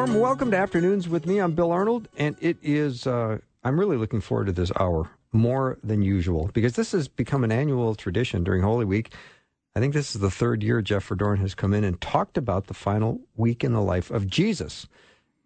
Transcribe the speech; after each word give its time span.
Warm 0.00 0.14
welcome 0.14 0.50
to 0.50 0.56
Afternoons 0.56 1.10
with 1.10 1.26
me. 1.26 1.40
I'm 1.40 1.52
Bill 1.52 1.70
Arnold, 1.70 2.08
and 2.16 2.34
it 2.40 2.56
is, 2.62 3.06
uh, 3.06 3.36
I'm 3.62 3.78
really 3.78 3.98
looking 3.98 4.22
forward 4.22 4.46
to 4.46 4.52
this 4.52 4.72
hour 4.80 5.10
more 5.30 5.76
than 5.84 6.00
usual 6.00 6.48
because 6.54 6.72
this 6.72 6.92
has 6.92 7.06
become 7.06 7.44
an 7.44 7.52
annual 7.52 7.94
tradition 7.94 8.42
during 8.42 8.62
Holy 8.62 8.86
Week. 8.86 9.12
I 9.76 9.80
think 9.80 9.92
this 9.92 10.14
is 10.14 10.22
the 10.22 10.30
third 10.30 10.62
year 10.62 10.80
Jeff 10.80 11.06
Verdoorn 11.06 11.36
has 11.40 11.54
come 11.54 11.74
in 11.74 11.84
and 11.84 12.00
talked 12.00 12.38
about 12.38 12.66
the 12.66 12.72
final 12.72 13.20
week 13.36 13.62
in 13.62 13.74
the 13.74 13.82
life 13.82 14.10
of 14.10 14.26
Jesus. 14.26 14.86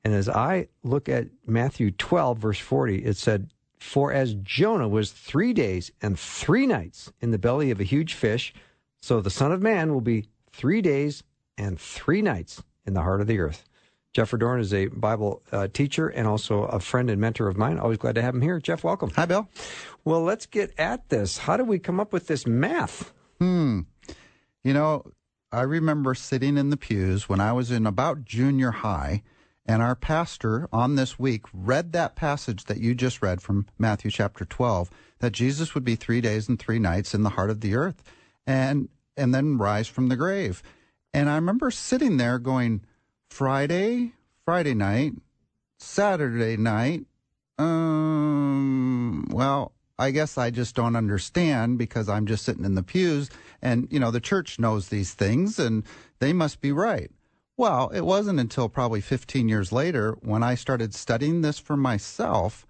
And 0.05 0.15
as 0.15 0.29
I 0.29 0.69
look 0.85 1.09
at 1.09 1.27
Matthew 1.45 1.91
12, 1.91 2.39
verse 2.39 2.61
40, 2.61 3.05
it 3.05 3.17
said, 3.17 3.51
For 3.81 4.13
as 4.13 4.35
Jonah 4.35 4.89
was 4.89 5.11
three 5.11 5.53
days 5.53 5.91
and 6.01 6.17
three 6.17 6.69
nights 6.69 7.13
in 7.21 7.33
the 7.33 7.39
belly 7.39 7.73
of 7.73 7.81
a 7.81 7.85
huge 7.85 8.15
fish, 8.15 8.55
so 9.03 9.21
the 9.21 9.31
Son 9.31 9.51
of 9.51 9.61
Man 9.61 9.93
will 9.93 10.01
be 10.01 10.29
three 10.53 10.81
days 10.81 11.25
and 11.59 11.77
three 11.77 12.23
nights 12.23 12.63
in 12.87 12.95
the 12.95 13.03
heart 13.03 13.21
of 13.21 13.27
the 13.27 13.41
earth. 13.41 13.65
Jeff 14.15 14.31
Verdoorn 14.31 14.61
is 14.61 14.73
a 14.73 14.87
Bible 14.87 15.43
uh, 15.51 15.67
teacher 15.67 16.09
and 16.09 16.29
also 16.29 16.63
a 16.65 16.79
friend 16.79 17.11
and 17.11 17.21
mentor 17.21 17.49
of 17.49 17.57
mine. 17.57 17.81
Always 17.81 17.99
glad 17.99 18.15
to 18.15 18.23
have 18.23 18.35
him 18.35 18.43
here. 18.43 18.61
Jeff, 18.61 18.85
welcome. 18.85 19.11
Hi, 19.17 19.27
Bill. 19.27 19.49
Well, 20.05 20.23
let's 20.23 20.47
get 20.47 20.73
at 20.79 21.09
this. 21.09 21.39
How 21.39 21.57
did 21.57 21.67
we 21.67 21.81
come 21.81 21.99
up 21.99 22.13
with 22.13 22.29
this 22.29 22.47
math? 22.47 23.13
Hmm. 23.41 23.81
You 24.63 24.73
know, 24.73 25.05
I 25.51 25.63
remember 25.63 26.15
sitting 26.15 26.57
in 26.57 26.71
the 26.71 26.77
pews 26.77 27.29
when 27.29 27.41
I 27.41 27.53
was 27.53 27.73
in 27.73 27.87
about 27.87 28.25
junior 28.25 28.71
high, 28.71 29.23
and 29.67 29.83
our 29.83 29.97
pastor 29.97 30.69
on 30.73 30.95
this 30.95 31.19
week 31.19 31.43
read 31.53 31.93
that 31.93 32.15
passage 32.15 32.65
that 32.65 32.79
you 32.79 32.95
just 32.95 33.21
read 33.21 33.41
from 33.41 33.67
Matthew 33.79 34.13
chapter 34.13 34.45
12 34.45 34.91
that 35.19 35.33
Jesus 35.33 35.75
would 35.75 35.85
be 35.85 35.97
3 35.97 36.21
days 36.21 36.49
and 36.49 36.59
3 36.59 36.79
nights 36.79 37.15
in 37.15 37.25
the 37.25 37.31
heart 37.31 37.51
of 37.51 37.63
the 37.63 37.75
earth 37.75 38.03
and 38.47 38.89
and 39.17 39.35
then 39.35 39.59
rise 39.59 39.89
from 39.89 40.09
the 40.09 40.17
grave. 40.17 40.63
And 41.15 41.31
I 41.31 41.37
remember 41.37 41.71
sitting 41.71 42.17
there 42.17 42.39
going 42.39 42.83
Friday, 43.31 44.13
Friday 44.45 44.75
night, 44.75 45.15
Saturday 45.79 46.57
night. 46.57 47.07
Um, 47.59 49.27
well, 49.31 49.73
I 49.99 50.11
guess 50.11 50.37
I 50.37 50.51
just 50.51 50.75
don't 50.75 50.97
understand 50.97 51.79
because 51.79 52.09
I'm 52.09 52.27
just 52.27 52.45
sitting 52.45 52.65
in 52.65 52.75
the 52.75 52.83
pews 52.83 53.31
and, 53.63 53.87
you 53.91 54.01
know, 54.01 54.11
the 54.11 54.21
church 54.21 54.59
knows 54.59 54.89
these 54.89 55.15
things 55.15 55.59
and 55.59 55.85
they 56.19 56.33
must 56.33 56.61
be 56.61 56.73
right. 56.73 57.11
Well, 57.57 57.91
it 57.91 58.01
wasn't 58.01 58.41
until 58.41 58.69
probably 58.69 59.01
15 59.01 59.49
years 59.49 59.71
later 59.71 60.19
when 60.23 60.43
I 60.43 60.57
started 60.57 60.95
studying 60.95 61.43
this 61.43 61.61
for 61.61 61.77
myself 61.77 62.67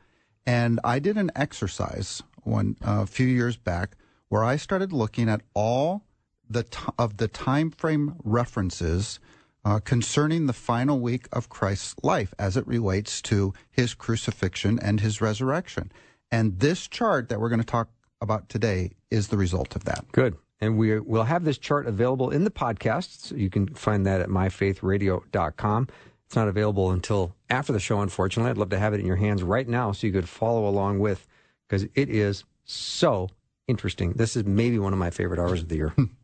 and 0.47 0.79
I 0.85 0.99
did 0.99 1.17
an 1.17 1.31
exercise 1.35 2.23
one 2.43 2.77
uh, 2.87 3.01
a 3.03 3.07
few 3.07 3.27
years 3.27 3.57
back 3.57 3.97
where 4.29 4.45
I 4.45 4.57
started 4.57 4.93
looking 4.93 5.31
at 5.31 5.41
all 5.55 6.05
the 6.49 6.65
t- 6.65 6.79
of 6.99 7.17
the 7.17 7.29
time 7.29 7.71
frame 7.71 8.17
references 8.23 9.19
uh, 9.65 9.81
concerning 9.81 10.47
the 10.47 10.53
final 10.53 11.01
week 11.01 11.27
of 11.33 11.49
Christ's 11.49 11.95
life 12.03 12.35
as 12.39 12.57
it 12.57 12.67
relates 12.67 13.23
to 13.23 13.53
his 13.71 13.95
crucifixion 13.95 14.79
and 14.79 15.01
his 15.01 15.21
resurrection. 15.21 15.91
And 16.31 16.59
this 16.59 16.87
chart 16.87 17.29
that 17.29 17.41
we're 17.41 17.49
going 17.49 17.61
to 17.61 17.67
talk 17.67 17.89
about 18.21 18.49
today 18.49 18.91
is 19.11 19.29
the 19.29 19.37
result 19.37 19.77
of 19.77 19.85
that. 19.85 20.05
Good. 20.13 20.37
And 20.61 20.79
we 20.79 20.99
will 20.99 21.25
have 21.25 21.45
this 21.45 21.59
chart 21.59 21.87
available 21.87 22.31
in 22.31 22.45
the 22.45 22.51
podcast. 22.51 23.29
So 23.29 23.37
you 23.37 23.51
can 23.51 23.69
find 23.69 24.07
that 24.07 24.21
at 24.21 24.29
myfaithradio.com. 24.29 25.89
It's 26.27 26.37
not 26.37 26.49
available 26.49 26.91
until 26.91 27.35
after 27.51 27.73
the 27.73 27.81
show, 27.81 28.01
unfortunately. 28.01 28.51
I'd 28.51 28.59
love 28.59 28.71
to 28.71 28.79
have 28.79 28.95
it 28.95 29.01
in 29.01 29.07
your 29.07 29.17
hands 29.17 29.43
right 29.43 29.69
now 29.69 29.93
so 29.93 30.07
you 30.07 30.13
could 30.13 30.29
follow 30.29 30.67
along 30.67 31.01
with, 31.01 31.27
because 31.69 31.85
it 31.95 32.09
is 32.09 32.45
so 32.65 33.29
interesting. 33.69 34.13
This 34.13 34.37
is 34.37 34.45
maybe 34.45 34.79
one 34.79 34.93
of 34.93 34.99
my 34.99 35.11
favorite 35.11 35.39
hours 35.39 35.61
of 35.61 35.69
the 35.69 35.77
year. 35.77 35.95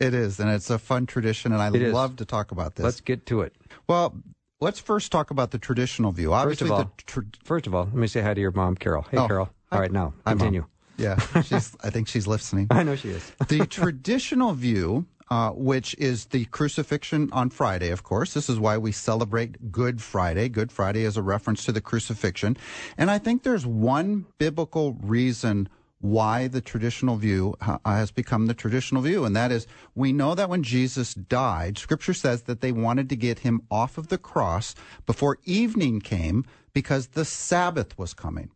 It 0.00 0.14
is, 0.14 0.38
and 0.38 0.48
it's 0.48 0.70
a 0.70 0.78
fun 0.78 1.06
tradition, 1.06 1.52
and 1.52 1.60
I 1.60 1.68
It 1.68 1.82
is. 1.82 1.92
love 1.92 2.16
to 2.16 2.24
talk 2.24 2.52
about 2.52 2.76
this. 2.76 2.84
Let's 2.84 3.00
get 3.00 3.26
to 3.26 3.40
it. 3.40 3.54
well, 3.88 4.14
let's 4.60 4.78
first 4.78 5.10
talk 5.10 5.30
about 5.32 5.50
the 5.50 5.58
traditional 5.58 6.12
view. 6.12 6.30
First 6.30 6.42
Obviously, 6.42 6.66
of 6.68 6.72
all, 6.72 6.84
the 6.84 6.90
tr- 7.04 7.20
first 7.42 7.66
of 7.66 7.74
all, 7.74 7.84
let 7.86 7.94
me 7.94 8.06
say 8.06 8.20
hi 8.20 8.32
to 8.34 8.40
your 8.40 8.52
mom, 8.52 8.76
Carol. 8.76 9.02
Hey, 9.10 9.16
Oh, 9.18 9.26
Carol. 9.26 9.46
hi. 9.70 9.76
All 9.76 9.80
right, 9.82 9.90
now 9.92 10.14
Hi, 10.24 10.34
Mom. 10.34 10.38
continue. 10.38 10.66
yeah, 10.98 11.18
she's. 11.42 11.76
I 11.82 11.90
think 11.90 12.06
she's 12.06 12.28
listening. 12.28 12.68
I 12.70 12.84
know 12.84 12.94
she 12.94 13.08
is. 13.10 13.32
the 13.48 13.66
traditional 13.70 14.52
view, 14.52 15.06
uh, 15.30 15.50
which 15.50 15.96
is 15.98 16.26
the 16.26 16.44
crucifixion 16.46 17.28
on 17.32 17.50
Friday, 17.50 17.90
of 17.90 18.04
course. 18.04 18.34
This 18.34 18.48
is 18.48 18.58
why 18.60 18.78
we 18.78 18.92
celebrate 18.92 19.72
Good 19.72 20.00
Friday. 20.00 20.48
Good 20.48 20.70
Friday 20.70 21.02
is 21.02 21.16
a 21.16 21.22
reference 21.22 21.64
to 21.64 21.72
the 21.72 21.80
crucifixion. 21.80 22.56
And 22.96 23.10
I 23.10 23.18
think 23.18 23.42
there's 23.42 23.66
one 23.66 24.26
biblical 24.38 24.92
reason 25.02 25.68
why 26.00 26.46
the 26.46 26.60
traditional 26.60 27.16
view 27.16 27.54
has 27.84 28.10
become 28.10 28.46
the 28.46 28.54
traditional 28.54 29.02
view, 29.02 29.24
and 29.24 29.34
that 29.34 29.50
is 29.50 29.66
we 29.94 30.12
know 30.12 30.34
that 30.34 30.48
when 30.48 30.62
Jesus 30.62 31.14
died, 31.14 31.76
Scripture 31.78 32.14
says 32.14 32.42
that 32.42 32.60
they 32.60 32.72
wanted 32.72 33.08
to 33.08 33.16
get 33.16 33.40
him 33.40 33.62
off 33.70 33.98
of 33.98 34.08
the 34.08 34.18
cross 34.18 34.74
before 35.06 35.38
evening 35.44 36.00
came 36.00 36.44
because 36.72 37.08
the 37.08 37.24
Sabbath 37.24 37.98
was 37.98 38.14
coming. 38.14 38.50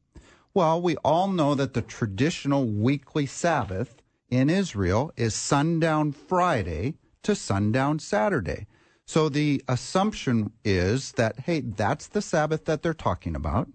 Well, 0.55 0.81
we 0.81 0.97
all 0.99 1.29
know 1.29 1.55
that 1.55 1.75
the 1.75 1.83
traditional 1.83 2.67
weekly 2.67 3.27
Sabbath 3.27 4.03
in 4.31 4.49
Israel 4.49 5.13
is 5.17 5.35
sundown 5.35 6.13
Friday 6.13 6.95
to 7.23 7.35
sundown 7.35 7.99
Saturday. 7.99 8.67
So 9.05 9.29
the 9.29 9.63
assumption 9.67 10.53
is 10.65 11.13
that, 11.13 11.41
hey, 11.41 11.61
that's 11.61 12.07
the 12.07 12.23
Sabbath 12.23 12.67
that 12.67 12.83
they're 12.83 12.95
talking 12.95 13.35
about. 13.35 13.69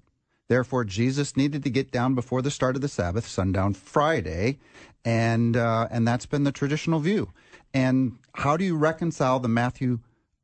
Therefore, 0.50 0.86
Jesus 0.86 1.36
needed 1.36 1.64
to 1.64 1.70
get 1.70 1.92
down 1.92 2.16
before 2.16 2.42
the 2.42 2.52
start 2.52 2.76
of 2.76 2.82
the 2.82 2.88
Sabbath, 2.88 3.28
sundown 3.28 3.74
Friday, 3.74 4.60
and 5.04 5.58
uh, 5.58 5.88
and 5.92 6.08
that's 6.08 6.26
been 6.26 6.44
the 6.44 6.52
traditional 6.52 7.00
view. 7.00 7.32
And 7.74 8.18
how 8.34 8.56
do 8.56 8.64
you 8.64 8.78
reconcile 8.78 9.40
the 9.40 9.50
Matthew 9.50 10.00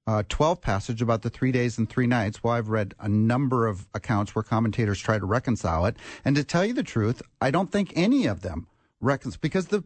uh, 0.05 0.23
12 0.27 0.59
passage 0.59 1.01
about 1.01 1.21
the 1.21 1.29
three 1.29 1.53
days 1.53 1.77
and 1.77 1.89
three 1.89 2.07
nights? 2.07 2.43
Well, 2.43 2.53
I've 2.53 2.69
read 2.69 2.93
a 2.99 3.07
number 3.07 3.65
of 3.65 3.87
accounts 3.93 4.35
where 4.35 4.43
commentators 4.43 4.99
try 4.99 5.17
to 5.17 5.25
reconcile 5.25 5.85
it, 5.85 5.95
and 6.25 6.35
to 6.35 6.43
tell 6.43 6.65
you 6.65 6.73
the 6.73 6.83
truth, 6.83 7.21
I 7.41 7.49
don't 7.49 7.71
think 7.71 7.93
any 7.95 8.25
of 8.25 8.41
them 8.41 8.67
reconcile 8.99 9.39
because 9.41 9.67
the 9.67 9.85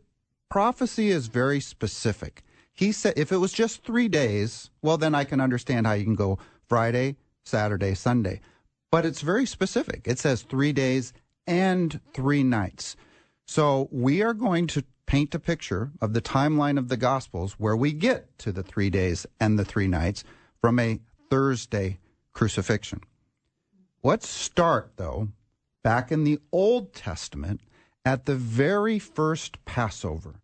prophecy 0.50 1.10
is 1.10 1.28
very 1.28 1.60
specific. 1.60 2.44
He 2.74 2.92
said 2.92 3.14
if 3.18 3.32
it 3.32 3.38
was 3.38 3.54
just 3.54 3.84
three 3.84 4.08
days, 4.08 4.72
well, 4.82 4.98
then 4.98 5.14
I 5.14 5.24
can 5.24 5.42
understand 5.42 5.86
how 5.86 5.94
you 5.94 6.04
can 6.04 6.16
go 6.16 6.40
Friday, 6.68 7.18
Saturday, 7.44 7.94
Sunday. 7.94 8.42
But 8.92 9.06
it's 9.06 9.22
very 9.22 9.46
specific. 9.46 10.04
It 10.06 10.20
says 10.20 10.44
three 10.44 10.74
days 10.74 11.14
and 11.46 12.00
three 12.14 12.44
nights. 12.44 12.96
So 13.46 13.90
we 13.92 14.22
are 14.22 14.34
going 14.34 14.68
to 14.68 14.84
paint 15.06 15.34
a 15.34 15.40
picture 15.40 15.92
of 16.02 16.14
the 16.14 16.22
timeline 16.22 16.78
of 16.78 16.90
the 16.90 16.98
Gospels 16.98 17.54
where 17.54 17.76
we 17.76 17.94
get 17.94 18.38
to 18.40 18.52
the 18.52 18.64
three 18.64 18.90
days 18.90 19.26
and 19.40 19.58
the 19.58 19.66
three 19.66 19.88
nights 19.88 20.24
from 20.62 20.80
a 20.80 21.00
Thursday 21.30 22.00
crucifixion. 22.34 23.02
Let's 24.04 24.28
start, 24.28 24.92
though, 24.98 25.30
back 25.84 26.12
in 26.12 26.24
the 26.24 26.40
Old 26.52 26.94
Testament 26.94 27.62
at 28.06 28.26
the 28.26 28.36
very 28.36 29.00
first 29.00 29.64
Passover. 29.66 30.36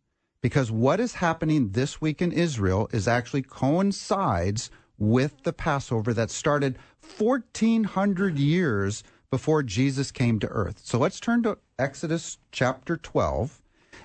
Because 0.42 0.72
what 0.72 1.00
is 1.00 1.16
happening 1.16 1.70
this 1.70 2.02
week 2.02 2.22
in 2.22 2.32
Israel 2.32 2.90
is 2.92 3.08
actually 3.08 3.44
coincides 3.44 4.70
with 4.98 5.44
the 5.44 5.54
Passover 5.54 6.14
that 6.14 6.32
started 6.32 6.78
1400 7.18 8.38
years 8.38 9.04
before 9.30 9.64
Jesus 9.64 10.12
came 10.12 10.40
to 10.40 10.48
earth. 10.48 10.82
So 10.84 10.98
let's 11.00 11.20
turn 11.20 11.44
to 11.44 11.58
Exodus 11.80 12.38
chapter 12.52 12.98
12 12.98 13.62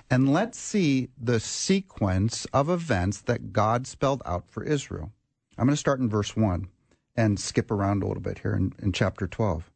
and 0.09 0.33
let's 0.33 0.57
see 0.57 1.09
the 1.21 1.39
sequence 1.39 2.45
of 2.45 2.69
events 2.69 3.21
that 3.21 3.53
God 3.53 3.85
spelled 3.85 4.23
out 4.25 4.49
for 4.49 4.63
Israel. 4.63 5.11
I'm 5.57 5.65
going 5.65 5.73
to 5.73 5.77
start 5.77 5.99
in 5.99 6.09
verse 6.09 6.35
1 6.35 6.67
and 7.15 7.39
skip 7.39 7.69
around 7.69 8.01
a 8.01 8.07
little 8.07 8.23
bit 8.23 8.39
here 8.39 8.55
in, 8.55 8.73
in 8.81 8.91
chapter 8.91 9.27
12. 9.27 9.69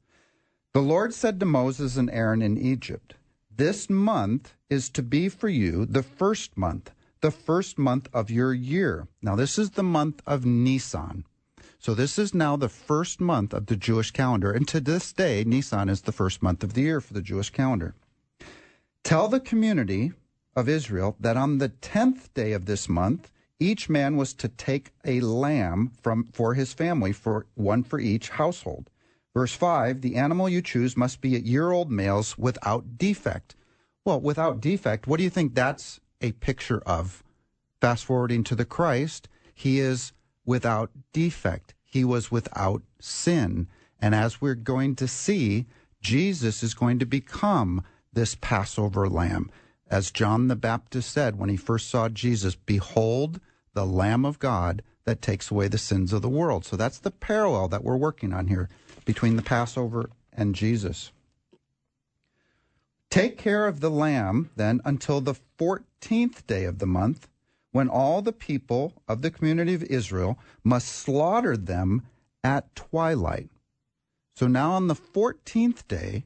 The 0.74 0.82
Lord 0.82 1.14
said 1.14 1.40
to 1.40 1.46
Moses 1.46 1.98
and 1.98 2.10
Aaron 2.10 2.42
in 2.42 2.58
Egypt, 2.58 3.14
This 3.56 3.90
month 3.90 4.56
is 4.70 4.90
to 4.92 5.04
be 5.04 5.30
for 5.30 5.50
you 5.50 5.86
the 5.86 6.02
first 6.02 6.58
month, 6.58 6.92
the 7.24 7.32
first 7.32 7.80
month 7.80 8.10
of 8.14 8.30
your 8.30 8.54
year. 8.54 9.08
Now, 9.22 9.38
this 9.38 9.58
is 9.58 9.72
the 9.72 9.82
month 9.82 10.22
of 10.28 10.46
Nisan. 10.46 11.24
So, 11.80 11.94
this 11.94 12.20
is 12.20 12.34
now 12.34 12.58
the 12.58 12.68
first 12.68 13.22
month 13.22 13.54
of 13.54 13.68
the 13.68 13.78
Jewish 13.78 14.12
calendar. 14.12 14.52
And 14.52 14.68
to 14.68 14.82
this 14.82 15.14
day, 15.14 15.46
Nisan 15.46 15.88
is 15.88 16.02
the 16.02 16.12
first 16.12 16.44
month 16.44 16.66
of 16.66 16.74
the 16.74 16.82
year 16.82 17.00
for 17.00 17.14
the 17.14 17.22
Jewish 17.22 17.50
calendar. 17.50 17.96
Tell 19.06 19.30
the 19.30 19.40
community 19.40 20.12
of 20.54 20.68
Israel 20.68 21.16
that 21.18 21.38
on 21.38 21.60
the 21.60 21.70
tenth 21.70 22.34
day 22.34 22.52
of 22.52 22.66
this 22.66 22.90
month, 22.90 23.32
each 23.58 23.88
man 23.88 24.18
was 24.18 24.34
to 24.34 24.50
take 24.50 24.92
a 25.06 25.22
lamb 25.22 25.94
from 26.02 26.26
for 26.26 26.56
his 26.56 26.74
family, 26.74 27.14
for 27.14 27.46
one 27.56 27.84
for 27.84 28.00
each 28.02 28.30
household. 28.32 28.90
Verse 29.34 29.54
5 29.54 30.02
The 30.02 30.18
animal 30.18 30.50
you 30.50 30.62
choose 30.62 30.98
must 30.98 31.22
be 31.22 31.38
a 31.38 31.40
year 31.40 31.72
old 31.72 31.90
males 31.90 32.38
without 32.38 32.98
defect. 32.98 33.56
Well, 34.04 34.20
without 34.20 34.60
defect, 34.60 35.08
what 35.08 35.20
do 35.20 35.24
you 35.24 35.30
think 35.30 35.56
that's 35.56 36.02
a 36.24 36.32
picture 36.32 36.82
of? 36.86 37.24
Fast 37.80 38.06
forwarding 38.06 38.44
to 38.46 38.56
the 38.56 38.66
Christ, 38.66 39.28
he 39.54 39.80
is 39.80 40.14
without 40.46 40.90
defect. 41.12 41.76
He 41.84 42.04
was 42.04 42.32
without 42.32 42.82
sin. 43.00 43.68
And 44.02 44.16
as 44.16 44.42
we're 44.42 44.56
going 44.56 44.96
to 44.96 45.08
see, 45.08 45.68
Jesus 46.02 46.64
is 46.64 46.74
going 46.74 47.00
to 47.00 47.06
become 47.06 47.84
this 48.12 48.36
Passover 48.36 49.08
lamb. 49.08 49.52
As 49.90 50.12
John 50.12 50.48
the 50.48 50.56
Baptist 50.56 51.12
said 51.12 51.38
when 51.38 51.50
he 51.50 51.58
first 51.58 51.90
saw 51.90 52.10
Jesus, 52.10 52.56
Behold, 52.56 53.40
the 53.74 53.86
Lamb 53.86 54.26
of 54.26 54.40
God 54.40 54.82
that 55.06 55.22
takes 55.22 55.52
away 55.52 55.68
the 55.68 55.78
sins 55.78 56.14
of 56.14 56.22
the 56.22 56.30
world. 56.30 56.66
So 56.66 56.76
that's 56.76 57.00
the 57.00 57.12
parallel 57.12 57.68
that 57.70 57.84
we're 57.84 57.98
working 57.98 58.34
on 58.34 58.48
here 58.48 58.70
between 59.06 59.36
the 59.36 59.42
Passover 59.42 60.10
and 60.32 60.56
Jesus. 60.56 61.12
Take 63.14 63.38
care 63.38 63.68
of 63.68 63.80
the 63.80 63.92
lamb 63.92 64.50
then 64.56 64.82
until 64.84 65.22
the 65.22 65.36
14th 65.60 66.48
day 66.48 66.64
of 66.64 66.80
the 66.80 66.88
month, 66.88 67.28
when 67.72 67.88
all 67.88 68.24
the 68.24 68.34
people 68.34 69.04
of 69.08 69.22
the 69.22 69.30
community 69.30 69.76
of 69.76 69.84
Israel 69.84 70.40
must 70.64 70.88
slaughter 70.88 71.56
them 71.56 72.02
at 72.44 72.74
twilight. 72.76 73.52
So 74.36 74.48
now 74.48 74.72
on 74.72 74.88
the 74.88 74.96
14th 74.96 75.88
day, 75.88 76.26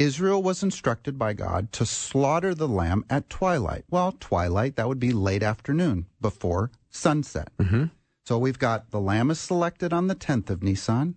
Israel 0.00 0.42
was 0.42 0.64
instructed 0.64 1.16
by 1.20 1.34
God 1.34 1.70
to 1.70 1.86
slaughter 1.86 2.52
the 2.52 2.66
lamb 2.66 3.04
at 3.08 3.30
twilight. 3.30 3.84
Well, 3.88 4.16
twilight, 4.18 4.74
that 4.74 4.88
would 4.88 4.98
be 4.98 5.12
late 5.12 5.44
afternoon 5.44 6.06
before 6.20 6.72
sunset. 6.90 7.52
Mm-hmm. 7.60 7.84
So 8.26 8.38
we've 8.38 8.58
got 8.58 8.90
the 8.90 9.00
lamb 9.00 9.30
is 9.30 9.38
selected 9.38 9.92
on 9.92 10.08
the 10.08 10.16
10th 10.16 10.50
of 10.50 10.64
Nisan, 10.64 11.14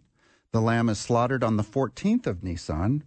the 0.52 0.62
lamb 0.62 0.90
is 0.90 1.00
slaughtered 1.00 1.44
on 1.44 1.58
the 1.58 1.64
14th 1.64 2.28
of 2.28 2.44
Nisan, 2.44 3.04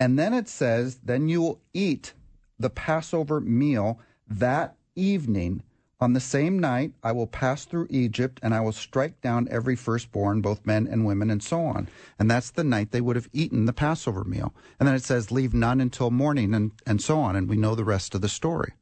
and 0.00 0.18
then 0.18 0.34
it 0.34 0.48
says, 0.48 0.96
then 1.04 1.28
you 1.28 1.40
will 1.40 1.60
eat 1.72 2.12
the 2.58 2.70
Passover 2.70 3.40
meal 3.40 4.00
that 4.28 4.76
evening 4.96 5.62
on 6.00 6.12
the 6.12 6.20
same 6.20 6.58
night, 6.58 6.92
I 7.02 7.12
will 7.12 7.26
pass 7.26 7.64
through 7.64 7.86
Egypt 7.88 8.38
and 8.42 8.54
I 8.54 8.60
will 8.60 8.72
strike 8.72 9.20
down 9.20 9.48
every 9.50 9.76
firstborn, 9.76 10.42
both 10.42 10.66
men 10.66 10.86
and 10.86 11.06
women, 11.06 11.30
and 11.30 11.42
so 11.42 11.64
on. 11.64 11.88
And 12.18 12.30
that's 12.30 12.50
the 12.50 12.64
night 12.64 12.90
they 12.90 13.00
would 13.00 13.16
have 13.16 13.30
eaten 13.32 13.64
the 13.64 13.72
Passover 13.72 14.24
meal. 14.24 14.52
And 14.78 14.86
then 14.86 14.94
it 14.94 15.04
says, 15.04 15.30
leave 15.30 15.54
none 15.54 15.80
until 15.80 16.10
morning, 16.10 16.52
and, 16.52 16.72
and 16.86 17.00
so 17.00 17.20
on. 17.20 17.36
And 17.36 17.48
we 17.48 17.56
know 17.56 17.74
the 17.74 17.84
rest 17.84 18.14
of 18.14 18.20
the 18.20 18.28
story. 18.28 18.74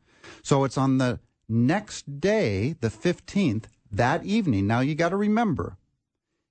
So 0.43 0.65
it's 0.65 0.79
on 0.79 0.99
the 0.99 1.21
next 1.49 2.21
day, 2.21 2.75
the 2.81 2.89
15th, 2.89 3.67
that 3.93 4.25
evening. 4.25 4.67
Now 4.67 4.81
you 4.81 4.95
got 4.95 5.11
to 5.11 5.17
remember, 5.17 5.77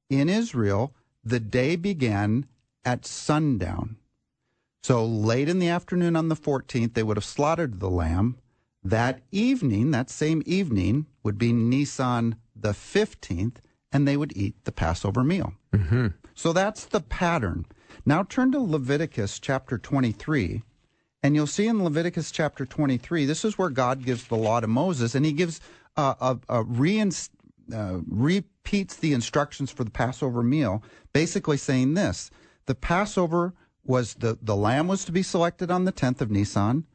in 0.09 0.29
Israel, 0.29 0.93
the 1.23 1.39
day 1.39 1.75
began 1.75 2.45
at 2.85 3.05
sundown. 3.05 3.97
So 4.81 5.05
late 5.05 5.47
in 5.47 5.59
the 5.59 5.69
afternoon 5.69 6.15
on 6.15 6.29
the 6.29 6.35
14th, 6.35 6.93
they 6.93 7.03
would 7.03 7.17
have 7.17 7.23
slaughtered 7.23 7.79
the 7.79 7.89
lamb. 7.89 8.37
That 8.83 9.21
evening, 9.31 9.91
that 9.91 10.09
same 10.09 10.41
evening, 10.45 11.05
would 11.23 11.37
be 11.37 11.53
Nisan 11.53 12.35
the 12.55 12.71
15th, 12.71 13.57
and 13.91 14.07
they 14.07 14.17
would 14.17 14.35
eat 14.35 14.55
the 14.63 14.71
Passover 14.71 15.23
meal. 15.23 15.53
Mm-hmm. 15.71 16.07
So 16.33 16.51
that's 16.51 16.85
the 16.85 17.01
pattern. 17.01 17.65
Now 18.05 18.23
turn 18.23 18.51
to 18.53 18.59
Leviticus 18.59 19.39
chapter 19.39 19.77
23, 19.77 20.63
and 21.21 21.35
you'll 21.35 21.45
see 21.45 21.67
in 21.67 21.83
Leviticus 21.83 22.31
chapter 22.31 22.65
23, 22.65 23.25
this 23.25 23.45
is 23.45 23.57
where 23.57 23.69
God 23.69 24.03
gives 24.03 24.25
the 24.25 24.35
law 24.35 24.59
to 24.59 24.67
Moses, 24.67 25.13
and 25.13 25.25
he 25.25 25.33
gives 25.33 25.61
uh, 25.95 26.15
a, 26.19 26.39
a 26.49 26.63
reinst- 26.63 27.29
uh, 27.71 27.99
repeats 28.07 28.95
the 28.95 29.13
instructions 29.13 29.69
for 29.69 29.83
the 29.83 29.91
Passover 29.91 30.41
meal, 30.41 30.81
basically 31.13 31.57
saying 31.57 31.93
this 31.93 32.31
the 32.65 32.75
Passover 32.75 33.53
was 33.83 34.15
the, 34.15 34.37
the 34.41 34.55
lamb 34.55 34.87
was 34.87 35.05
to 35.05 35.11
be 35.11 35.23
selected 35.23 35.71
on 35.71 35.85
the 35.85 35.91
10th 35.91 36.21
of 36.21 36.31
Nisan. 36.31 36.85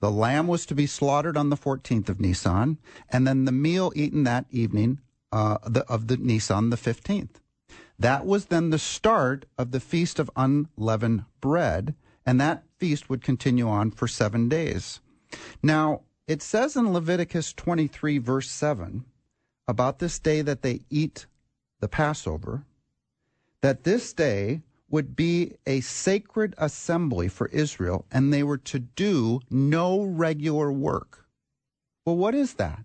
The 0.00 0.10
lamb 0.10 0.46
was 0.46 0.66
to 0.66 0.74
be 0.74 0.86
slaughtered 0.86 1.36
on 1.36 1.50
the 1.50 1.56
14th 1.56 2.08
of 2.08 2.20
Nisan, 2.20 2.78
and 3.08 3.26
then 3.26 3.44
the 3.44 3.52
meal 3.52 3.92
eaten 3.94 4.24
that 4.24 4.46
evening 4.50 5.00
uh, 5.32 5.58
the, 5.66 5.84
of 5.86 6.08
the 6.08 6.16
Nisan, 6.16 6.70
the 6.70 6.76
15th. 6.76 7.40
That 7.98 8.26
was 8.26 8.46
then 8.46 8.70
the 8.70 8.78
start 8.78 9.46
of 9.56 9.70
the 9.70 9.80
Feast 9.80 10.18
of 10.18 10.30
Unleavened 10.36 11.24
Bread, 11.40 11.94
and 12.26 12.40
that 12.40 12.64
feast 12.78 13.08
would 13.08 13.22
continue 13.22 13.68
on 13.68 13.90
for 13.90 14.08
seven 14.08 14.48
days. 14.48 15.00
Now, 15.62 16.02
it 16.26 16.42
says 16.42 16.76
in 16.76 16.92
Leviticus 16.92 17.52
23, 17.52 18.18
verse 18.18 18.50
7, 18.50 19.04
about 19.66 19.98
this 19.98 20.18
day 20.18 20.42
that 20.42 20.62
they 20.62 20.80
eat 20.90 21.26
the 21.80 21.88
Passover, 21.88 22.64
that 23.60 23.84
this 23.84 24.12
day 24.12 24.62
would 24.94 25.16
be 25.16 25.56
a 25.66 25.80
sacred 25.80 26.54
assembly 26.56 27.26
for 27.26 27.48
Israel, 27.48 28.06
and 28.12 28.32
they 28.32 28.44
were 28.44 28.58
to 28.58 28.78
do 28.78 29.40
no 29.50 30.00
regular 30.00 30.70
work. 30.70 31.26
Well, 32.06 32.16
what 32.16 32.32
is 32.32 32.54
that? 32.54 32.84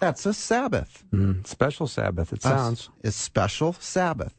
That's 0.00 0.26
a 0.26 0.34
Sabbath. 0.34 1.04
Mm, 1.12 1.46
special 1.46 1.86
Sabbath, 1.86 2.32
it 2.32 2.42
sounds. 2.42 2.90
A, 3.04 3.06
a 3.06 3.12
special 3.12 3.72
Sabbath. 3.74 4.34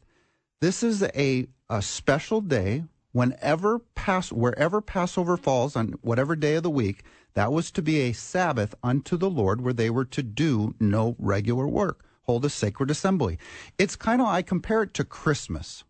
This 0.59 0.83
is 0.83 1.03
a, 1.03 1.47
a 1.69 1.81
special 1.81 2.41
day 2.41 2.83
whenever 3.13 3.79
pass 3.95 4.33
wherever 4.33 4.81
Passover 4.81 5.37
falls 5.37 5.77
on 5.77 5.93
whatever 6.01 6.35
day 6.35 6.55
of 6.55 6.63
the 6.63 6.69
week, 6.69 7.03
that 7.33 7.53
was 7.53 7.71
to 7.71 7.81
be 7.81 8.01
a 8.01 8.11
Sabbath 8.11 8.75
unto 8.83 9.15
the 9.15 9.29
Lord 9.29 9.61
where 9.61 9.71
they 9.71 9.89
were 9.89 10.03
to 10.03 10.21
do 10.21 10.75
no 10.81 11.15
regular 11.17 11.65
work, 11.65 12.03
hold 12.23 12.43
a 12.43 12.49
sacred 12.49 12.91
assembly. 12.91 13.39
It's 13.77 13.95
kind 13.95 14.19
of 14.19 14.27
I 14.27 14.41
compare 14.41 14.83
it 14.83 14.93
to 14.95 15.05
Christmas. 15.05 15.85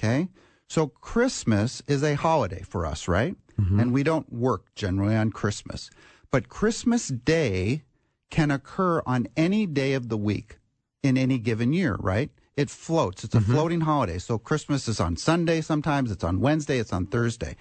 Okay? 0.00 0.28
So 0.66 0.86
Christmas 0.86 1.82
is 1.86 2.02
a 2.02 2.14
holiday 2.14 2.62
for 2.62 2.86
us, 2.86 3.06
right? 3.06 3.36
Mm-hmm. 3.60 3.80
And 3.80 3.92
we 3.92 4.02
don't 4.02 4.32
work 4.32 4.74
generally 4.74 5.14
on 5.14 5.30
Christmas. 5.30 5.90
But 6.30 6.48
Christmas 6.48 7.08
Day 7.08 7.82
can 8.30 8.50
occur 8.50 9.02
on 9.04 9.26
any 9.36 9.66
day 9.66 9.92
of 9.92 10.08
the 10.08 10.16
week 10.16 10.58
in 11.02 11.18
any 11.18 11.38
given 11.38 11.72
year, 11.72 11.96
right? 11.98 12.30
It 12.56 12.70
floats. 12.70 13.24
It's 13.24 13.34
a 13.34 13.38
Mm-hmm. 13.40 13.52
floating 13.52 13.80
holiday. 13.82 14.18
So 14.18 14.38
Christmas 14.38 14.86
is 14.88 15.00
on 15.00 15.16
Sunday 15.16 15.60
sometimes, 15.60 16.10
it's 16.10 16.24
on 16.24 16.40
Wednesday, 16.40 16.78
it's 16.78 16.92
on 16.92 17.06
Thursday. 17.06 17.56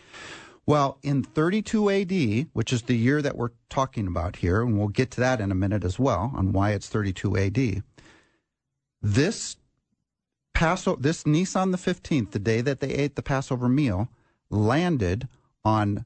Well, 0.66 1.00
in 1.02 1.24
32 1.24 1.90
AD, 1.90 2.48
which 2.54 2.72
is 2.72 2.84
the 2.84 2.96
year 2.96 3.22
that 3.24 3.36
we're 3.36 3.52
talking 3.70 4.06
about 4.08 4.36
here, 4.38 4.62
and 4.62 4.78
we'll 4.78 4.88
get 4.90 5.10
to 5.12 5.20
that 5.22 5.42
in 5.42 5.52
a 5.52 5.56
minute 5.56 5.84
as 5.84 5.98
well 5.98 6.32
on 6.36 6.54
why 6.54 6.72
it's 6.72 6.88
32 6.88 7.38
AD, 7.38 7.84
this 9.02 9.56
Passover, 10.60 11.02
this 11.02 11.26
Nisan 11.26 11.72
the 11.72 11.78
15th, 11.78 12.32
the 12.32 12.38
day 12.38 12.60
that 12.60 12.82
they 12.82 12.90
ate 12.90 13.16
the 13.16 13.22
Passover 13.22 13.70
meal, 13.70 14.10
landed 14.50 15.30
on 15.64 16.04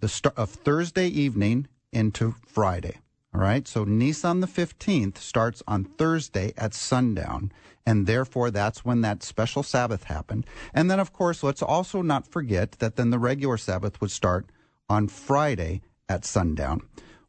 the 0.00 0.08
start 0.08 0.38
of 0.38 0.48
Thursday 0.48 1.06
evening 1.06 1.68
into 1.92 2.34
Friday. 2.46 2.96
All 3.34 3.42
right. 3.42 3.68
So 3.68 3.84
Nisan 3.84 4.40
the 4.40 4.46
15th 4.46 5.18
starts 5.18 5.62
on 5.68 5.84
Thursday 5.84 6.54
at 6.56 6.72
sundown. 6.72 7.52
And 7.84 8.06
therefore, 8.06 8.50
that's 8.50 8.86
when 8.86 9.02
that 9.02 9.22
special 9.22 9.62
Sabbath 9.62 10.04
happened. 10.04 10.46
And 10.72 10.90
then, 10.90 10.98
of 10.98 11.12
course, 11.12 11.42
let's 11.42 11.60
also 11.60 12.00
not 12.00 12.26
forget 12.26 12.78
that 12.78 12.96
then 12.96 13.10
the 13.10 13.18
regular 13.18 13.58
Sabbath 13.58 14.00
would 14.00 14.10
start 14.10 14.46
on 14.88 15.08
Friday 15.08 15.82
at 16.08 16.24
sundown. 16.24 16.80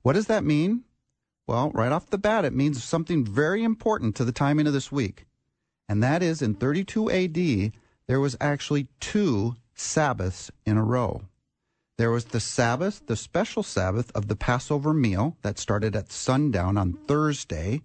What 0.03 0.13
does 0.13 0.27
that 0.27 0.45
mean? 0.45 0.85
Well, 1.47 1.71
right 1.71 1.91
off 1.91 2.09
the 2.09 2.17
bat, 2.17 2.45
it 2.45 2.53
means 2.53 2.81
something 2.81 3.25
very 3.25 3.62
important 3.62 4.15
to 4.15 4.24
the 4.24 4.31
timing 4.31 4.67
of 4.67 4.74
this 4.74 4.89
week. 4.89 5.25
And 5.87 6.01
that 6.03 6.23
is 6.23 6.41
in 6.41 6.55
32 6.55 7.11
AD, 7.11 7.71
there 8.07 8.19
was 8.19 8.37
actually 8.39 8.87
two 8.99 9.55
Sabbaths 9.75 10.51
in 10.65 10.77
a 10.77 10.83
row. 10.83 11.21
There 11.97 12.11
was 12.11 12.25
the 12.25 12.39
Sabbath, 12.39 13.07
the 13.07 13.15
special 13.15 13.63
Sabbath 13.63 14.11
of 14.13 14.27
the 14.27 14.35
Passover 14.35 14.93
meal 14.93 15.37
that 15.43 15.57
started 15.57 15.95
at 15.95 16.11
sundown 16.11 16.77
on 16.77 16.93
Thursday, 17.07 17.81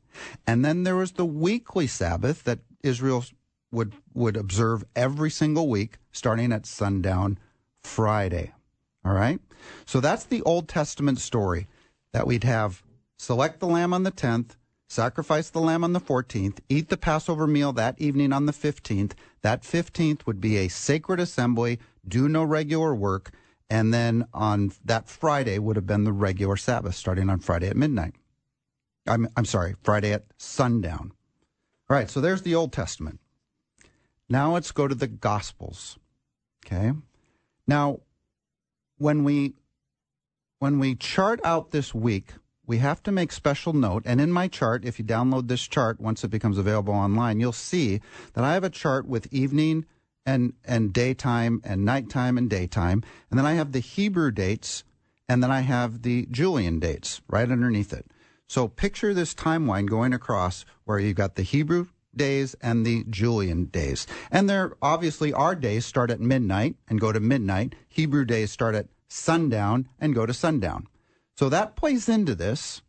and 0.46 0.64
then 0.64 0.82
there 0.82 0.96
was 0.96 1.12
the 1.12 1.24
weekly 1.24 1.86
Sabbath 1.86 2.42
that 2.44 2.58
Israel 2.82 3.24
would 3.70 3.94
would 4.12 4.36
observe 4.36 4.84
every 4.96 5.30
single 5.30 5.68
week 5.68 5.98
starting 6.10 6.52
at 6.52 6.66
sundown 6.66 7.38
Friday. 7.84 8.52
All 9.04 9.12
right? 9.12 9.40
So 9.86 10.00
that's 10.00 10.24
the 10.24 10.42
Old 10.42 10.68
Testament 10.68 11.20
story 11.20 11.68
that 12.12 12.26
we'd 12.26 12.44
have 12.44 12.82
select 13.16 13.60
the 13.60 13.66
lamb 13.66 13.94
on 13.94 14.02
the 14.02 14.10
10th, 14.10 14.56
sacrifice 14.90 15.50
the 15.50 15.60
lamb 15.60 15.84
on 15.84 15.92
the 15.92 16.00
14th, 16.00 16.58
eat 16.68 16.88
the 16.88 16.96
Passover 16.96 17.46
meal 17.46 17.72
that 17.72 18.00
evening 18.00 18.32
on 18.32 18.46
the 18.46 18.52
15th. 18.52 19.12
That 19.42 19.62
15th 19.62 20.26
would 20.26 20.40
be 20.40 20.56
a 20.56 20.68
sacred 20.68 21.20
assembly, 21.20 21.78
do 22.06 22.28
no 22.28 22.42
regular 22.42 22.94
work, 22.94 23.30
and 23.70 23.94
then 23.94 24.26
on 24.34 24.72
that 24.84 25.08
Friday 25.08 25.58
would 25.58 25.76
have 25.76 25.86
been 25.86 26.04
the 26.04 26.12
regular 26.12 26.56
Sabbath, 26.56 26.96
starting 26.96 27.30
on 27.30 27.38
Friday 27.38 27.68
at 27.68 27.76
midnight. 27.76 28.14
I'm, 29.06 29.28
I'm 29.36 29.44
sorry, 29.44 29.76
Friday 29.82 30.12
at 30.12 30.24
sundown. 30.36 31.12
All 31.88 31.96
right, 31.96 32.10
so 32.10 32.20
there's 32.20 32.42
the 32.42 32.56
Old 32.56 32.72
Testament. 32.72 33.20
Now 34.28 34.52
let's 34.52 34.72
go 34.72 34.88
to 34.88 34.94
the 34.94 35.08
Gospels. 35.08 35.98
Okay. 36.66 36.92
Now, 37.66 38.00
when 38.98 39.24
we 39.24 39.54
when 40.58 40.78
we 40.78 40.94
chart 40.94 41.40
out 41.42 41.70
this 41.70 41.94
week 41.94 42.34
we 42.70 42.78
have 42.78 43.02
to 43.02 43.10
make 43.10 43.32
special 43.32 43.72
note. 43.72 44.04
And 44.06 44.20
in 44.20 44.30
my 44.30 44.46
chart, 44.46 44.84
if 44.84 45.00
you 45.00 45.04
download 45.04 45.48
this 45.48 45.66
chart, 45.66 46.00
once 46.00 46.22
it 46.22 46.28
becomes 46.28 46.56
available 46.56 46.94
online, 46.94 47.40
you'll 47.40 47.50
see 47.50 48.00
that 48.34 48.44
I 48.44 48.54
have 48.54 48.62
a 48.62 48.70
chart 48.70 49.08
with 49.08 49.26
evening 49.32 49.86
and, 50.24 50.52
and 50.64 50.92
daytime 50.92 51.60
and 51.64 51.84
nighttime 51.84 52.38
and 52.38 52.48
daytime. 52.48 53.02
And 53.28 53.36
then 53.36 53.44
I 53.44 53.54
have 53.54 53.72
the 53.72 53.80
Hebrew 53.80 54.30
dates 54.30 54.84
and 55.28 55.42
then 55.42 55.50
I 55.50 55.62
have 55.62 56.02
the 56.02 56.28
Julian 56.30 56.78
dates 56.78 57.20
right 57.28 57.50
underneath 57.50 57.92
it. 57.92 58.06
So 58.46 58.68
picture 58.68 59.12
this 59.12 59.34
timeline 59.34 59.88
going 59.88 60.14
across 60.14 60.64
where 60.84 61.00
you've 61.00 61.16
got 61.16 61.34
the 61.34 61.42
Hebrew 61.42 61.88
days 62.14 62.54
and 62.62 62.86
the 62.86 63.02
Julian 63.10 63.64
days. 63.64 64.06
And 64.30 64.48
there 64.48 64.76
obviously 64.80 65.32
our 65.32 65.56
days 65.56 65.86
start 65.86 66.12
at 66.12 66.20
midnight 66.20 66.76
and 66.86 67.00
go 67.00 67.10
to 67.10 67.18
midnight. 67.18 67.74
Hebrew 67.88 68.24
days 68.24 68.52
start 68.52 68.76
at 68.76 68.86
sundown 69.08 69.88
and 69.98 70.14
go 70.14 70.24
to 70.24 70.32
sundown. 70.32 70.86
So 71.40 71.48
that 71.48 71.74
plays 71.74 72.06
into 72.06 72.34
this, 72.34 72.82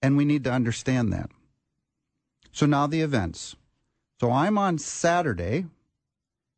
and 0.00 0.16
we 0.16 0.24
need 0.24 0.42
to 0.44 0.50
understand 0.50 1.12
that. 1.12 1.30
So 2.50 2.64
now 2.64 2.86
the 2.86 3.02
events. 3.02 3.56
So 4.22 4.30
I'm 4.30 4.56
on 4.56 4.78
Saturday, 4.78 5.66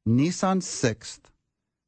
Nisan 0.07 0.61
6th, 0.61 1.19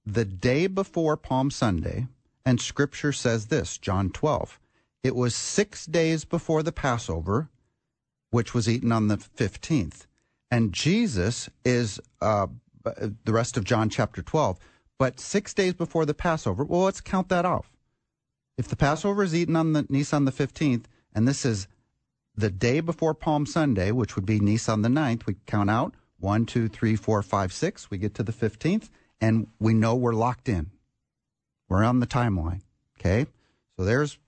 the 0.05 0.25
day 0.25 0.67
before 0.67 1.17
Palm 1.17 1.53
Sunday, 1.53 2.09
and 2.45 2.61
scripture 2.61 3.13
says 3.13 3.47
this, 3.47 3.79
John 3.79 4.11
12. 4.11 4.59
It 5.05 5.15
was 5.15 5.37
six 5.37 5.87
days 5.87 6.25
before 6.25 6.65
the 6.65 6.73
Passover, 6.73 7.49
which 8.31 8.55
was 8.55 8.69
eaten 8.69 8.91
on 8.91 9.07
the 9.07 9.19
15th. 9.19 10.07
And 10.51 10.73
Jesus 10.73 11.49
is 11.65 12.01
uh, 12.21 12.49
the 12.83 13.33
rest 13.33 13.57
of 13.57 13.63
John 13.63 13.89
chapter 13.89 14.21
12. 14.21 14.59
But 14.99 15.21
six 15.21 15.55
days 15.55 15.75
before 15.75 16.07
the 16.07 16.13
Passover, 16.13 16.65
well, 16.65 16.83
let's 16.83 17.01
count 17.01 17.29
that 17.29 17.45
off. 17.45 17.74
If 18.57 18.69
the 18.69 18.77
Passover 18.77 19.23
is 19.23 19.35
eaten 19.35 19.57
on 19.57 19.73
the 19.73 19.87
Nisan 19.89 20.25
the 20.25 20.33
15th, 20.33 20.85
and 21.15 21.27
this 21.27 21.45
is 21.45 21.67
the 22.37 22.51
day 22.51 22.81
before 22.81 23.15
Palm 23.15 23.47
Sunday, 23.47 23.91
which 23.91 24.15
would 24.17 24.27
be 24.27 24.39
Nisan 24.39 24.83
the 24.83 24.89
9th, 24.89 25.27
we 25.27 25.37
count 25.47 25.71
out 25.71 25.95
one, 26.19 26.47
two, 26.47 26.69
three, 26.69 26.97
four, 26.97 27.23
five, 27.23 27.53
six. 27.53 27.91
We 27.91 27.99
get 27.99 28.15
to 28.15 28.23
the 28.23 28.33
15th, 28.33 28.89
and 29.21 29.49
we 29.59 29.75
know 29.75 29.95
we're 29.95 30.13
locked 30.13 30.49
in. 30.49 30.71
We're 31.69 31.85
on 31.85 32.01
the 32.01 32.07
timeline. 32.07 32.61
Okay? 32.99 33.27
So 33.77 33.85
there's 33.85 34.19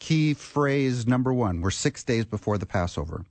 key 0.00 0.34
phrase 0.34 1.06
number 1.06 1.32
one. 1.32 1.60
We're 1.60 1.70
six 1.70 2.02
days 2.02 2.24
before 2.24 2.58
the 2.58 2.66
Passover. 2.66 3.24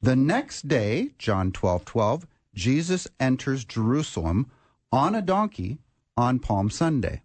The 0.00 0.16
next 0.16 0.66
day, 0.66 1.10
John 1.18 1.52
12 1.52 1.84
12, 1.84 2.26
Jesus 2.54 3.08
enters 3.20 3.64
Jerusalem 3.64 4.50
on 4.90 5.14
a 5.14 5.22
donkey 5.22 5.78
on 6.16 6.40
Palm 6.40 6.68
Sunday. 6.68 7.22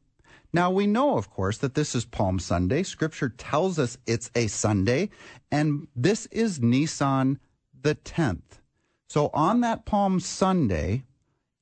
Now, 0.57 0.71
we 0.71 0.87
know, 0.87 1.19
of 1.19 1.29
course, 1.29 1.59
that 1.59 1.75
this 1.75 1.93
is 1.93 2.03
Palm 2.03 2.39
Sunday. 2.39 2.81
Scripture 2.81 3.29
tells 3.29 3.77
us 3.77 3.99
it's 4.07 4.31
a 4.33 4.47
Sunday, 4.47 5.11
and 5.51 5.87
this 5.95 6.25
is 6.31 6.59
Nisan 6.59 7.37
the 7.79 7.93
10th. 7.93 8.61
So, 9.07 9.29
on 9.35 9.61
that 9.61 9.85
Palm 9.85 10.19
Sunday, 10.19 11.03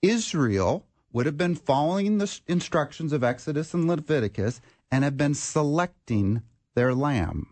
Israel 0.01 0.85
would 1.11 1.25
have 1.25 1.35
been 1.35 1.55
following 1.55 2.19
the 2.19 2.39
instructions 2.47 3.11
of 3.11 3.21
Exodus 3.21 3.73
and 3.73 3.85
Leviticus 3.85 4.61
and 4.89 5.03
have 5.03 5.17
been 5.17 5.33
selecting 5.33 6.41
their 6.73 6.95
lamb. 6.95 7.47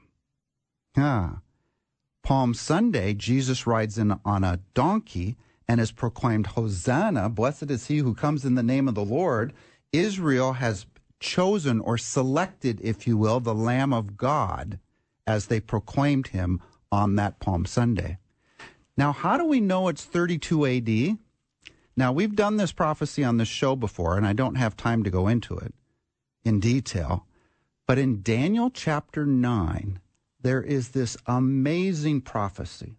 Ah. 0.96 1.42
Palm 2.24 2.54
Sunday, 2.54 3.14
Jesus 3.14 3.68
rides 3.68 3.98
in 3.98 4.18
on 4.24 4.46
a 4.46 4.62
donkey 4.74 5.36
and 5.68 5.82
is 5.82 5.92
proclaimed, 5.92 6.48
Hosanna, 6.48 7.28
blessed 7.28 7.70
is 7.70 7.88
he 7.88 7.98
who 7.98 8.16
comes 8.16 8.46
in 8.46 8.56
the 8.56 8.64
name 8.64 8.88
of 8.88 8.96
the 8.96 9.04
Lord. 9.04 9.52
Israel 9.92 10.54
has 10.54 10.86
chosen 11.24 11.80
or 11.80 11.98
selected, 11.98 12.80
if 12.82 13.08
you 13.08 13.18
will, 13.18 13.40
the 13.40 13.56
Lamb 13.56 13.94
of 13.94 14.18
God 14.18 14.78
as 15.26 15.48
they 15.48 15.60
proclaimed 15.60 16.28
him 16.28 16.62
on 16.92 17.16
that 17.16 17.40
Palm 17.40 17.66
Sunday. 17.66 18.18
Now, 18.96 19.12
how 19.12 19.38
do 19.38 19.46
we 19.46 19.60
know 19.60 19.88
it's 19.88 20.04
32 20.04 20.66
AD? 20.66 21.18
Now, 21.96 22.12
we've 22.12 22.36
done 22.36 22.58
this 22.58 22.72
prophecy 22.72 23.24
on 23.24 23.38
this 23.38 23.48
show 23.48 23.76
before, 23.76 24.18
and 24.18 24.28
I 24.28 24.34
don't 24.34 24.56
have 24.56 24.76
time 24.76 25.04
to 25.04 25.10
go 25.10 25.28
into 25.28 25.58
it 25.58 25.74
in 26.44 26.60
detail. 26.60 27.26
But 27.88 27.98
in 27.98 28.22
Daniel 28.22 28.70
chapter 28.70 29.26
9, 29.26 30.00
there 30.42 30.62
is 30.62 30.90
this 30.90 31.18
amazing 31.26 32.22
prophecy. 32.22 32.98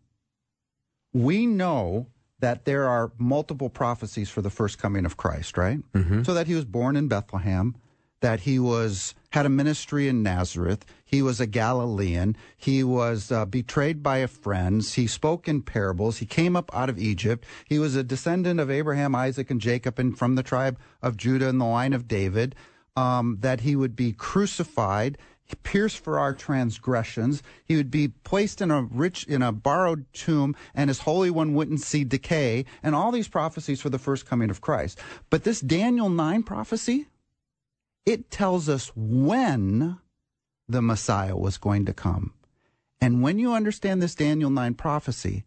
We 1.13 1.47
know 1.47 2.07
that 2.41 2.65
there 2.65 2.89
are 2.89 3.13
multiple 3.19 3.71
prophecies 3.71 4.31
for 4.31 4.43
the 4.43 4.51
first 4.51 4.79
coming 4.79 5.05
of 5.05 5.17
Christ, 5.17 5.57
right? 5.57 5.81
Mm-hmm. 5.93 6.23
So 6.25 6.35
that 6.35 6.47
he 6.47 6.55
was 6.55 6.65
born 6.65 6.97
in 6.97 7.09
Bethlehem, 7.09 7.77
that 8.25 8.41
he 8.41 8.59
was 8.59 9.15
had 9.33 9.45
a 9.45 9.51
ministry 9.51 10.09
in 10.09 10.23
Nazareth, 10.23 10.87
he 11.05 11.21
was 11.21 11.41
a 11.41 11.47
Galilean, 11.47 12.35
he 12.57 12.83
was 12.83 13.31
uh, 13.31 13.45
betrayed 13.45 14.03
by 14.03 14.19
a 14.19 14.29
friends, 14.29 14.95
he 14.95 15.07
spoke 15.07 15.47
in 15.47 15.61
parables, 15.61 16.17
he 16.17 16.25
came 16.25 16.57
up 16.57 16.75
out 16.75 16.89
of 16.89 16.99
Egypt, 16.99 17.45
he 17.69 17.79
was 17.79 17.97
a 17.97 18.03
descendant 18.03 18.61
of 18.61 18.71
Abraham, 18.71 19.15
Isaac, 19.15 19.51
and 19.51 19.61
Jacob, 19.61 19.99
and 19.99 20.17
from 20.17 20.37
the 20.37 20.43
tribe 20.43 20.79
of 21.03 21.19
Judah 21.19 21.51
and 21.51 21.61
the 21.61 21.67
line 21.67 21.93
of 21.93 22.09
David. 22.09 22.55
Um, 22.97 23.39
that 23.41 23.63
he 23.63 23.75
would 23.75 23.97
be 23.97 24.13
crucified 24.13 25.19
pierced 25.63 25.99
for 25.99 26.19
our 26.19 26.33
transgressions. 26.33 27.43
He 27.65 27.77
would 27.77 27.91
be 27.91 28.09
placed 28.09 28.63
in 28.63 28.71
a 28.71 28.83
rich, 28.83 29.25
in 29.25 29.43
a 29.43 29.53
borrowed 29.53 30.07
tomb, 30.13 30.57
and 30.75 30.89
his 30.89 31.01
Holy 31.01 31.29
One 31.29 31.55
wouldn't 31.55 31.81
see 31.81 32.05
decay, 32.05 32.65
and 32.83 32.95
all 32.95 33.13
these 33.13 33.29
prophecies 33.29 33.81
for 33.81 33.91
the 33.91 33.99
first 33.99 34.27
coming 34.27 34.49
of 34.49 34.61
Christ. 34.61 34.99
But 35.29 35.45
this 35.45 35.61
Daniel 35.61 36.09
9 36.09 36.45
prophecy, 36.45 37.09
it 38.07 38.31
tells 38.31 38.69
us 38.69 38.93
when 38.95 39.99
the 40.69 40.83
Messiah 40.83 41.37
was 41.37 41.59
going 41.59 41.85
to 41.87 41.95
come. 41.95 42.33
And 43.01 43.23
when 43.23 43.39
you 43.39 43.53
understand 43.53 44.03
this 44.03 44.15
Daniel 44.15 44.51
9 44.51 44.75
prophecy, 44.75 45.45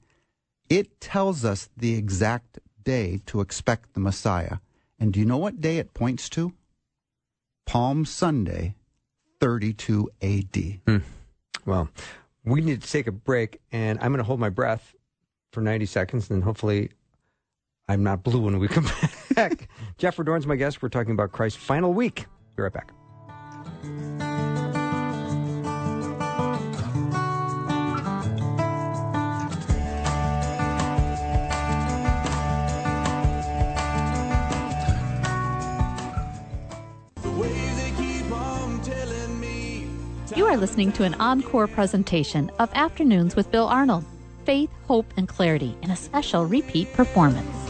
it 0.69 0.99
tells 0.99 1.45
us 1.45 1.69
the 1.77 1.95
exact 1.95 2.59
day 2.83 3.21
to 3.25 3.41
expect 3.41 3.93
the 3.93 3.99
Messiah. 3.99 4.57
And 4.99 5.13
do 5.13 5.19
you 5.19 5.25
know 5.25 5.37
what 5.37 5.61
day 5.61 5.77
it 5.77 5.93
points 5.93 6.29
to? 6.29 6.53
Palm 7.65 8.05
Sunday, 8.05 8.75
32 9.39 10.09
AD. 10.21 10.79
Hmm. 10.85 10.97
Well, 11.65 11.89
we 12.43 12.61
need 12.61 12.81
to 12.81 12.89
take 12.89 13.07
a 13.07 13.11
break, 13.11 13.59
and 13.71 13.99
I'm 13.99 14.11
going 14.11 14.19
to 14.19 14.23
hold 14.23 14.39
my 14.39 14.49
breath 14.49 14.95
for 15.51 15.61
90 15.61 15.85
seconds, 15.85 16.29
and 16.29 16.43
hopefully 16.43 16.91
I'm 17.87 18.03
not 18.03 18.23
blue 18.23 18.41
when 18.41 18.59
we 18.59 18.67
come 18.67 18.87
back. 19.35 19.69
Jeff 19.97 20.15
Verdoorn's 20.15 20.47
my 20.47 20.55
guest. 20.55 20.81
We're 20.81 20.89
talking 20.89 21.11
about 21.11 21.31
Christ's 21.31 21.59
final 21.59 21.93
week. 21.93 22.25
Be 22.57 22.63
right 22.63 22.73
back. 22.73 22.91
You 40.35 40.45
are 40.45 40.57
listening 40.57 40.91
to 40.93 41.03
an 41.03 41.13
encore 41.15 41.67
presentation 41.67 42.49
of 42.57 42.71
Afternoons 42.73 43.35
with 43.35 43.51
Bill 43.51 43.67
Arnold 43.67 44.03
Faith, 44.45 44.71
Hope, 44.87 45.13
and 45.15 45.27
Clarity 45.27 45.77
in 45.83 45.91
a 45.91 45.95
special 45.95 46.45
repeat 46.45 46.91
performance. 46.93 47.66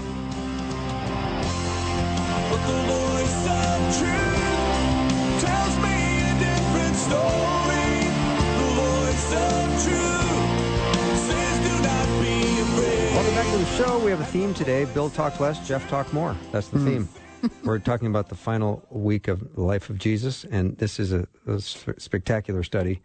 Show. 13.75 13.99
We 13.99 14.11
have 14.11 14.21
a 14.21 14.25
theme 14.25 14.53
today 14.53 14.85
Bill 14.85 15.09
Talk 15.09 15.39
Less, 15.39 15.67
Jeff 15.67 15.87
Talk 15.89 16.11
More. 16.13 16.35
That's 16.51 16.67
the 16.69 16.77
mm. 16.77 16.85
theme. 16.85 17.51
We're 17.63 17.79
talking 17.79 18.07
about 18.07 18.29
the 18.29 18.35
final 18.35 18.85
week 18.89 19.27
of 19.27 19.55
the 19.55 19.61
life 19.61 19.89
of 19.89 19.97
Jesus, 19.97 20.43
and 20.45 20.77
this 20.77 20.99
is 20.99 21.11
a, 21.11 21.27
a 21.45 21.59
spectacular 21.59 22.63
study. 22.63 23.01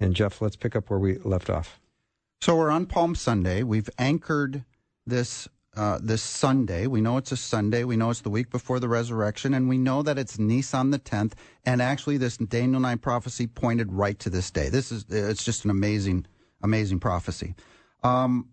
And 0.00 0.14
Jeff, 0.14 0.40
let's 0.42 0.56
pick 0.56 0.74
up 0.76 0.90
where 0.90 0.98
we 0.98 1.18
left 1.18 1.48
off. 1.48 1.80
So 2.40 2.56
we're 2.56 2.70
on 2.70 2.86
Palm 2.86 3.14
Sunday. 3.14 3.62
We've 3.62 3.88
anchored 3.98 4.64
this 5.06 5.48
uh, 5.76 5.98
this 6.02 6.22
Sunday. 6.22 6.86
We 6.86 7.00
know 7.00 7.16
it's 7.16 7.32
a 7.32 7.36
Sunday. 7.36 7.84
We 7.84 7.96
know 7.96 8.10
it's 8.10 8.20
the 8.20 8.30
week 8.30 8.50
before 8.50 8.80
the 8.80 8.88
resurrection, 8.88 9.54
and 9.54 9.68
we 9.68 9.78
know 9.78 10.02
that 10.02 10.18
it's 10.18 10.38
Nisan 10.38 10.90
the 10.90 10.98
tenth. 10.98 11.34
And 11.64 11.80
actually, 11.80 12.18
this 12.18 12.36
Daniel 12.36 12.80
nine 12.80 12.98
prophecy 12.98 13.46
pointed 13.46 13.92
right 13.92 14.18
to 14.18 14.30
this 14.30 14.50
day. 14.50 14.68
This 14.68 14.92
is 14.92 15.06
it's 15.08 15.44
just 15.44 15.64
an 15.64 15.70
amazing, 15.70 16.26
amazing 16.62 17.00
prophecy. 17.00 17.54
Um, 18.02 18.48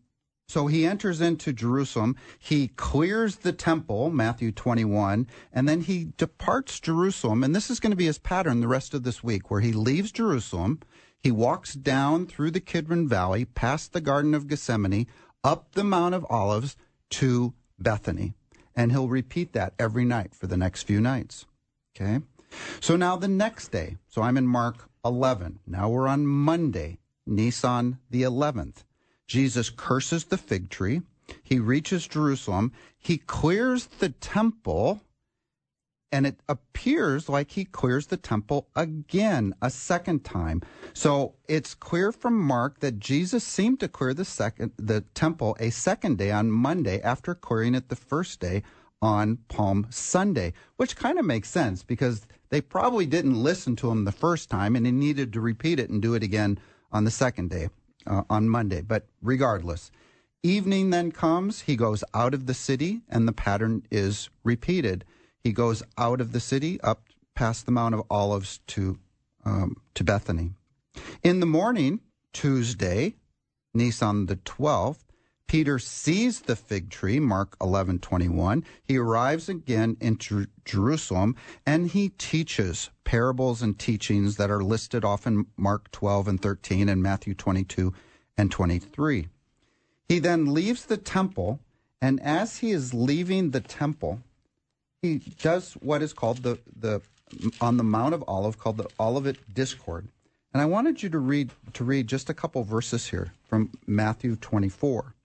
so 0.50 0.66
he 0.66 0.84
enters 0.84 1.22
into 1.22 1.54
Jerusalem. 1.54 2.16
He 2.40 2.70
clears 2.70 3.38
the 3.38 3.54
temple, 3.54 4.10
Matthew 4.10 4.52
21, 4.52 5.28
and 5.54 5.70
then 5.70 5.82
he 5.82 6.12
departs 6.18 6.80
Jerusalem. 6.80 7.44
And 7.44 7.56
this 7.56 7.70
is 7.70 7.80
going 7.80 7.92
to 7.92 7.96
be 7.96 8.08
his 8.08 8.18
pattern 8.18 8.60
the 8.60 8.68
rest 8.68 8.96
of 8.96 9.04
this 9.04 9.24
week, 9.24 9.52
where 9.52 9.62
he 9.62 9.72
leaves 9.72 10.12
Jerusalem. 10.12 10.80
He 11.20 11.30
walks 11.30 11.76
down 11.76 12.26
through 12.26 12.50
the 12.50 12.60
Kidron 12.60 13.08
Valley, 13.08 13.46
past 13.46 13.94
the 13.94 14.02
Garden 14.02 14.34
of 14.34 14.48
Gethsemane, 14.48 15.06
up 15.44 15.74
the 15.74 15.84
Mount 15.84 16.16
of 16.16 16.26
Olives 16.32 16.76
to 17.12 17.54
Bethany. 17.78 18.34
And 18.76 18.92
he'll 18.92 19.08
repeat 19.08 19.54
that 19.54 19.76
every 19.78 20.04
night 20.04 20.34
for 20.34 20.48
the 20.48 20.58
next 20.58 20.82
few 20.82 21.00
nights. 21.00 21.46
Okay? 21.96 22.22
So 22.80 22.96
now 22.96 23.18
the 23.18 23.28
next 23.28 23.68
day, 23.68 23.98
so 24.08 24.24
I'm 24.24 24.36
in 24.36 24.48
Mark 24.48 24.90
11. 25.06 25.60
Now 25.68 25.90
we're 25.90 26.08
on 26.08 26.26
Monday, 26.26 26.98
Nisan 27.28 28.00
the 28.10 28.24
11th. 28.24 28.84
Jesus 29.30 29.70
curses 29.70 30.26
the 30.26 30.38
fig 30.38 30.72
tree. 30.72 31.04
He 31.44 31.60
reaches 31.60 32.08
Jerusalem. 32.08 32.72
He 32.98 33.20
clears 33.20 33.86
the 33.86 34.10
temple 34.10 35.02
and 36.12 36.26
it 36.26 36.40
appears 36.50 37.30
like 37.30 37.52
he 37.52 37.64
clears 37.64 38.08
the 38.08 38.18
temple 38.18 38.68
again 38.76 39.54
a 39.62 39.70
second 39.70 40.26
time. 40.26 40.64
So 40.94 41.36
it's 41.48 41.76
clear 41.76 42.12
from 42.12 42.40
Mark 42.40 42.80
that 42.80 43.00
Jesus 43.00 43.44
seemed 43.44 43.80
to 43.82 43.88
clear 43.88 44.16
the 44.16 44.26
second 44.26 44.72
the 44.78 45.02
temple 45.14 45.56
a 45.60 45.70
second 45.70 46.18
day 46.18 46.32
on 46.32 46.50
Monday 46.50 47.00
after 47.00 47.36
clearing 47.36 47.76
it 47.76 47.90
the 47.90 47.96
first 47.96 48.40
day 48.40 48.64
on 49.00 49.38
Palm 49.48 49.86
Sunday, 49.92 50.54
which 50.78 50.96
kind 50.96 51.20
of 51.20 51.26
makes 51.26 51.52
sense 51.52 51.84
because 51.84 52.26
they 52.50 52.62
probably 52.62 53.06
didn't 53.06 53.44
listen 53.44 53.76
to 53.76 53.92
him 53.92 54.06
the 54.06 54.12
first 54.12 54.50
time 54.50 54.76
and 54.76 54.88
he 54.88 54.92
needed 54.92 55.32
to 55.34 55.40
repeat 55.40 55.80
it 55.80 55.92
and 55.92 56.02
do 56.02 56.16
it 56.16 56.24
again 56.24 56.58
on 56.92 57.04
the 57.04 57.12
second 57.12 57.52
day 57.52 57.70
uh, 58.06 58.24
on 58.30 58.50
Monday. 58.50 58.82
But 58.82 59.06
regardless, 59.22 59.92
evening 60.44 60.90
then 60.90 61.12
comes, 61.12 61.62
he 61.62 61.76
goes 61.76 62.04
out 62.14 62.34
of 62.34 62.46
the 62.46 62.54
city 62.54 63.02
and 63.10 63.28
the 63.28 63.34
pattern 63.34 63.84
is 63.92 64.30
repeated. 64.44 65.06
He 65.44 65.52
goes 65.52 65.84
out 65.98 66.22
of 66.22 66.32
the 66.32 66.40
city 66.40 66.80
up 66.82 67.04
past 67.36 67.66
the 67.66 67.72
Mount 67.72 67.96
of 67.96 68.04
Olives 68.10 68.60
to 68.68 69.00
um, 69.46 69.78
to 69.96 70.04
Bethany. 70.04 70.52
In 71.24 71.40
the 71.40 71.46
morning, 71.46 72.02
Tuesday, 72.34 73.16
Nisan 73.74 74.26
the 74.26 74.36
12th, 74.36 75.09
Peter 75.50 75.80
sees 75.80 76.42
the 76.42 76.56
fig 76.56 76.92
tree, 76.92 77.20
Mark 77.20 77.58
11:21. 77.58 78.64
He 78.84 79.00
arrives 79.00 79.50
again 79.50 79.98
in 80.00 80.20
Jer- 80.20 80.46
Jerusalem 80.64 81.36
and 81.66 81.88
he 81.88 82.10
teaches 82.10 82.92
parables 83.04 83.64
and 83.64 83.78
teachings 83.80 84.38
that 84.38 84.52
are 84.52 84.64
listed 84.64 85.04
off 85.04 85.26
in 85.26 85.48
Mark 85.58 85.90
12 85.90 86.28
and 86.28 86.40
13 86.40 86.88
and 86.88 87.02
Matthew 87.02 87.34
22 87.34 87.92
and 88.38 88.52
23. 88.52 89.28
He 90.08 90.20
then 90.20 90.54
leaves 90.54 90.86
the 90.86 90.98
temple 90.98 91.60
and 92.00 92.20
as 92.20 92.58
he 92.58 92.70
is 92.70 92.94
leaving 92.94 93.50
the 93.50 93.60
temple, 93.60 94.22
he 95.02 95.18
does 95.42 95.74
what 95.74 96.04
is 96.04 96.14
called 96.14 96.44
the 96.44 96.60
the 96.76 97.02
on 97.60 97.78
the 97.78 97.84
Mount 97.84 98.14
of 98.14 98.24
Olive 98.28 98.60
called 98.60 98.78
the 98.78 98.90
Olivet 99.00 99.52
Discourse. 99.52 100.06
And 100.54 100.62
I 100.62 100.66
wanted 100.66 101.02
you 101.02 101.10
to 101.10 101.18
read 101.18 101.50
to 101.74 101.84
read 101.84 102.06
just 102.06 102.30
a 102.30 102.36
couple 102.36 102.64
verses 102.64 103.08
here 103.08 103.34
from 103.48 103.72
Matthew 103.88 104.36
24. 104.36 105.16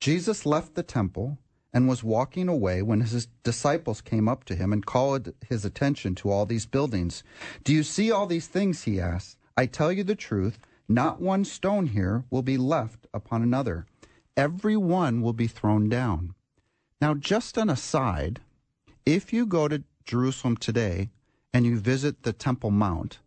Jesus 0.00 0.46
left 0.46 0.74
the 0.74 0.82
temple 0.82 1.38
and 1.72 1.88
was 1.88 2.04
walking 2.04 2.48
away 2.48 2.82
when 2.82 3.00
his 3.00 3.26
disciples 3.42 4.00
came 4.00 4.28
up 4.28 4.44
to 4.44 4.54
him 4.54 4.72
and 4.72 4.86
called 4.86 5.32
his 5.48 5.64
attention 5.64 6.14
to 6.14 6.30
all 6.30 6.46
these 6.46 6.66
buildings. 6.66 7.22
Do 7.64 7.74
you 7.74 7.82
see 7.82 8.10
all 8.10 8.26
these 8.26 8.46
things? 8.46 8.84
He 8.84 9.00
asked. 9.00 9.36
I 9.56 9.66
tell 9.66 9.92
you 9.92 10.04
the 10.04 10.14
truth, 10.14 10.58
not 10.88 11.20
one 11.20 11.44
stone 11.44 11.88
here 11.88 12.24
will 12.30 12.42
be 12.42 12.56
left 12.56 13.06
upon 13.12 13.42
another. 13.42 13.86
Every 14.36 14.76
one 14.76 15.20
will 15.20 15.32
be 15.32 15.48
thrown 15.48 15.88
down. 15.88 16.34
Now, 17.00 17.14
just 17.14 17.56
an 17.56 17.68
aside, 17.68 18.40
if 19.04 19.32
you 19.32 19.46
go 19.46 19.66
to 19.68 19.82
Jerusalem 20.04 20.56
today 20.56 21.10
and 21.52 21.66
you 21.66 21.78
visit 21.78 22.22
the 22.22 22.32
Temple 22.32 22.70
Mount, 22.70 23.18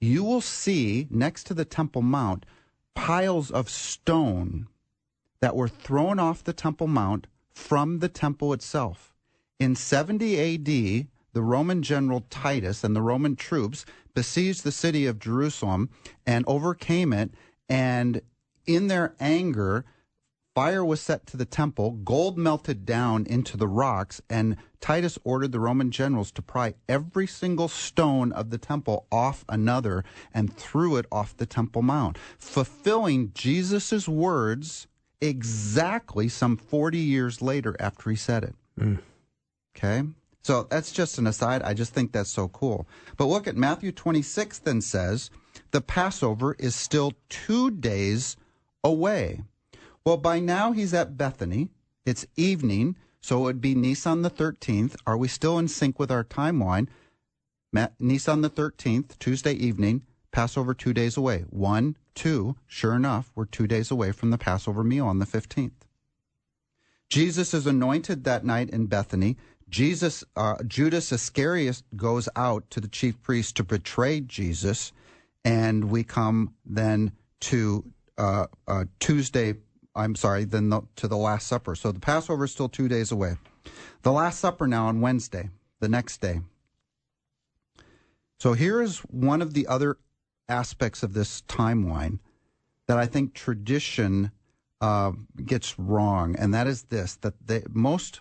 you 0.00 0.22
will 0.22 0.40
see 0.40 1.08
next 1.10 1.44
to 1.48 1.54
the 1.54 1.64
Temple 1.64 2.02
Mount 2.02 2.46
piles 2.94 3.50
of 3.50 3.68
stone 3.68 4.68
that 5.42 5.56
were 5.56 5.68
thrown 5.68 6.18
off 6.20 6.44
the 6.44 6.52
Temple 6.52 6.86
Mount 6.86 7.26
from 7.52 7.98
the 7.98 8.08
temple 8.08 8.52
itself. 8.52 9.12
In 9.58 9.74
70 9.74 10.38
AD, 10.38 11.08
the 11.34 11.42
Roman 11.42 11.82
general 11.82 12.24
Titus 12.30 12.84
and 12.84 12.94
the 12.94 13.02
Roman 13.02 13.34
troops 13.36 13.84
besieged 14.14 14.62
the 14.62 14.72
city 14.72 15.04
of 15.04 15.18
Jerusalem 15.18 15.90
and 16.24 16.44
overcame 16.46 17.12
it. 17.12 17.32
And 17.68 18.22
in 18.66 18.86
their 18.86 19.14
anger, 19.18 19.84
Fire 20.54 20.84
was 20.84 21.00
set 21.00 21.26
to 21.26 21.38
the 21.38 21.46
temple, 21.46 21.92
gold 21.92 22.36
melted 22.36 22.84
down 22.84 23.24
into 23.24 23.56
the 23.56 23.66
rocks, 23.66 24.20
and 24.28 24.56
Titus 24.80 25.18
ordered 25.24 25.50
the 25.50 25.60
Roman 25.60 25.90
generals 25.90 26.30
to 26.32 26.42
pry 26.42 26.74
every 26.90 27.26
single 27.26 27.68
stone 27.68 28.32
of 28.32 28.50
the 28.50 28.58
temple 28.58 29.06
off 29.10 29.46
another 29.48 30.04
and 30.34 30.54
threw 30.54 30.96
it 30.96 31.06
off 31.10 31.34
the 31.34 31.46
Temple 31.46 31.80
Mount, 31.80 32.18
fulfilling 32.38 33.32
Jesus' 33.32 34.06
words 34.06 34.86
exactly 35.22 36.28
some 36.28 36.56
40 36.56 36.98
years 36.98 37.40
later 37.40 37.76
after 37.80 38.10
he 38.10 38.16
said 38.16 38.44
it. 38.44 38.54
Mm. 38.78 38.98
Okay? 39.76 40.02
So 40.42 40.66
that's 40.68 40.90
just 40.90 41.18
an 41.18 41.26
aside. 41.26 41.62
I 41.62 41.72
just 41.72 41.94
think 41.94 42.12
that's 42.12 42.28
so 42.28 42.48
cool. 42.48 42.86
But 43.16 43.26
look 43.26 43.46
at 43.46 43.56
Matthew 43.56 43.92
26 43.92 44.58
then 44.58 44.80
says 44.80 45.30
the 45.70 45.80
Passover 45.80 46.56
is 46.58 46.74
still 46.74 47.12
two 47.28 47.70
days 47.70 48.36
away. 48.82 49.42
Well, 50.04 50.16
by 50.16 50.40
now 50.40 50.72
he's 50.72 50.92
at 50.92 51.16
Bethany. 51.16 51.68
It's 52.04 52.26
evening, 52.36 52.96
so 53.20 53.38
it 53.38 53.42
would 53.42 53.60
be 53.60 53.76
Nisan 53.76 54.22
the 54.22 54.30
13th. 54.30 54.96
Are 55.06 55.16
we 55.16 55.28
still 55.28 55.58
in 55.58 55.68
sync 55.68 56.00
with 56.00 56.10
our 56.10 56.24
timeline? 56.24 56.88
Nisan 58.00 58.40
the 58.42 58.50
13th, 58.50 59.18
Tuesday 59.20 59.52
evening, 59.52 60.02
Passover 60.32 60.74
two 60.74 60.92
days 60.92 61.16
away. 61.16 61.44
One, 61.50 61.96
two, 62.14 62.56
sure 62.66 62.94
enough, 62.94 63.30
we're 63.34 63.44
two 63.44 63.66
days 63.66 63.90
away 63.90 64.12
from 64.12 64.30
the 64.30 64.38
Passover 64.38 64.82
meal 64.82 65.06
on 65.06 65.18
the 65.18 65.26
15th. 65.26 65.70
Jesus 67.08 67.54
is 67.54 67.66
anointed 67.66 68.24
that 68.24 68.44
night 68.44 68.70
in 68.70 68.86
Bethany. 68.86 69.36
Jesus, 69.68 70.24
uh, 70.34 70.56
Judas 70.66 71.12
Iscariot 71.12 71.82
goes 71.94 72.28
out 72.34 72.68
to 72.70 72.80
the 72.80 72.88
chief 72.88 73.20
priest 73.22 73.56
to 73.56 73.64
betray 73.64 74.20
Jesus, 74.20 74.92
and 75.44 75.84
we 75.84 76.02
come 76.02 76.54
then 76.64 77.12
to 77.40 77.84
uh, 78.18 78.46
uh, 78.66 78.84
Tuesday 78.98 79.54
I'm 79.94 80.14
sorry, 80.14 80.44
then 80.44 80.70
the, 80.70 80.82
to 80.96 81.08
the 81.08 81.16
Last 81.16 81.46
Supper. 81.46 81.74
So 81.74 81.92
the 81.92 82.00
Passover 82.00 82.44
is 82.44 82.52
still 82.52 82.68
two 82.68 82.88
days 82.88 83.12
away. 83.12 83.36
The 84.02 84.12
Last 84.12 84.40
Supper 84.40 84.66
now 84.66 84.86
on 84.86 85.00
Wednesday, 85.00 85.50
the 85.80 85.88
next 85.88 86.20
day. 86.20 86.40
So 88.38 88.54
here 88.54 88.80
is 88.80 88.98
one 89.00 89.42
of 89.42 89.54
the 89.54 89.66
other 89.66 89.98
aspects 90.48 91.02
of 91.02 91.14
this 91.14 91.42
timeline 91.42 92.18
that 92.88 92.98
I 92.98 93.06
think 93.06 93.34
tradition 93.34 94.30
uh, 94.80 95.12
gets 95.44 95.78
wrong, 95.78 96.36
and 96.36 96.52
that 96.52 96.66
is 96.66 96.84
this: 96.84 97.16
that 97.16 97.74
most 97.74 98.20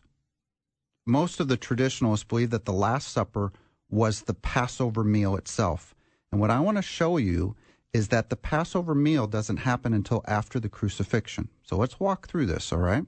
most 1.05 1.39
of 1.39 1.47
the 1.47 1.57
traditionalists 1.57 2.23
believe 2.23 2.51
that 2.51 2.65
the 2.65 2.73
Last 2.73 3.07
Supper 3.09 3.51
was 3.89 4.21
the 4.21 4.33
Passover 4.33 5.03
meal 5.03 5.35
itself. 5.35 5.95
And 6.31 6.39
what 6.39 6.51
I 6.51 6.59
want 6.59 6.77
to 6.77 6.81
show 6.81 7.17
you 7.17 7.55
is 7.93 8.07
that 8.07 8.29
the 8.29 8.37
Passover 8.37 8.95
meal 8.95 9.27
doesn't 9.27 9.57
happen 9.57 9.93
until 9.93 10.23
after 10.27 10.59
the 10.59 10.69
crucifixion. 10.69 11.49
So 11.63 11.75
let's 11.75 11.99
walk 11.99 12.27
through 12.27 12.45
this, 12.45 12.71
all 12.71 12.79
right? 12.79 13.05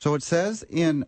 So 0.00 0.14
it 0.14 0.22
says 0.22 0.64
in 0.68 1.06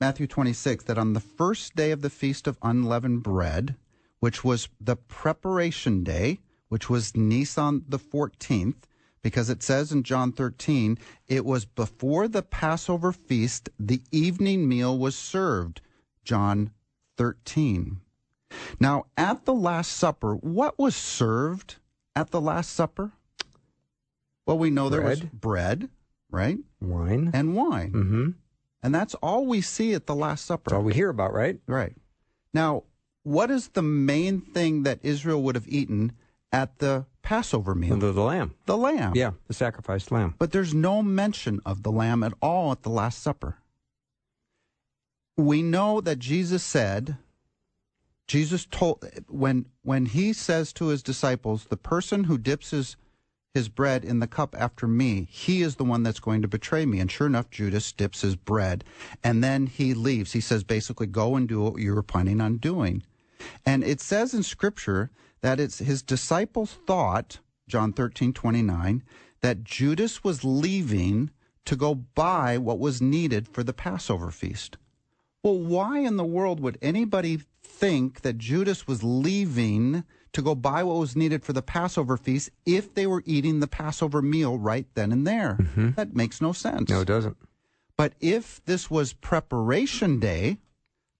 Matthew 0.00 0.26
26 0.26 0.84
that 0.84 0.98
on 0.98 1.14
the 1.14 1.20
first 1.20 1.74
day 1.76 1.92
of 1.92 2.02
the 2.02 2.10
Feast 2.10 2.46
of 2.46 2.58
Unleavened 2.62 3.22
Bread, 3.22 3.76
which 4.24 4.42
was 4.42 4.70
the 4.80 4.96
preparation 4.96 6.02
day, 6.02 6.40
which 6.70 6.88
was 6.88 7.14
Nisan 7.14 7.84
the 7.86 7.98
14th, 7.98 8.84
because 9.20 9.50
it 9.50 9.62
says 9.62 9.92
in 9.92 10.02
John 10.02 10.32
13, 10.32 10.96
it 11.28 11.44
was 11.44 11.66
before 11.66 12.26
the 12.26 12.40
Passover 12.40 13.12
feast, 13.12 13.68
the 13.78 14.00
evening 14.10 14.66
meal 14.66 14.96
was 14.98 15.14
served. 15.14 15.82
John 16.24 16.70
13. 17.18 18.00
Now, 18.80 19.04
at 19.18 19.44
the 19.44 19.52
Last 19.52 19.92
Supper, 19.92 20.36
what 20.36 20.78
was 20.78 20.96
served? 20.96 21.76
at 22.16 22.30
the 22.30 22.40
Last 22.40 22.72
Supper? 22.72 23.12
Well, 24.46 24.56
we 24.56 24.70
know 24.70 24.88
bread. 24.88 25.00
there 25.02 25.10
was 25.10 25.20
bread, 25.20 25.90
right? 26.30 26.56
Wine. 26.80 27.30
And 27.34 27.54
wine. 27.54 27.92
Mm-hmm. 27.92 28.30
And 28.82 28.94
that's 28.94 29.14
all 29.16 29.44
we 29.44 29.60
see 29.60 29.92
at 29.92 30.06
the 30.06 30.14
Last 30.14 30.46
Supper. 30.46 30.70
That's 30.70 30.78
all 30.78 30.82
we 30.82 30.94
hear 30.94 31.10
about, 31.10 31.34
right? 31.34 31.58
Right. 31.66 31.94
Now, 32.54 32.84
what 33.24 33.50
is 33.50 33.68
the 33.68 33.82
main 33.82 34.40
thing 34.40 34.84
that 34.84 35.00
Israel 35.02 35.42
would 35.42 35.56
have 35.56 35.66
eaten 35.66 36.12
at 36.52 36.78
the 36.78 37.06
Passover 37.22 37.74
meal? 37.74 37.96
The, 37.96 38.12
the 38.12 38.22
lamb. 38.22 38.54
The 38.66 38.76
lamb. 38.76 39.12
Yeah, 39.16 39.32
the 39.48 39.54
sacrificed 39.54 40.12
lamb. 40.12 40.34
But 40.38 40.52
there's 40.52 40.74
no 40.74 41.02
mention 41.02 41.60
of 41.66 41.82
the 41.82 41.90
lamb 41.90 42.22
at 42.22 42.34
all 42.40 42.70
at 42.70 42.82
the 42.82 42.90
Last 42.90 43.22
Supper. 43.22 43.56
We 45.36 45.62
know 45.62 46.00
that 46.02 46.20
Jesus 46.20 46.62
said, 46.62 47.16
Jesus 48.28 48.66
told 48.70 49.04
when 49.28 49.66
when 49.82 50.06
he 50.06 50.32
says 50.32 50.72
to 50.74 50.86
his 50.88 51.02
disciples, 51.02 51.64
the 51.64 51.76
person 51.76 52.24
who 52.24 52.38
dips 52.38 52.70
his 52.70 52.96
his 53.52 53.68
bread 53.68 54.04
in 54.04 54.18
the 54.18 54.26
cup 54.26 54.54
after 54.58 54.86
me, 54.86 55.28
he 55.30 55.62
is 55.62 55.76
the 55.76 55.84
one 55.84 56.02
that's 56.02 56.20
going 56.20 56.42
to 56.42 56.48
betray 56.48 56.84
me. 56.84 56.98
And 56.98 57.10
sure 57.10 57.28
enough, 57.28 57.50
Judas 57.50 57.92
dips 57.92 58.22
his 58.22 58.36
bread 58.36 58.84
and 59.22 59.42
then 59.42 59.66
he 59.66 59.94
leaves. 59.94 60.32
He 60.32 60.40
says 60.40 60.64
basically, 60.64 61.06
go 61.06 61.36
and 61.36 61.48
do 61.48 61.60
what 61.60 61.80
you 61.80 61.94
were 61.94 62.02
planning 62.02 62.40
on 62.40 62.56
doing. 62.56 63.02
And 63.64 63.84
it 63.84 64.00
says 64.00 64.34
in 64.34 64.42
scripture 64.42 65.10
that 65.40 65.60
it's 65.60 65.78
his 65.78 66.02
disciples 66.02 66.76
thought, 66.86 67.40
John 67.68 67.92
13, 67.92 68.32
29, 68.32 69.02
that 69.40 69.64
Judas 69.64 70.24
was 70.24 70.44
leaving 70.44 71.30
to 71.64 71.76
go 71.76 71.94
buy 71.94 72.58
what 72.58 72.78
was 72.78 73.00
needed 73.00 73.48
for 73.48 73.62
the 73.62 73.72
Passover 73.72 74.30
feast. 74.30 74.76
Well, 75.42 75.58
why 75.58 76.00
in 76.00 76.16
the 76.16 76.24
world 76.24 76.60
would 76.60 76.78
anybody 76.80 77.40
think 77.62 78.22
that 78.22 78.38
Judas 78.38 78.86
was 78.86 79.02
leaving 79.02 80.04
to 80.34 80.42
go 80.42 80.54
buy 80.54 80.82
what 80.82 80.98
was 80.98 81.16
needed 81.16 81.44
for 81.44 81.52
the 81.52 81.62
Passover 81.62 82.16
feast 82.16 82.50
if 82.66 82.94
they 82.94 83.06
were 83.06 83.22
eating 83.24 83.60
the 83.60 83.66
Passover 83.66 84.20
meal 84.20 84.58
right 84.58 84.86
then 84.94 85.12
and 85.12 85.26
there. 85.26 85.56
Mm-hmm. 85.60 85.90
That 85.92 86.14
makes 86.14 86.40
no 86.40 86.52
sense. 86.52 86.90
No, 86.90 87.00
it 87.00 87.06
doesn't. 87.06 87.36
But 87.96 88.14
if 88.20 88.62
this 88.64 88.90
was 88.90 89.12
preparation 89.12 90.18
day, 90.18 90.58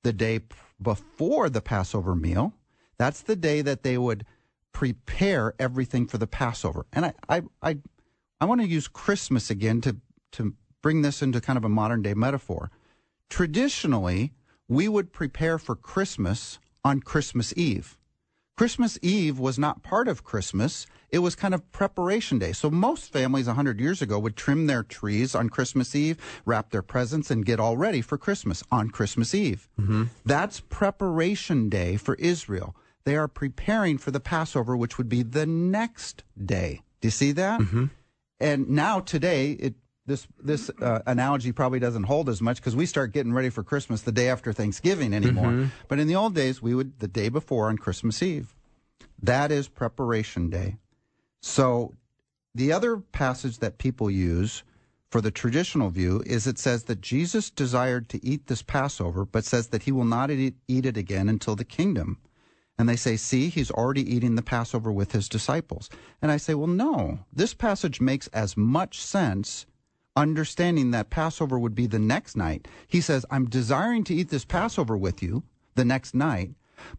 the 0.02 0.12
day 0.12 0.40
before 0.84 1.50
the 1.50 1.60
Passover 1.60 2.14
meal, 2.14 2.52
that's 2.96 3.22
the 3.22 3.34
day 3.34 3.60
that 3.62 3.82
they 3.82 3.98
would 3.98 4.24
prepare 4.72 5.54
everything 5.58 6.06
for 6.06 6.18
the 6.18 6.26
Passover. 6.28 6.86
And 6.92 7.06
I, 7.06 7.14
I, 7.28 7.42
I, 7.62 7.78
I 8.40 8.44
want 8.44 8.60
to 8.60 8.68
use 8.68 8.86
Christmas 8.86 9.50
again 9.50 9.80
to, 9.80 9.96
to 10.32 10.54
bring 10.82 11.02
this 11.02 11.22
into 11.22 11.40
kind 11.40 11.56
of 11.56 11.64
a 11.64 11.68
modern 11.68 12.02
day 12.02 12.14
metaphor. 12.14 12.70
Traditionally, 13.28 14.32
we 14.68 14.86
would 14.86 15.12
prepare 15.12 15.58
for 15.58 15.74
Christmas 15.74 16.58
on 16.84 17.00
Christmas 17.00 17.52
Eve. 17.56 17.98
Christmas 18.56 18.98
Eve 19.02 19.38
was 19.40 19.58
not 19.58 19.82
part 19.82 20.06
of 20.06 20.22
Christmas. 20.22 20.86
It 21.10 21.18
was 21.18 21.34
kind 21.34 21.54
of 21.54 21.72
preparation 21.72 22.38
day. 22.38 22.52
So 22.52 22.70
most 22.70 23.12
families 23.12 23.48
100 23.48 23.80
years 23.80 24.00
ago 24.00 24.18
would 24.20 24.36
trim 24.36 24.66
their 24.66 24.84
trees 24.84 25.34
on 25.34 25.48
Christmas 25.48 25.94
Eve, 25.96 26.18
wrap 26.44 26.70
their 26.70 26.82
presents, 26.82 27.32
and 27.32 27.44
get 27.44 27.58
all 27.58 27.76
ready 27.76 28.00
for 28.00 28.16
Christmas 28.16 28.62
on 28.70 28.90
Christmas 28.90 29.34
Eve. 29.34 29.68
Mm-hmm. 29.80 30.04
That's 30.24 30.60
preparation 30.60 31.68
day 31.68 31.96
for 31.96 32.14
Israel. 32.14 32.76
They 33.04 33.16
are 33.16 33.28
preparing 33.28 33.98
for 33.98 34.12
the 34.12 34.20
Passover, 34.20 34.76
which 34.76 34.98
would 34.98 35.08
be 35.08 35.24
the 35.24 35.46
next 35.46 36.22
day. 36.42 36.82
Do 37.00 37.08
you 37.08 37.12
see 37.12 37.32
that? 37.32 37.60
Mm-hmm. 37.60 37.86
And 38.38 38.68
now 38.68 39.00
today, 39.00 39.52
it 39.52 39.74
this 40.06 40.26
this 40.42 40.70
uh, 40.80 41.00
analogy 41.06 41.52
probably 41.52 41.78
doesn't 41.78 42.04
hold 42.04 42.28
as 42.28 42.42
much 42.42 42.58
because 42.58 42.76
we 42.76 42.86
start 42.86 43.12
getting 43.12 43.32
ready 43.32 43.50
for 43.50 43.62
Christmas 43.62 44.02
the 44.02 44.12
day 44.12 44.28
after 44.28 44.52
Thanksgiving 44.52 45.14
anymore. 45.14 45.70
But 45.88 45.98
in 45.98 46.08
the 46.08 46.16
old 46.16 46.34
days, 46.34 46.60
we 46.60 46.74
would 46.74 47.00
the 47.00 47.08
day 47.08 47.28
before 47.28 47.68
on 47.68 47.78
Christmas 47.78 48.22
Eve. 48.22 48.54
That 49.22 49.50
is 49.50 49.68
preparation 49.68 50.50
day. 50.50 50.76
So 51.40 51.94
the 52.54 52.72
other 52.72 52.98
passage 52.98 53.58
that 53.58 53.78
people 53.78 54.10
use 54.10 54.62
for 55.10 55.20
the 55.20 55.30
traditional 55.30 55.90
view 55.90 56.22
is 56.26 56.46
it 56.46 56.58
says 56.58 56.84
that 56.84 57.00
Jesus 57.00 57.48
desired 57.48 58.08
to 58.10 58.24
eat 58.24 58.46
this 58.46 58.62
Passover, 58.62 59.24
but 59.24 59.44
says 59.44 59.68
that 59.68 59.84
he 59.84 59.92
will 59.92 60.04
not 60.04 60.30
eat 60.30 60.56
it 60.68 60.96
again 60.96 61.28
until 61.28 61.56
the 61.56 61.64
kingdom. 61.64 62.18
And 62.76 62.88
they 62.88 62.96
say, 62.96 63.16
see, 63.16 63.48
he's 63.48 63.70
already 63.70 64.02
eating 64.12 64.34
the 64.34 64.42
Passover 64.42 64.90
with 64.90 65.12
his 65.12 65.28
disciples. 65.28 65.88
And 66.20 66.32
I 66.32 66.36
say, 66.36 66.54
well, 66.54 66.66
no, 66.66 67.20
this 67.32 67.54
passage 67.54 68.00
makes 68.00 68.26
as 68.28 68.56
much 68.56 69.00
sense 69.00 69.66
understanding 70.16 70.90
that 70.92 71.10
Passover 71.10 71.58
would 71.58 71.74
be 71.74 71.86
the 71.86 71.98
next 71.98 72.36
night. 72.36 72.68
He 72.86 73.00
says, 73.00 73.26
I'm 73.30 73.48
desiring 73.48 74.04
to 74.04 74.14
eat 74.14 74.28
this 74.28 74.44
Passover 74.44 74.96
with 74.96 75.22
you 75.22 75.42
the 75.74 75.84
next 75.84 76.14
night, 76.14 76.50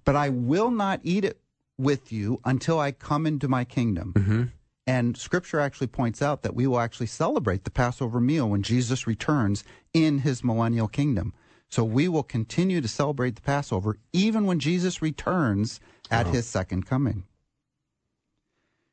but 0.04 0.16
I 0.16 0.30
will 0.30 0.72
not 0.72 1.00
eat 1.04 1.24
it 1.24 1.40
with 1.78 2.12
you 2.12 2.40
until 2.46 2.80
I 2.80 2.92
come 2.92 3.26
into 3.26 3.48
my 3.48 3.64
kingdom. 3.64 4.14
Mm-hmm. 4.16 4.44
And 4.88 5.18
scripture 5.18 5.60
actually 5.60 5.88
points 5.88 6.22
out 6.22 6.44
that 6.44 6.54
we 6.54 6.68
will 6.68 6.80
actually 6.80 7.08
celebrate 7.08 7.64
the 7.64 7.72
Passover 7.72 8.20
meal 8.20 8.48
when 8.48 8.62
Jesus 8.62 9.08
returns 9.08 9.64
in 9.94 10.20
his 10.20 10.44
millennial 10.44 10.88
kingdom. 10.88 11.34
So 11.70 11.84
we 11.84 12.08
will 12.08 12.24
continue 12.24 12.82
to 12.82 12.88
celebrate 12.88 13.36
the 13.36 13.42
Passover 13.42 13.98
even 14.14 14.46
when 14.46 14.60
Jesus 14.60 15.02
returns 15.02 15.80
at 16.12 16.28
his 16.28 16.46
second 16.46 16.86
coming. 16.86 17.24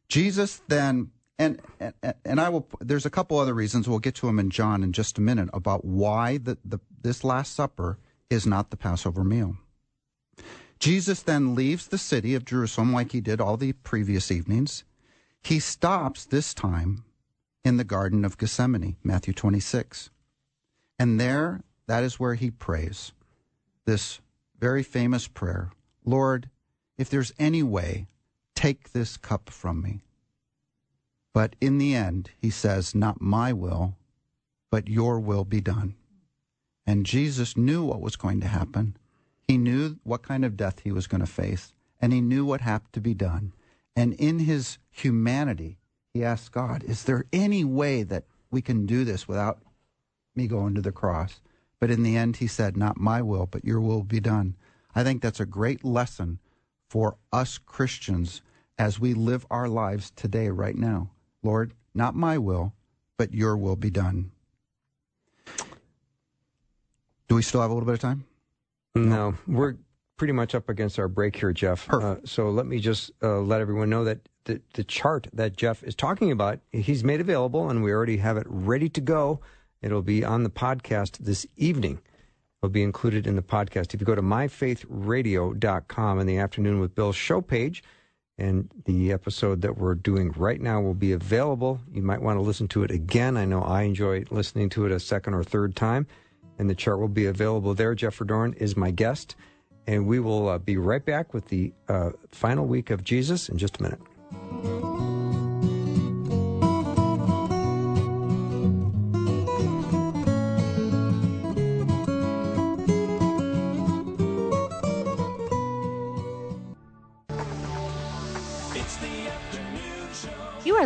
Jesus 0.08 0.62
then 0.68 1.10
and, 1.38 1.60
and 1.80 2.14
and 2.24 2.40
I 2.40 2.48
will 2.48 2.68
there's 2.80 3.06
a 3.06 3.10
couple 3.10 3.38
other 3.38 3.54
reasons 3.54 3.88
we'll 3.88 3.98
get 3.98 4.14
to 4.16 4.26
them 4.26 4.38
in 4.38 4.50
John 4.50 4.82
in 4.82 4.92
just 4.92 5.18
a 5.18 5.22
minute 5.22 5.48
about 5.52 5.84
why 5.84 6.38
the, 6.38 6.58
the 6.64 6.78
this 7.00 7.24
last 7.24 7.54
supper 7.54 7.98
is 8.30 8.46
not 8.46 8.70
the 8.70 8.76
Passover 8.76 9.24
meal. 9.24 9.56
Jesus 10.78 11.22
then 11.22 11.54
leaves 11.54 11.86
the 11.86 11.98
city 11.98 12.34
of 12.34 12.44
Jerusalem 12.44 12.92
like 12.92 13.12
he 13.12 13.20
did 13.20 13.40
all 13.40 13.56
the 13.56 13.72
previous 13.72 14.30
evenings. 14.30 14.84
He 15.42 15.60
stops 15.60 16.24
this 16.24 16.54
time 16.54 17.04
in 17.64 17.76
the 17.76 17.84
Garden 17.84 18.24
of 18.24 18.38
Gethsemane, 18.38 18.96
Matthew 19.04 19.32
26. 19.32 20.10
And 20.98 21.20
there, 21.20 21.62
that 21.86 22.02
is 22.02 22.18
where 22.18 22.34
he 22.34 22.50
prays 22.50 23.12
this 23.84 24.20
very 24.58 24.82
famous 24.82 25.26
prayer 25.28 25.72
Lord, 26.04 26.50
if 26.98 27.08
there's 27.08 27.32
any 27.38 27.62
way, 27.62 28.08
take 28.56 28.92
this 28.92 29.16
cup 29.16 29.50
from 29.50 29.80
me. 29.80 30.00
But 31.32 31.56
in 31.60 31.78
the 31.78 31.94
end, 31.94 32.30
he 32.38 32.50
says, 32.50 32.94
Not 32.94 33.20
my 33.20 33.52
will, 33.52 33.96
but 34.70 34.88
your 34.88 35.18
will 35.18 35.44
be 35.44 35.60
done. 35.60 35.94
And 36.86 37.06
Jesus 37.06 37.56
knew 37.56 37.84
what 37.84 38.00
was 38.00 38.16
going 38.16 38.40
to 38.40 38.48
happen. 38.48 38.96
He 39.46 39.56
knew 39.56 39.98
what 40.02 40.22
kind 40.22 40.44
of 40.44 40.56
death 40.56 40.80
he 40.80 40.92
was 40.92 41.06
going 41.06 41.20
to 41.20 41.26
face, 41.26 41.72
and 42.00 42.12
he 42.12 42.20
knew 42.20 42.44
what 42.44 42.60
had 42.60 42.82
to 42.92 43.00
be 43.00 43.14
done. 43.14 43.52
And 43.94 44.14
in 44.14 44.40
his 44.40 44.78
humanity, 44.90 45.78
he 46.12 46.24
asked 46.24 46.52
God, 46.52 46.82
Is 46.84 47.04
there 47.04 47.24
any 47.32 47.64
way 47.64 48.02
that 48.02 48.24
we 48.50 48.62
can 48.62 48.86
do 48.86 49.04
this 49.04 49.26
without 49.26 49.60
me 50.34 50.46
going 50.46 50.74
to 50.74 50.82
the 50.82 50.92
cross? 50.92 51.40
But 51.80 51.90
in 51.90 52.02
the 52.02 52.16
end, 52.16 52.36
he 52.36 52.46
said, 52.46 52.76
Not 52.76 52.98
my 52.98 53.22
will, 53.22 53.46
but 53.46 53.64
your 53.64 53.80
will 53.80 54.02
be 54.02 54.20
done. 54.20 54.56
I 54.94 55.02
think 55.02 55.22
that's 55.22 55.40
a 55.40 55.46
great 55.46 55.84
lesson 55.84 56.38
for 56.88 57.16
us 57.32 57.58
Christians 57.58 58.42
as 58.78 59.00
we 59.00 59.14
live 59.14 59.46
our 59.50 59.68
lives 59.68 60.10
today, 60.10 60.48
right 60.48 60.76
now. 60.76 61.10
Lord, 61.42 61.74
not 61.94 62.14
my 62.14 62.38
will, 62.38 62.72
but 63.18 63.34
your 63.34 63.56
will 63.56 63.76
be 63.76 63.90
done. 63.90 64.30
Do 67.28 67.34
we 67.36 67.42
still 67.42 67.60
have 67.62 67.70
a 67.70 67.74
little 67.74 67.86
bit 67.86 67.94
of 67.94 68.00
time? 68.00 68.24
No, 68.94 69.34
we're 69.46 69.76
pretty 70.18 70.32
much 70.32 70.54
up 70.54 70.68
against 70.68 70.98
our 70.98 71.08
break 71.08 71.34
here, 71.36 71.52
Jeff. 71.52 71.90
Uh, 71.90 72.16
so 72.24 72.50
let 72.50 72.66
me 72.66 72.78
just 72.78 73.10
uh, 73.22 73.40
let 73.40 73.60
everyone 73.60 73.88
know 73.90 74.04
that 74.04 74.20
the, 74.44 74.60
the 74.74 74.84
chart 74.84 75.28
that 75.32 75.56
Jeff 75.56 75.82
is 75.82 75.94
talking 75.94 76.30
about, 76.30 76.60
he's 76.70 77.02
made 77.02 77.20
available, 77.20 77.70
and 77.70 77.82
we 77.82 77.92
already 77.92 78.18
have 78.18 78.36
it 78.36 78.46
ready 78.48 78.88
to 78.90 79.00
go. 79.00 79.40
It'll 79.80 80.02
be 80.02 80.24
on 80.24 80.42
the 80.42 80.50
podcast 80.50 81.18
this 81.18 81.46
evening. 81.56 82.00
It'll 82.60 82.70
be 82.70 82.82
included 82.82 83.26
in 83.26 83.34
the 83.34 83.42
podcast. 83.42 83.94
If 83.94 84.00
you 84.00 84.06
go 84.06 84.14
to 84.14 84.22
myfaithradio.com 84.22 86.20
in 86.20 86.26
the 86.26 86.38
afternoon 86.38 86.80
with 86.80 86.94
Bill 86.94 87.12
show 87.12 87.40
page, 87.40 87.82
and 88.38 88.68
the 88.84 89.12
episode 89.12 89.62
that 89.62 89.76
we're 89.76 89.94
doing 89.94 90.32
right 90.32 90.60
now 90.60 90.80
will 90.80 90.94
be 90.94 91.12
available. 91.12 91.80
You 91.92 92.02
might 92.02 92.22
want 92.22 92.38
to 92.38 92.42
listen 92.42 92.68
to 92.68 92.82
it 92.82 92.90
again. 92.90 93.36
I 93.36 93.44
know 93.44 93.62
I 93.62 93.82
enjoy 93.82 94.24
listening 94.30 94.68
to 94.70 94.86
it 94.86 94.92
a 94.92 95.00
second 95.00 95.34
or 95.34 95.44
third 95.44 95.76
time, 95.76 96.06
and 96.58 96.68
the 96.68 96.74
chart 96.74 96.98
will 96.98 97.08
be 97.08 97.26
available 97.26 97.74
there. 97.74 97.94
Jeff 97.94 98.18
Verdoorn 98.18 98.56
is 98.56 98.76
my 98.76 98.90
guest, 98.90 99.36
and 99.86 100.06
we 100.06 100.18
will 100.18 100.48
uh, 100.48 100.58
be 100.58 100.76
right 100.76 101.04
back 101.04 101.34
with 101.34 101.48
the 101.48 101.72
uh, 101.88 102.10
final 102.30 102.66
week 102.66 102.90
of 102.90 103.04
Jesus 103.04 103.48
in 103.48 103.58
just 103.58 103.78
a 103.78 103.82
minute. 103.82 104.81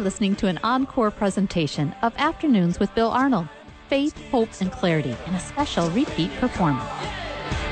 Listening 0.07 0.37
to 0.37 0.47
an 0.47 0.61
encore 0.63 1.11
presentation 1.11 1.93
of 2.03 2.15
Afternoons 2.17 2.79
with 2.79 2.95
Bill 2.95 3.11
Arnold. 3.11 3.49
Faith, 3.89 4.17
hope, 4.31 4.51
and 4.61 4.71
clarity 4.71 5.17
in 5.27 5.35
a 5.35 5.41
special 5.41 5.91
repeat 5.91 6.31
performance. 6.35 6.89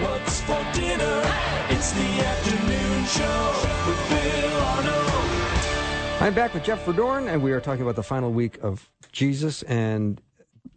What's 0.02 0.40
for 0.40 0.60
dinner? 0.72 1.22
It's 1.68 1.92
the 1.92 2.00
afternoon 2.02 3.04
show 3.04 3.52
with 3.86 4.08
Bill 4.10 4.56
Arnold. 4.62 6.22
I'm 6.22 6.34
back 6.34 6.54
with 6.54 6.64
Jeff 6.64 6.84
Verdoorn, 6.84 7.32
and 7.32 7.40
we 7.40 7.52
are 7.52 7.60
talking 7.60 7.82
about 7.82 7.94
the 7.94 8.02
final 8.02 8.32
week 8.32 8.58
of 8.64 8.90
Jesus. 9.12 9.62
And 9.62 10.20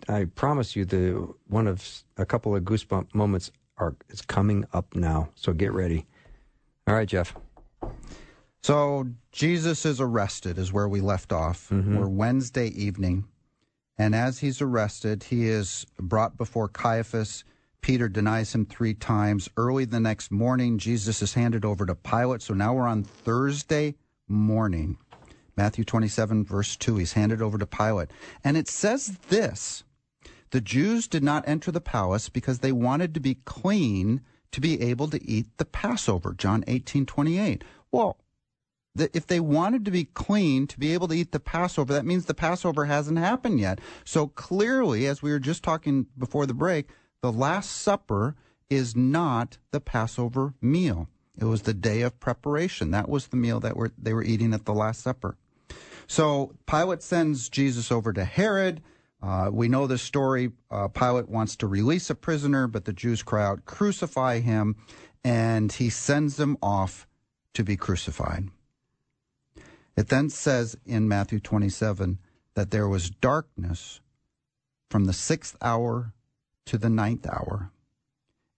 I 0.07 0.25
promise 0.25 0.75
you, 0.75 0.85
the 0.85 1.27
one 1.47 1.65
of 1.65 2.03
a 2.17 2.25
couple 2.27 2.55
of 2.55 2.61
goosebump 2.65 3.15
moments 3.15 3.51
are 3.77 3.95
is 4.09 4.21
coming 4.21 4.63
up 4.73 4.93
now. 4.93 5.29
So 5.33 5.53
get 5.53 5.73
ready. 5.73 6.05
All 6.85 6.93
right, 6.93 7.07
Jeff. 7.07 7.35
So 8.67 9.07
Jesus 9.31 9.85
is 9.85 10.01
arrested, 10.01 10.57
is 10.57 10.73
where 10.73 10.89
we 10.89 10.99
left 10.99 11.31
off. 11.31 11.69
Mm-hmm. 11.69 11.99
We're 11.99 12.09
Wednesday 12.09 12.67
evening. 12.67 13.23
And 13.97 14.13
as 14.13 14.39
he's 14.39 14.61
arrested, 14.61 15.23
he 15.23 15.47
is 15.47 15.85
brought 15.97 16.35
before 16.35 16.67
Caiaphas. 16.67 17.45
Peter 17.79 18.09
denies 18.09 18.53
him 18.53 18.65
three 18.65 18.93
times. 18.93 19.47
Early 19.55 19.85
the 19.85 20.01
next 20.01 20.31
morning, 20.31 20.79
Jesus 20.79 21.21
is 21.21 21.33
handed 21.33 21.63
over 21.63 21.85
to 21.85 21.95
Pilate. 21.95 22.41
So 22.41 22.53
now 22.53 22.73
we're 22.73 22.89
on 22.89 23.05
Thursday 23.05 23.95
morning. 24.27 24.97
Matthew 25.55 25.85
27, 25.85 26.43
verse 26.43 26.75
2. 26.75 26.97
He's 26.97 27.13
handed 27.13 27.41
over 27.41 27.57
to 27.57 27.65
Pilate. 27.65 28.09
And 28.43 28.57
it 28.57 28.67
says 28.67 29.17
this 29.29 29.85
The 30.49 30.59
Jews 30.59 31.07
did 31.07 31.23
not 31.23 31.47
enter 31.47 31.71
the 31.71 31.79
palace 31.79 32.27
because 32.27 32.59
they 32.59 32.73
wanted 32.73 33.13
to 33.13 33.21
be 33.21 33.35
clean 33.45 34.19
to 34.51 34.59
be 34.59 34.81
able 34.81 35.07
to 35.07 35.25
eat 35.25 35.55
the 35.55 35.63
Passover. 35.63 36.33
John 36.33 36.65
18, 36.67 37.05
28. 37.05 37.63
Well, 37.93 38.17
that 38.97 39.15
if 39.15 39.27
they 39.27 39.39
wanted 39.39 39.85
to 39.85 39.91
be 39.91 40.05
clean 40.05 40.67
to 40.67 40.79
be 40.79 40.93
able 40.93 41.07
to 41.07 41.15
eat 41.15 41.31
the 41.31 41.39
Passover, 41.39 41.93
that 41.93 42.05
means 42.05 42.25
the 42.25 42.33
Passover 42.33 42.85
hasn't 42.85 43.17
happened 43.17 43.59
yet. 43.59 43.79
So 44.03 44.27
clearly, 44.27 45.07
as 45.07 45.21
we 45.21 45.31
were 45.31 45.39
just 45.39 45.63
talking 45.63 46.07
before 46.17 46.45
the 46.45 46.53
break, 46.53 46.89
the 47.21 47.31
Last 47.31 47.71
Supper 47.71 48.35
is 48.69 48.95
not 48.95 49.57
the 49.71 49.79
Passover 49.79 50.53
meal. 50.61 51.07
It 51.39 51.45
was 51.45 51.63
the 51.63 51.73
day 51.73 52.01
of 52.01 52.19
preparation. 52.19 52.91
That 52.91 53.09
was 53.09 53.27
the 53.27 53.37
meal 53.37 53.59
that 53.59 53.77
were, 53.77 53.91
they 53.97 54.13
were 54.13 54.23
eating 54.23 54.53
at 54.53 54.65
the 54.65 54.73
Last 54.73 55.01
Supper. 55.01 55.37
So 56.07 56.55
Pilate 56.65 57.03
sends 57.03 57.49
Jesus 57.49 57.91
over 57.91 58.13
to 58.13 58.23
Herod. 58.23 58.81
Uh, 59.21 59.49
we 59.51 59.67
know 59.67 59.87
the 59.87 59.97
story. 59.97 60.51
Uh, 60.71 60.87
Pilate 60.87 61.29
wants 61.29 61.55
to 61.57 61.67
release 61.67 62.09
a 62.09 62.15
prisoner, 62.15 62.67
but 62.67 62.85
the 62.85 62.93
Jews 62.93 63.23
cry 63.23 63.45
out, 63.45 63.65
crucify 63.65 64.39
him, 64.39 64.75
and 65.23 65.71
he 65.71 65.89
sends 65.89 66.37
them 66.37 66.57
off 66.61 67.07
to 67.53 67.63
be 67.63 67.75
crucified. 67.75 68.49
It 69.97 70.09
then 70.09 70.29
says 70.29 70.77
in 70.85 71.07
Matthew 71.07 71.39
27 71.39 72.19
that 72.53 72.69
there 72.69 72.87
was 72.87 73.09
darkness 73.09 73.99
from 74.91 75.05
the 75.05 75.13
sixth 75.13 75.57
hour 75.61 76.13
to 76.67 76.77
the 76.77 76.89
ninth 76.89 77.27
hour. 77.27 77.71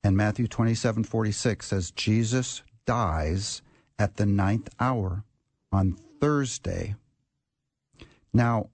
And 0.04 0.18
Matthew 0.18 0.48
27 0.48 1.06
46 1.06 1.66
says 1.66 1.92
Jesus 1.92 2.62
dies 2.86 3.62
at 3.98 4.18
the 4.18 4.26
ninth 4.26 4.70
hour 4.80 5.24
on 5.72 5.98
Thursday. 6.20 6.96
Now, 8.34 8.70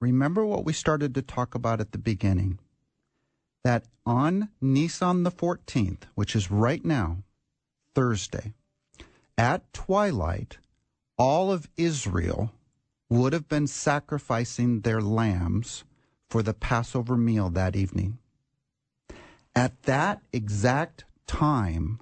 remember 0.00 0.44
what 0.44 0.64
we 0.64 0.72
started 0.72 1.14
to 1.14 1.22
talk 1.22 1.54
about 1.54 1.80
at 1.80 1.92
the 1.92 1.98
beginning 1.98 2.58
that 3.62 3.84
on 4.04 4.48
Nisan 4.60 5.22
the 5.22 5.30
14th, 5.30 6.02
which 6.14 6.36
is 6.36 6.50
right 6.50 6.84
now, 6.84 7.18
Thursday, 7.94 8.54
at 9.36 9.72
twilight, 9.72 10.58
all 11.18 11.50
of 11.52 11.68
Israel 11.76 12.52
would 13.08 13.32
have 13.32 13.48
been 13.48 13.66
sacrificing 13.66 14.80
their 14.80 15.00
lambs 15.00 15.84
for 16.28 16.42
the 16.42 16.54
Passover 16.54 17.16
meal 17.16 17.50
that 17.50 17.76
evening. 17.76 18.18
At 19.54 19.82
that 19.84 20.20
exact 20.32 21.04
time, 21.26 22.00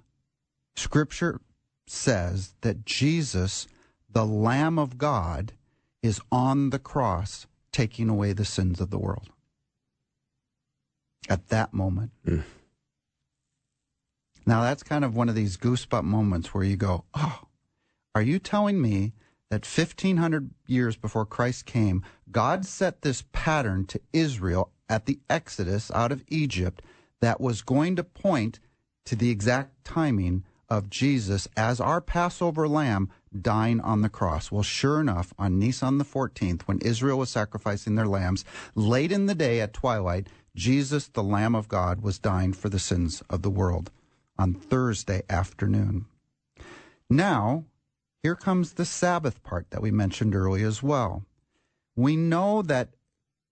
Scripture 0.76 1.40
says 1.86 2.54
that 2.62 2.84
Jesus, 2.84 3.68
the 4.10 4.26
Lamb 4.26 4.78
of 4.78 4.98
God, 4.98 5.52
is 6.02 6.20
on 6.32 6.70
the 6.70 6.78
cross 6.78 7.46
taking 7.70 8.08
away 8.08 8.32
the 8.32 8.44
sins 8.44 8.80
of 8.80 8.90
the 8.90 8.98
world. 8.98 9.28
At 11.28 11.48
that 11.48 11.72
moment. 11.72 12.10
Mm. 12.26 12.44
Now, 14.46 14.62
that's 14.62 14.82
kind 14.82 15.04
of 15.04 15.16
one 15.16 15.28
of 15.28 15.34
these 15.34 15.56
goosebump 15.56 16.04
moments 16.04 16.52
where 16.52 16.64
you 16.64 16.76
go, 16.76 17.04
oh, 17.14 17.40
are 18.14 18.22
you 18.22 18.38
telling 18.38 18.80
me 18.80 19.12
that 19.50 19.66
1500 19.66 20.50
years 20.66 20.96
before 20.96 21.26
Christ 21.26 21.66
came, 21.66 22.02
God 22.30 22.64
set 22.64 23.02
this 23.02 23.24
pattern 23.32 23.86
to 23.86 24.00
Israel 24.12 24.70
at 24.88 25.06
the 25.06 25.20
Exodus 25.28 25.90
out 25.92 26.12
of 26.12 26.24
Egypt 26.28 26.82
that 27.20 27.40
was 27.40 27.62
going 27.62 27.96
to 27.96 28.04
point 28.04 28.60
to 29.04 29.16
the 29.16 29.30
exact 29.30 29.84
timing 29.84 30.44
of 30.68 30.90
Jesus 30.90 31.46
as 31.56 31.80
our 31.80 32.00
Passover 32.00 32.66
lamb 32.68 33.10
dying 33.38 33.80
on 33.80 34.02
the 34.02 34.08
cross. 34.08 34.50
Well, 34.50 34.62
sure 34.62 35.00
enough, 35.00 35.34
on 35.38 35.58
Nisan 35.58 35.98
the 35.98 36.04
14th, 36.04 36.62
when 36.62 36.78
Israel 36.78 37.18
was 37.18 37.30
sacrificing 37.30 37.94
their 37.94 38.06
lambs, 38.06 38.44
late 38.74 39.12
in 39.12 39.26
the 39.26 39.34
day 39.34 39.60
at 39.60 39.72
twilight, 39.72 40.28
Jesus, 40.56 41.08
the 41.08 41.22
Lamb 41.22 41.54
of 41.54 41.68
God, 41.68 42.00
was 42.00 42.18
dying 42.18 42.52
for 42.52 42.68
the 42.68 42.78
sins 42.78 43.22
of 43.28 43.42
the 43.42 43.50
world 43.50 43.90
on 44.38 44.54
Thursday 44.54 45.22
afternoon. 45.28 46.06
Now, 47.10 47.64
here 48.24 48.34
comes 48.34 48.72
the 48.72 48.86
Sabbath 48.86 49.42
part 49.42 49.68
that 49.68 49.82
we 49.82 49.90
mentioned 49.90 50.34
earlier 50.34 50.66
as 50.66 50.82
well. 50.82 51.26
We 51.94 52.16
know 52.16 52.62
that 52.62 52.88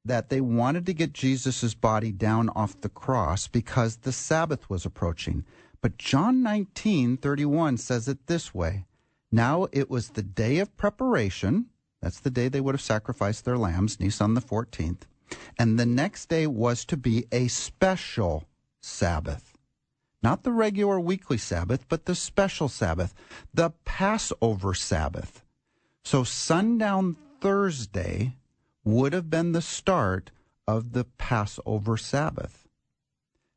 that 0.02 0.30
they 0.30 0.40
wanted 0.40 0.86
to 0.86 0.94
get 0.94 1.12
Jesus' 1.12 1.74
body 1.74 2.10
down 2.10 2.48
off 2.56 2.80
the 2.80 2.88
cross 2.88 3.46
because 3.46 3.98
the 3.98 4.12
Sabbath 4.12 4.70
was 4.70 4.86
approaching. 4.86 5.44
But 5.82 5.98
John 5.98 6.42
19, 6.42 7.18
31 7.18 7.76
says 7.76 8.08
it 8.08 8.26
this 8.26 8.54
way. 8.54 8.86
Now 9.30 9.68
it 9.72 9.90
was 9.90 10.08
the 10.08 10.22
day 10.22 10.58
of 10.58 10.74
preparation. 10.78 11.66
That's 12.00 12.20
the 12.20 12.30
day 12.30 12.48
they 12.48 12.62
would 12.62 12.74
have 12.74 12.80
sacrificed 12.80 13.44
their 13.44 13.58
lambs, 13.58 14.00
Nisan 14.00 14.32
the 14.32 14.40
14th. 14.40 15.02
And 15.58 15.78
the 15.78 15.86
next 15.86 16.30
day 16.30 16.46
was 16.46 16.86
to 16.86 16.96
be 16.96 17.26
a 17.30 17.48
special 17.48 18.44
Sabbath. 18.80 19.51
Not 20.22 20.44
the 20.44 20.52
regular 20.52 21.00
weekly 21.00 21.38
Sabbath, 21.38 21.86
but 21.88 22.04
the 22.04 22.14
special 22.14 22.68
Sabbath, 22.68 23.14
the 23.52 23.70
Passover 23.84 24.74
Sabbath. 24.74 25.42
So 26.04 26.24
sundown 26.24 27.16
Thursday 27.40 28.36
would 28.84 29.12
have 29.12 29.30
been 29.30 29.52
the 29.52 29.62
start 29.62 30.30
of 30.66 30.92
the 30.92 31.04
Passover 31.04 31.96
Sabbath. 31.96 32.68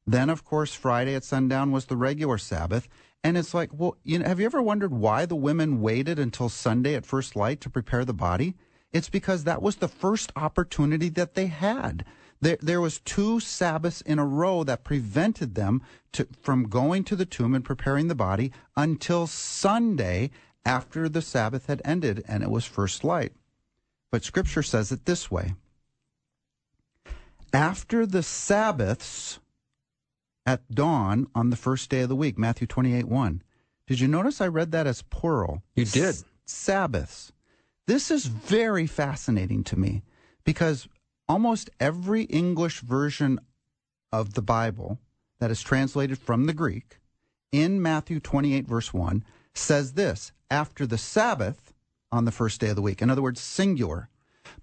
Then, 0.07 0.29
of 0.29 0.43
course, 0.43 0.73
Friday 0.73 1.15
at 1.15 1.23
sundown 1.23 1.71
was 1.71 1.85
the 1.85 1.97
regular 1.97 2.37
Sabbath. 2.37 2.87
And 3.23 3.37
it's 3.37 3.55
like, 3.55 3.71
well, 3.73 3.97
you 4.03 4.19
know, 4.19 4.25
have 4.25 4.39
you 4.39 4.45
ever 4.45 4.61
wondered 4.61 4.93
why 4.93 5.25
the 5.25 5.35
women 5.35 5.81
waited 5.81 6.19
until 6.19 6.47
Sunday 6.47 6.93
at 6.93 7.07
first 7.07 7.35
light 7.35 7.59
to 7.61 7.69
prepare 7.71 8.05
the 8.05 8.13
body? 8.13 8.53
It's 8.93 9.09
because 9.09 9.43
that 9.43 9.63
was 9.63 9.77
the 9.77 9.87
first 9.87 10.31
opportunity 10.35 11.09
that 11.09 11.33
they 11.33 11.47
had. 11.47 12.05
There, 12.45 12.59
there 12.61 12.81
was 12.81 12.99
two 12.99 13.39
Sabbaths 13.39 14.01
in 14.01 14.19
a 14.19 14.25
row 14.25 14.63
that 14.65 14.83
prevented 14.83 15.55
them 15.55 15.81
to, 16.11 16.27
from 16.43 16.69
going 16.69 17.03
to 17.05 17.15
the 17.15 17.25
tomb 17.25 17.55
and 17.55 17.65
preparing 17.65 18.07
the 18.07 18.13
body 18.13 18.51
until 18.77 19.25
Sunday 19.25 20.29
after 20.63 21.09
the 21.09 21.23
Sabbath 21.23 21.65
had 21.65 21.81
ended 21.83 22.23
and 22.27 22.43
it 22.43 22.51
was 22.51 22.63
first 22.63 23.03
light. 23.03 23.33
But 24.11 24.23
Scripture 24.23 24.61
says 24.61 24.91
it 24.91 25.05
this 25.05 25.31
way 25.31 25.55
After 27.51 28.05
the 28.05 28.21
Sabbaths 28.21 29.39
at 30.45 30.69
dawn 30.69 31.25
on 31.33 31.49
the 31.49 31.55
first 31.55 31.89
day 31.89 32.01
of 32.01 32.09
the 32.09 32.15
week, 32.15 32.37
Matthew 32.37 32.67
28 32.67 33.05
1. 33.05 33.41
Did 33.87 33.99
you 33.99 34.07
notice 34.07 34.39
I 34.39 34.47
read 34.49 34.71
that 34.71 34.85
as 34.85 35.01
plural? 35.01 35.63
You 35.75 35.85
did. 35.85 36.03
S- 36.03 36.25
Sabbaths. 36.45 37.31
This 37.87 38.11
is 38.11 38.27
very 38.27 38.85
fascinating 38.85 39.63
to 39.63 39.79
me 39.79 40.03
because 40.43 40.87
almost 41.27 41.69
every 41.79 42.23
English 42.23 42.81
version 42.81 43.39
of 44.11 44.33
the 44.33 44.41
Bible 44.41 44.99
that 45.39 45.51
is 45.51 45.61
translated 45.61 46.17
from 46.17 46.45
the 46.45 46.53
Greek 46.53 46.99
in 47.51 47.81
Matthew 47.81 48.19
28, 48.19 48.67
verse 48.67 48.93
1, 48.93 49.23
says 49.53 49.93
this 49.93 50.31
after 50.51 50.85
the 50.85 50.97
Sabbath 50.97 51.73
on 52.11 52.25
the 52.25 52.31
first 52.31 52.61
day 52.61 52.69
of 52.69 52.75
the 52.75 52.81
week. 52.81 53.01
In 53.01 53.09
other 53.09 53.21
words, 53.21 53.41
singular. 53.41 54.09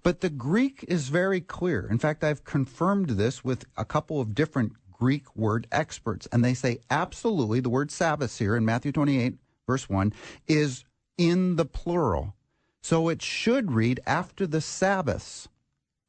But 0.01 0.21
the 0.21 0.29
Greek 0.29 0.83
is 0.87 1.09
very 1.09 1.41
clear. 1.41 1.87
In 1.89 1.99
fact, 1.99 2.23
I've 2.23 2.43
confirmed 2.43 3.11
this 3.11 3.43
with 3.43 3.65
a 3.77 3.85
couple 3.85 4.21
of 4.21 4.33
different 4.33 4.73
Greek 4.91 5.35
word 5.35 5.67
experts, 5.71 6.27
and 6.31 6.43
they 6.43 6.53
say 6.53 6.79
absolutely 6.89 7.59
the 7.59 7.69
word 7.69 7.91
Sabbath 7.91 8.37
here 8.37 8.55
in 8.55 8.63
Matthew 8.63 8.91
28, 8.91 9.35
verse 9.67 9.89
1, 9.89 10.13
is 10.47 10.85
in 11.17 11.57
the 11.57 11.65
plural. 11.65 12.33
So 12.81 13.09
it 13.09 13.21
should 13.21 13.71
read 13.71 13.99
after 14.05 14.47
the 14.47 14.61
Sabbaths, 14.61 15.47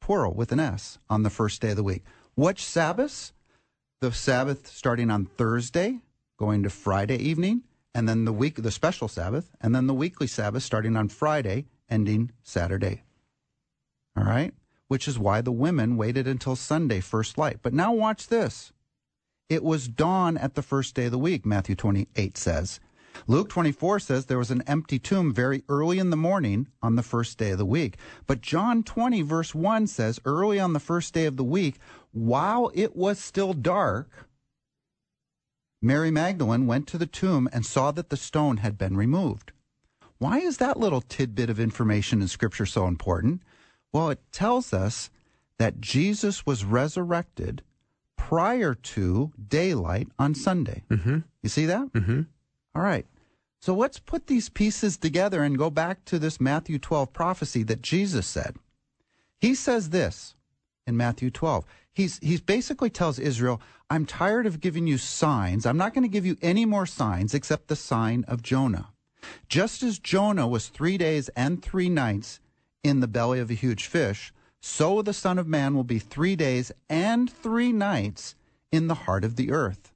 plural 0.05 0.35
with 0.35 0.51
an 0.51 0.59
S, 0.59 0.99
on 1.09 1.23
the 1.23 1.31
first 1.31 1.59
day 1.63 1.71
of 1.71 1.77
the 1.77 1.83
week. 1.83 2.03
Which 2.35 2.63
Sabbaths? 2.63 3.33
The 4.01 4.11
Sabbath 4.11 4.67
starting 4.67 5.09
on 5.09 5.25
Thursday, 5.25 5.99
going 6.37 6.61
to 6.61 6.69
Friday 6.69 7.17
evening, 7.17 7.63
and 7.95 8.07
then 8.07 8.23
the 8.23 8.31
week, 8.31 8.61
the 8.61 8.69
special 8.69 9.07
Sabbath, 9.07 9.49
and 9.61 9.73
then 9.73 9.87
the 9.87 9.95
weekly 9.95 10.27
Sabbath 10.27 10.61
starting 10.61 10.95
on 10.95 11.09
Friday, 11.09 11.65
ending 11.89 12.29
Saturday. 12.43 13.01
All 14.15 14.25
right? 14.25 14.53
Which 14.89 15.07
is 15.07 15.17
why 15.17 15.41
the 15.41 15.51
women 15.51 15.97
waited 15.97 16.27
until 16.27 16.55
Sunday, 16.55 16.99
first 16.99 17.39
light. 17.39 17.61
But 17.63 17.73
now 17.73 17.91
watch 17.91 18.27
this. 18.27 18.71
It 19.49 19.63
was 19.63 19.87
dawn 19.87 20.37
at 20.37 20.53
the 20.53 20.61
first 20.61 20.93
day 20.93 21.05
of 21.05 21.13
the 21.13 21.17
week, 21.17 21.47
Matthew 21.47 21.73
28 21.73 22.37
says. 22.37 22.79
Luke 23.27 23.49
24 23.49 23.99
says 23.99 24.25
there 24.25 24.37
was 24.37 24.51
an 24.51 24.63
empty 24.67 24.99
tomb 24.99 25.33
very 25.33 25.63
early 25.69 25.99
in 25.99 26.09
the 26.09 26.17
morning 26.17 26.67
on 26.81 26.95
the 26.95 27.03
first 27.03 27.37
day 27.37 27.51
of 27.51 27.57
the 27.57 27.65
week. 27.65 27.97
But 28.27 28.41
John 28.41 28.83
20, 28.83 29.21
verse 29.21 29.55
1 29.55 29.87
says, 29.87 30.19
early 30.25 30.59
on 30.59 30.73
the 30.73 30.79
first 30.79 31.13
day 31.13 31.25
of 31.25 31.37
the 31.37 31.43
week, 31.43 31.75
while 32.11 32.71
it 32.73 32.95
was 32.95 33.19
still 33.19 33.53
dark, 33.53 34.09
Mary 35.81 36.11
Magdalene 36.11 36.67
went 36.67 36.87
to 36.87 36.97
the 36.97 37.05
tomb 37.05 37.47
and 37.53 37.65
saw 37.65 37.91
that 37.91 38.09
the 38.09 38.17
stone 38.17 38.57
had 38.57 38.77
been 38.77 38.97
removed. 38.97 39.51
Why 40.17 40.39
is 40.39 40.57
that 40.57 40.79
little 40.79 41.01
tidbit 41.01 41.49
of 41.49 41.59
information 41.59 42.21
in 42.21 42.27
Scripture 42.27 42.65
so 42.65 42.87
important? 42.87 43.41
Well, 43.91 44.09
it 44.09 44.19
tells 44.31 44.73
us 44.73 45.09
that 45.57 45.81
Jesus 45.81 46.45
was 46.45 46.65
resurrected 46.65 47.61
prior 48.17 48.73
to 48.73 49.31
daylight 49.47 50.07
on 50.17 50.33
Sunday. 50.33 50.83
Mm-hmm. 50.89 51.19
You 51.43 51.49
see 51.49 51.65
that? 51.65 51.93
Mm-hmm. 51.93 52.21
All 52.75 52.81
right. 52.81 53.05
So 53.61 53.73
let's 53.73 53.99
put 53.99 54.27
these 54.27 54.49
pieces 54.49 54.97
together 54.97 55.41
and 55.41 55.57
go 55.57 55.69
back 55.69 56.05
to 56.05 56.19
this 56.19 56.39
Matthew 56.41 56.77
12 56.77 57.13
prophecy 57.13 57.63
that 57.63 57.81
Jesus 57.81 58.27
said. 58.27 58.57
He 59.39 59.55
says 59.55 59.89
this 59.89 60.35
in 60.85 60.97
Matthew 60.97 61.31
12. 61.31 61.65
He's, 61.93 62.19
he 62.19 62.37
basically 62.37 62.89
tells 62.89 63.17
Israel, 63.17 63.61
I'm 63.89 64.05
tired 64.05 64.45
of 64.45 64.59
giving 64.59 64.85
you 64.85 64.97
signs. 64.97 65.65
I'm 65.65 65.77
not 65.77 65.93
going 65.93 66.03
to 66.03 66.09
give 66.09 66.25
you 66.25 66.37
any 66.41 66.65
more 66.65 66.85
signs 66.85 67.33
except 67.33 67.67
the 67.67 67.75
sign 67.75 68.25
of 68.27 68.43
Jonah. 68.43 68.89
Just 69.47 69.81
as 69.81 69.97
Jonah 69.97 70.47
was 70.47 70.67
three 70.67 70.97
days 70.97 71.29
and 71.29 71.63
three 71.63 71.89
nights 71.89 72.39
in 72.83 72.99
the 72.99 73.07
belly 73.07 73.39
of 73.39 73.49
a 73.49 73.55
huge 73.55 73.85
fish, 73.85 74.33
so 74.61 75.01
the 75.01 75.13
Son 75.13 75.39
of 75.39 75.47
Man 75.47 75.75
will 75.75 75.83
be 75.83 75.99
three 75.99 76.35
days 76.35 76.71
and 76.89 77.31
three 77.31 77.71
nights 77.71 78.35
in 78.71 78.87
the 78.87 78.95
heart 78.95 79.23
of 79.23 79.35
the 79.35 79.51
earth. 79.51 79.91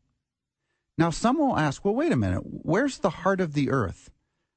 Now, 0.99 1.11
some 1.11 1.37
will 1.37 1.57
ask, 1.57 1.85
well, 1.85 1.95
wait 1.95 2.11
a 2.11 2.17
minute, 2.17 2.41
where's 2.43 2.97
the 2.97 3.09
heart 3.09 3.39
of 3.39 3.53
the 3.53 3.69
earth? 3.69 4.11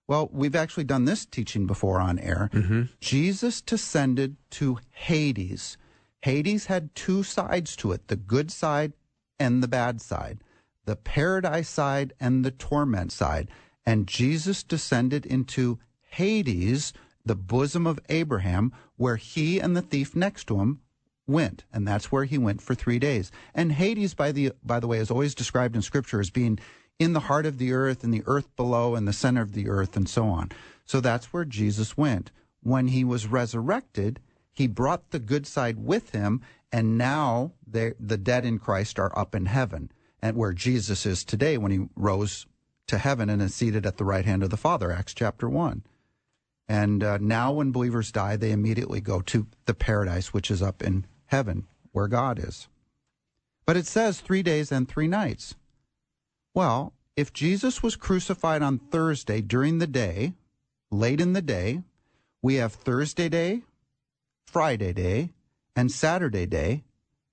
Well, 0.08 0.28
we've 0.32 0.56
actually 0.56 0.82
done 0.82 1.04
this 1.04 1.24
teaching 1.24 1.68
before 1.68 2.00
on 2.00 2.18
air. 2.18 2.50
Mm-hmm. 2.52 2.82
Jesus 3.00 3.62
descended 3.62 4.34
to 4.50 4.80
Hades. 4.90 5.78
Hades 6.22 6.66
had 6.66 6.96
two 6.96 7.22
sides 7.22 7.76
to 7.76 7.92
it 7.92 8.08
the 8.08 8.16
good 8.16 8.50
side 8.50 8.92
and 9.38 9.62
the 9.62 9.68
bad 9.68 10.00
side, 10.00 10.42
the 10.84 10.96
paradise 10.96 11.68
side 11.68 12.12
and 12.18 12.44
the 12.44 12.50
torment 12.50 13.12
side. 13.12 13.48
And 13.86 14.08
Jesus 14.08 14.64
descended 14.64 15.24
into 15.24 15.78
Hades, 16.10 16.92
the 17.24 17.36
bosom 17.36 17.86
of 17.86 18.00
Abraham, 18.08 18.72
where 18.96 19.16
he 19.16 19.60
and 19.60 19.76
the 19.76 19.80
thief 19.80 20.16
next 20.16 20.46
to 20.48 20.58
him 20.58 20.80
went, 21.26 21.64
and 21.72 21.86
that's 21.86 22.10
where 22.10 22.24
he 22.24 22.38
went 22.38 22.60
for 22.62 22.74
three 22.74 22.98
days. 22.98 23.30
And 23.54 23.72
Hades, 23.72 24.14
by 24.14 24.32
the 24.32 24.52
by 24.64 24.80
the 24.80 24.86
way, 24.86 24.98
is 24.98 25.10
always 25.10 25.34
described 25.34 25.76
in 25.76 25.82
Scripture 25.82 26.20
as 26.20 26.30
being 26.30 26.58
in 26.98 27.12
the 27.12 27.20
heart 27.20 27.46
of 27.46 27.58
the 27.58 27.72
earth, 27.72 28.04
and 28.04 28.12
the 28.12 28.22
earth 28.26 28.54
below, 28.56 28.94
and 28.94 29.08
the 29.08 29.12
center 29.12 29.42
of 29.42 29.52
the 29.52 29.68
earth, 29.68 29.96
and 29.96 30.08
so 30.08 30.26
on. 30.26 30.52
So 30.84 31.00
that's 31.00 31.32
where 31.32 31.44
Jesus 31.44 31.96
went. 31.96 32.30
When 32.62 32.88
he 32.88 33.02
was 33.04 33.26
resurrected, 33.26 34.20
he 34.52 34.66
brought 34.66 35.10
the 35.10 35.18
good 35.18 35.46
side 35.46 35.78
with 35.78 36.10
him, 36.10 36.42
and 36.70 36.98
now 36.98 37.52
the 37.66 37.94
dead 37.98 38.44
in 38.44 38.58
Christ 38.58 38.98
are 38.98 39.16
up 39.18 39.34
in 39.34 39.46
heaven, 39.46 39.90
and 40.20 40.36
where 40.36 40.52
Jesus 40.52 41.06
is 41.06 41.24
today 41.24 41.56
when 41.56 41.72
he 41.72 41.88
rose 41.96 42.46
to 42.88 42.98
heaven 42.98 43.30
and 43.30 43.40
is 43.40 43.54
seated 43.54 43.86
at 43.86 43.96
the 43.96 44.04
right 44.04 44.24
hand 44.24 44.42
of 44.42 44.50
the 44.50 44.56
Father. 44.56 44.92
Acts 44.92 45.14
chapter 45.14 45.48
one. 45.48 45.82
And 46.68 47.02
uh, 47.02 47.18
now, 47.20 47.52
when 47.52 47.72
believers 47.72 48.12
die, 48.12 48.36
they 48.36 48.52
immediately 48.52 49.00
go 49.00 49.20
to 49.22 49.46
the 49.66 49.74
paradise, 49.74 50.32
which 50.32 50.50
is 50.50 50.62
up 50.62 50.82
in 50.82 51.06
heaven, 51.32 51.66
where 51.92 52.08
God 52.08 52.38
is. 52.38 52.68
But 53.66 53.76
it 53.76 53.86
says 53.86 54.20
three 54.20 54.42
days 54.42 54.70
and 54.70 54.86
three 54.86 55.08
nights. 55.08 55.54
Well, 56.54 56.92
if 57.16 57.32
Jesus 57.32 57.82
was 57.82 57.96
crucified 57.96 58.62
on 58.62 58.78
Thursday 58.78 59.40
during 59.40 59.78
the 59.78 59.86
day, 59.86 60.34
late 60.90 61.20
in 61.20 61.32
the 61.32 61.42
day, 61.42 61.80
we 62.42 62.56
have 62.56 62.74
Thursday 62.74 63.30
day, 63.30 63.62
Friday 64.46 64.92
day, 64.92 65.30
and 65.74 65.90
Saturday 65.90 66.44
day, 66.44 66.84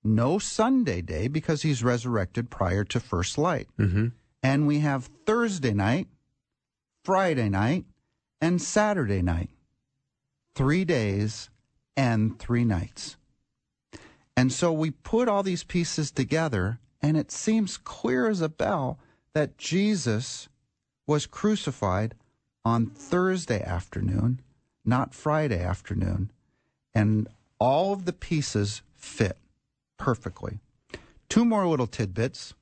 no 0.02 0.38
Sunday 0.38 1.02
day 1.02 1.28
because 1.28 1.60
he's 1.60 1.84
resurrected 1.84 2.48
prior 2.48 2.84
to 2.84 3.00
first 3.00 3.36
light. 3.36 3.68
Mm-hmm. 3.78 4.08
And 4.42 4.66
we 4.66 4.78
have 4.78 5.10
Thursday 5.26 5.74
night, 5.74 6.08
Friday 7.04 7.50
night, 7.50 7.84
and 8.40 8.62
Saturday 8.62 9.20
night. 9.20 9.50
Three 10.54 10.86
days 10.86 11.50
and 11.96 12.38
three 12.38 12.64
nights. 12.64 13.16
And 14.40 14.50
so 14.50 14.72
we 14.72 14.90
put 14.90 15.28
all 15.28 15.42
these 15.42 15.64
pieces 15.64 16.10
together, 16.10 16.78
and 17.02 17.14
it 17.14 17.30
seems 17.30 17.76
clear 17.76 18.26
as 18.26 18.40
a 18.40 18.48
bell 18.48 18.98
that 19.34 19.58
Jesus 19.58 20.48
was 21.06 21.26
crucified 21.26 22.14
on 22.64 22.86
Thursday 22.86 23.62
afternoon, 23.62 24.40
not 24.82 25.12
Friday 25.12 25.62
afternoon. 25.62 26.32
And 26.94 27.28
all 27.58 27.92
of 27.92 28.06
the 28.06 28.14
pieces 28.14 28.80
fit 28.94 29.36
perfectly. 29.98 30.60
Two 31.28 31.44
more 31.44 31.66
little 31.66 31.86
tidbits. 31.86 32.54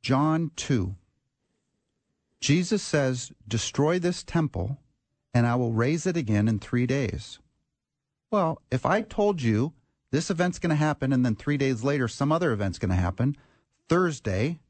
John 0.00 0.52
2. 0.54 0.94
Jesus 2.40 2.84
says, 2.84 3.32
Destroy 3.48 3.98
this 3.98 4.22
temple, 4.22 4.78
and 5.34 5.44
I 5.44 5.56
will 5.56 5.72
raise 5.72 6.06
it 6.06 6.16
again 6.16 6.46
in 6.46 6.60
three 6.60 6.86
days. 6.86 7.40
Well, 8.30 8.62
if 8.70 8.86
I 8.86 9.02
told 9.02 9.42
you 9.42 9.72
this 10.10 10.30
event's 10.30 10.58
going 10.58 10.70
to 10.70 10.76
happen, 10.76 11.12
and 11.12 11.24
then 11.24 11.36
three 11.36 11.56
days 11.56 11.84
later, 11.84 12.08
some 12.08 12.32
other 12.32 12.52
event's 12.52 12.78
going 12.78 12.90
to 12.90 12.96
happen, 12.96 13.36
Thursday, 13.88 14.60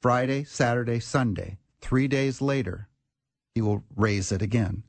Friday, 0.00 0.44
Saturday, 0.44 1.00
Sunday, 1.00 1.58
three 1.80 2.08
days 2.08 2.40
later, 2.42 2.88
he 3.54 3.62
will 3.62 3.84
raise 3.96 4.32
it 4.32 4.42
again. 4.42 4.82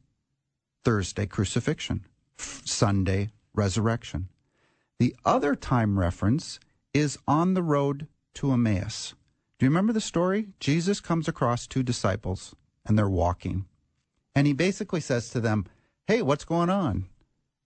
Thursday, 0.83 1.25
crucifixion. 1.25 2.05
Sunday, 2.37 3.29
resurrection. 3.53 4.29
The 4.99 5.15
other 5.25 5.55
time 5.55 5.99
reference 5.99 6.59
is 6.93 7.17
on 7.27 7.53
the 7.53 7.63
road 7.63 8.07
to 8.35 8.51
Emmaus. 8.51 9.13
Do 9.57 9.65
you 9.65 9.69
remember 9.69 9.93
the 9.93 10.01
story? 10.01 10.47
Jesus 10.59 10.99
comes 10.99 11.27
across 11.27 11.67
two 11.67 11.83
disciples 11.83 12.55
and 12.85 12.97
they're 12.97 13.09
walking. 13.09 13.65
And 14.35 14.47
he 14.47 14.53
basically 14.53 15.01
says 15.01 15.29
to 15.29 15.39
them, 15.39 15.65
Hey, 16.07 16.21
what's 16.21 16.45
going 16.45 16.69
on? 16.69 17.05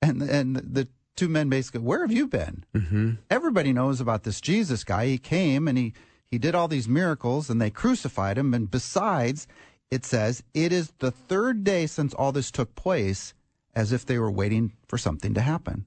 And, 0.02 0.22
and 0.22 0.56
the 0.56 0.88
two 1.20 1.30
men 1.30 1.50
basically, 1.50 1.82
Where 1.82 2.02
have 2.02 2.12
you 2.12 2.28
been? 2.28 2.64
Mm-hmm. 2.74 3.12
Everybody 3.30 3.74
knows 3.74 4.00
about 4.00 4.24
this 4.24 4.40
Jesus 4.40 4.84
guy. 4.86 5.06
He 5.06 5.18
came 5.18 5.68
and 5.68 5.78
he, 5.78 5.94
he 6.26 6.38
did 6.38 6.56
all 6.56 6.70
these 6.70 6.88
miracles 6.88 7.50
and 7.50 7.62
they 7.62 7.70
crucified 7.70 8.38
him. 8.38 8.54
And 8.54 8.72
besides, 8.72 9.46
it 9.92 10.06
says, 10.06 10.44
It 10.54 10.72
is 10.72 10.94
the 11.00 11.12
third 11.12 11.64
day 11.66 11.86
since 11.88 12.14
all 12.14 12.32
this 12.32 12.52
took 12.52 12.74
place, 12.76 13.34
as 13.76 13.92
if 13.92 14.06
they 14.06 14.18
were 14.18 14.32
waiting 14.32 14.72
for 14.88 14.98
something 14.98 15.34
to 15.34 15.42
happen. 15.42 15.86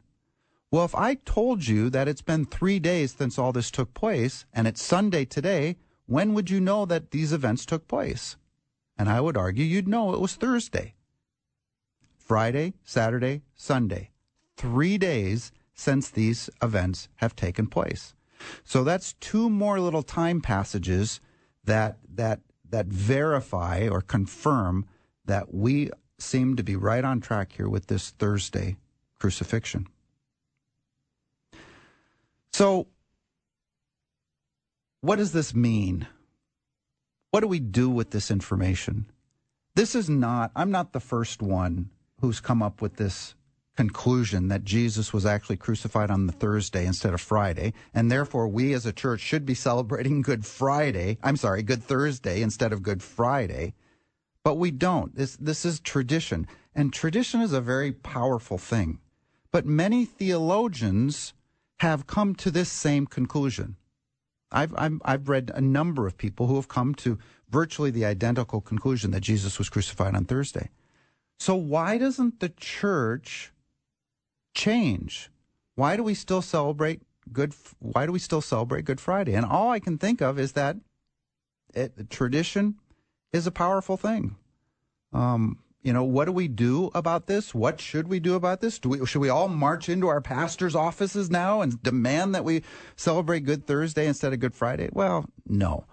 Well, 0.70 0.84
if 0.84 0.94
I 0.94 1.14
told 1.14 1.66
you 1.66 1.90
that 1.90 2.08
it's 2.08 2.22
been 2.22 2.44
three 2.44 2.78
days 2.78 3.14
since 3.16 3.38
all 3.38 3.52
this 3.52 3.70
took 3.70 3.92
place, 3.94 4.44
and 4.52 4.68
it's 4.68 4.82
Sunday 4.82 5.24
today, 5.24 5.76
when 6.06 6.34
would 6.34 6.50
you 6.50 6.60
know 6.60 6.84
that 6.86 7.10
these 7.10 7.32
events 7.32 7.64
took 7.64 7.88
place? 7.88 8.36
And 8.98 9.08
I 9.08 9.20
would 9.20 9.36
argue 9.36 9.64
you'd 9.64 9.88
know 9.88 10.12
it 10.12 10.20
was 10.20 10.34
Thursday. 10.34 10.94
Friday, 12.16 12.74
Saturday, 12.84 13.42
Sunday. 13.54 14.11
Three 14.56 14.98
days 14.98 15.52
since 15.74 16.10
these 16.10 16.50
events 16.62 17.08
have 17.16 17.34
taken 17.34 17.66
place. 17.66 18.14
So 18.64 18.84
that's 18.84 19.14
two 19.14 19.48
more 19.48 19.80
little 19.80 20.02
time 20.02 20.40
passages 20.40 21.20
that 21.64 21.98
that 22.14 22.40
that 22.70 22.86
verify 22.86 23.88
or 23.88 24.00
confirm 24.00 24.86
that 25.24 25.54
we 25.54 25.90
seem 26.18 26.56
to 26.56 26.62
be 26.62 26.76
right 26.76 27.04
on 27.04 27.20
track 27.20 27.52
here 27.52 27.68
with 27.68 27.86
this 27.86 28.10
Thursday 28.10 28.76
crucifixion. 29.18 29.86
So, 32.52 32.88
what 35.00 35.16
does 35.16 35.32
this 35.32 35.54
mean? 35.54 36.06
What 37.30 37.40
do 37.40 37.46
we 37.48 37.60
do 37.60 37.88
with 37.88 38.10
this 38.10 38.30
information? 38.30 39.06
This 39.74 39.94
is 39.94 40.10
not, 40.10 40.52
I'm 40.54 40.70
not 40.70 40.92
the 40.92 41.00
first 41.00 41.40
one 41.40 41.90
who's 42.20 42.40
come 42.40 42.62
up 42.62 42.82
with 42.82 42.96
this 42.96 43.34
conclusion 43.76 44.48
that 44.48 44.64
Jesus 44.64 45.12
was 45.12 45.24
actually 45.24 45.56
crucified 45.56 46.10
on 46.10 46.26
the 46.26 46.32
Thursday 46.32 46.86
instead 46.86 47.14
of 47.14 47.20
Friday, 47.20 47.72
and 47.94 48.10
therefore 48.10 48.48
we 48.48 48.72
as 48.74 48.84
a 48.84 48.92
church 48.92 49.20
should 49.20 49.46
be 49.46 49.54
celebrating 49.54 50.22
Good 50.22 50.44
Friday, 50.44 51.18
I'm 51.22 51.36
sorry, 51.36 51.62
Good 51.62 51.82
Thursday 51.82 52.42
instead 52.42 52.72
of 52.72 52.82
Good 52.82 53.02
Friday. 53.02 53.74
But 54.44 54.56
we 54.56 54.70
don't. 54.70 55.14
This, 55.14 55.36
this 55.36 55.64
is 55.64 55.80
tradition, 55.80 56.46
and 56.74 56.92
tradition 56.92 57.40
is 57.40 57.52
a 57.52 57.60
very 57.60 57.92
powerful 57.92 58.58
thing. 58.58 58.98
But 59.50 59.66
many 59.66 60.04
theologians 60.04 61.32
have 61.80 62.06
come 62.06 62.34
to 62.36 62.50
this 62.50 62.70
same 62.70 63.06
conclusion. 63.06 63.76
I've, 64.50 64.74
I've, 64.76 65.00
I've 65.04 65.28
read 65.28 65.50
a 65.54 65.60
number 65.60 66.06
of 66.06 66.18
people 66.18 66.46
who 66.46 66.56
have 66.56 66.68
come 66.68 66.94
to 66.96 67.18
virtually 67.48 67.90
the 67.90 68.04
identical 68.04 68.60
conclusion 68.60 69.10
that 69.12 69.20
Jesus 69.20 69.58
was 69.58 69.68
crucified 69.68 70.14
on 70.14 70.24
Thursday. 70.24 70.70
So 71.38 71.54
why 71.54 71.98
doesn't 71.98 72.40
the 72.40 72.50
church 72.50 73.52
change? 74.54 75.30
Why 75.74 75.96
do 75.96 76.02
we 76.02 76.14
still 76.14 76.42
celebrate 76.42 77.02
good? 77.32 77.54
Why 77.78 78.06
do 78.06 78.12
we 78.12 78.18
still 78.18 78.40
celebrate 78.40 78.84
Good 78.84 79.00
Friday? 79.00 79.34
And 79.34 79.46
all 79.46 79.70
I 79.70 79.80
can 79.80 79.98
think 79.98 80.20
of 80.20 80.38
is 80.38 80.52
that 80.52 80.76
it, 81.74 82.10
tradition 82.10 82.76
is 83.32 83.46
a 83.46 83.50
powerful 83.52 83.96
thing. 83.96 84.36
Um, 85.12 85.58
you 85.82 85.92
know, 85.92 86.04
what 86.04 86.26
do 86.26 86.32
we 86.32 86.46
do 86.46 86.90
about 86.94 87.26
this? 87.26 87.54
What 87.54 87.80
should 87.80 88.06
we 88.06 88.20
do 88.20 88.34
about 88.34 88.60
this? 88.60 88.78
Do 88.78 88.90
we 88.90 89.06
should 89.06 89.20
we 89.20 89.28
all 89.28 89.48
march 89.48 89.88
into 89.88 90.08
our 90.08 90.20
pastors' 90.20 90.76
offices 90.76 91.30
now 91.30 91.60
and 91.60 91.82
demand 91.82 92.34
that 92.34 92.44
we 92.44 92.62
celebrate 92.94 93.40
Good 93.40 93.66
Thursday 93.66 94.06
instead 94.06 94.32
of 94.32 94.40
Good 94.40 94.54
Friday? 94.54 94.90
Well, 94.92 95.26
no. 95.46 95.86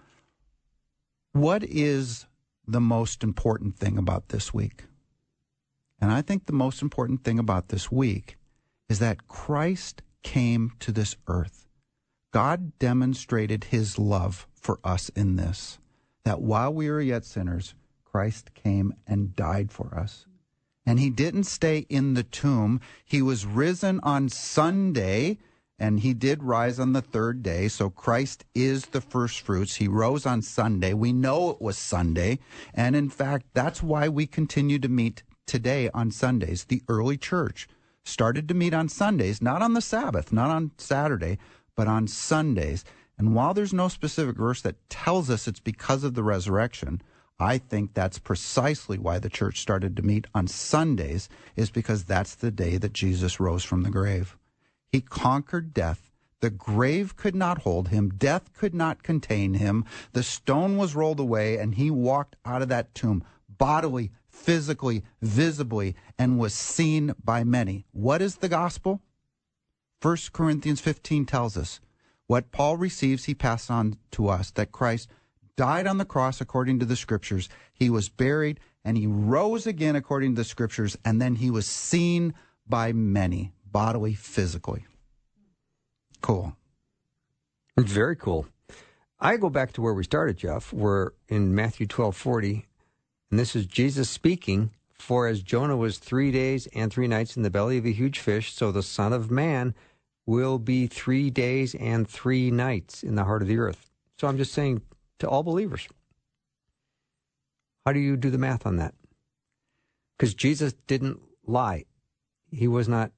What 1.31 1.63
is 1.63 2.27
the 2.67 2.81
most 2.81 3.23
important 3.23 3.77
thing 3.77 3.97
about 3.97 4.29
this 4.29 4.53
week? 4.53 4.83
And 5.99 6.11
I 6.11 6.21
think 6.21 6.45
the 6.45 6.53
most 6.53 6.81
important 6.81 7.23
thing 7.23 7.39
about 7.39 7.69
this 7.69 7.91
week 7.91 8.37
is 8.89 8.99
that 8.99 9.27
Christ 9.27 10.01
came 10.23 10.73
to 10.79 10.91
this 10.91 11.15
earth. 11.27 11.67
God 12.31 12.77
demonstrated 12.79 13.65
his 13.65 13.97
love 13.97 14.47
for 14.53 14.79
us 14.83 15.09
in 15.09 15.35
this, 15.35 15.79
that 16.25 16.41
while 16.41 16.73
we 16.73 16.89
were 16.89 17.01
yet 17.01 17.23
sinners, 17.23 17.75
Christ 18.03 18.53
came 18.53 18.93
and 19.07 19.35
died 19.35 19.71
for 19.71 19.97
us. 19.97 20.25
And 20.85 20.99
he 20.99 21.09
didn't 21.09 21.43
stay 21.43 21.85
in 21.89 22.15
the 22.15 22.23
tomb. 22.23 22.81
He 23.05 23.21
was 23.21 23.45
risen 23.45 23.99
on 24.01 24.29
Sunday, 24.29 25.37
and 25.77 25.99
he 25.99 26.13
did 26.13 26.43
rise 26.43 26.79
on 26.79 26.93
the 26.93 27.01
third 27.01 27.43
day. 27.43 27.67
So 27.67 27.89
Christ 27.89 28.43
is 28.55 28.87
the 28.87 29.01
first 29.01 29.41
fruits. 29.41 29.75
He 29.75 29.87
rose 29.87 30.25
on 30.25 30.41
Sunday. 30.41 30.93
We 30.93 31.13
know 31.13 31.51
it 31.51 31.61
was 31.61 31.77
Sunday. 31.77 32.39
And 32.73 32.95
in 32.95 33.09
fact, 33.09 33.45
that's 33.53 33.83
why 33.83 34.09
we 34.09 34.25
continue 34.25 34.79
to 34.79 34.89
meet 34.89 35.23
today 35.45 35.89
on 35.93 36.11
Sundays. 36.11 36.65
The 36.65 36.81
early 36.87 37.17
church 37.17 37.67
started 38.03 38.47
to 38.47 38.53
meet 38.53 38.73
on 38.73 38.89
Sundays, 38.89 39.41
not 39.41 39.61
on 39.61 39.73
the 39.73 39.81
Sabbath, 39.81 40.31
not 40.31 40.49
on 40.49 40.71
Saturday, 40.77 41.37
but 41.75 41.87
on 41.87 42.07
Sundays. 42.07 42.83
And 43.17 43.35
while 43.35 43.53
there's 43.53 43.73
no 43.73 43.87
specific 43.87 44.37
verse 44.37 44.61
that 44.61 44.89
tells 44.89 45.29
us 45.29 45.47
it's 45.47 45.59
because 45.59 46.03
of 46.03 46.13
the 46.13 46.23
resurrection, 46.23 47.01
I 47.39 47.57
think 47.57 47.93
that's 47.93 48.19
precisely 48.19 48.97
why 48.97 49.19
the 49.19 49.29
church 49.29 49.61
started 49.61 49.95
to 49.95 50.01
meet 50.01 50.27
on 50.33 50.47
Sundays, 50.47 51.29
is 51.55 51.69
because 51.69 52.03
that's 52.03 52.35
the 52.35 52.51
day 52.51 52.77
that 52.77 52.93
Jesus 52.93 53.39
rose 53.39 53.63
from 53.63 53.83
the 53.83 53.89
grave. 53.89 54.37
He 54.91 55.01
conquered 55.01 55.73
death. 55.73 56.09
The 56.41 56.49
grave 56.49 57.15
could 57.15 57.35
not 57.35 57.59
hold 57.59 57.89
him. 57.89 58.09
Death 58.09 58.53
could 58.53 58.73
not 58.73 59.03
contain 59.03 59.55
him. 59.55 59.85
The 60.13 60.23
stone 60.23 60.77
was 60.77 60.95
rolled 60.95 61.19
away, 61.19 61.57
and 61.57 61.75
he 61.75 61.91
walked 61.91 62.35
out 62.45 62.61
of 62.61 62.69
that 62.69 62.95
tomb 62.95 63.23
bodily, 63.47 64.11
physically, 64.39 65.03
visibly, 65.21 65.95
and 66.17 66.39
was 66.39 66.53
seen 66.53 67.13
by 67.23 67.43
many. 67.43 67.85
What 67.91 68.21
is 68.21 68.37
the 68.37 68.49
gospel? 68.49 69.01
1 70.01 70.17
Corinthians 70.31 70.79
15 70.79 71.25
tells 71.25 71.57
us 71.57 71.79
what 72.27 72.51
Paul 72.51 72.77
receives, 72.77 73.25
he 73.25 73.33
passed 73.33 73.69
on 73.71 73.97
to 74.11 74.29
us 74.29 74.51
that 74.51 74.71
Christ 74.71 75.09
died 75.57 75.87
on 75.87 75.97
the 75.97 76.05
cross 76.05 76.39
according 76.39 76.79
to 76.79 76.85
the 76.85 76.95
scriptures. 76.95 77.49
He 77.73 77.89
was 77.89 78.07
buried 78.07 78.59
and 78.85 78.97
he 78.97 79.07
rose 79.07 79.67
again 79.67 79.95
according 79.95 80.35
to 80.35 80.41
the 80.41 80.45
scriptures. 80.45 80.97
And 81.03 81.21
then 81.21 81.35
he 81.35 81.49
was 81.49 81.65
seen 81.65 82.33
by 82.67 82.93
many, 82.93 83.51
bodily, 83.65 84.13
physically. 84.13 84.85
Cool. 86.21 86.55
Very 87.75 88.15
cool. 88.15 88.45
I 89.19 89.35
go 89.37 89.49
back 89.49 89.73
to 89.73 89.81
where 89.81 89.93
we 89.93 90.03
started, 90.03 90.37
Jeff. 90.37 90.71
We're 90.71 91.11
in 91.27 91.53
Matthew 91.53 91.87
twelve 91.87 92.15
forty, 92.15 92.67
and 93.29 93.39
this 93.39 93.55
is 93.55 93.65
Jesus 93.65 94.09
speaking. 94.09 94.71
For 94.97 95.27
as 95.27 95.41
Jonah 95.41 95.77
was 95.77 95.97
three 95.97 96.31
days 96.31 96.67
and 96.67 96.91
three 96.91 97.07
nights 97.07 97.37
in 97.37 97.43
the 97.43 97.49
belly 97.49 97.77
of 97.77 97.85
a 97.85 97.91
huge 97.91 98.19
fish, 98.19 98.53
so 98.53 98.71
the 98.71 98.83
Son 98.83 99.13
of 99.13 99.31
Man 99.31 99.73
will 100.25 100.59
be 100.59 100.87
three 100.87 101.29
days 101.29 101.73
and 101.75 102.07
three 102.07 102.51
nights 102.51 103.01
in 103.01 103.15
the 103.15 103.23
heart 103.23 103.41
of 103.41 103.47
the 103.47 103.57
earth. 103.57 103.89
So 104.19 104.27
I'm 104.27 104.37
just 104.37 104.53
saying 104.53 104.81
to 105.19 105.27
all 105.27 105.41
believers, 105.41 105.87
how 107.85 107.93
do 107.93 107.99
you 107.99 108.17
do 108.17 108.29
the 108.29 108.37
math 108.37 108.65
on 108.65 108.75
that? 108.75 108.93
Because 110.17 110.33
Jesus 110.33 110.73
didn't 110.85 111.19
lie. 111.47 111.85
He 112.51 112.67
was 112.67 112.87
not. 112.87 113.11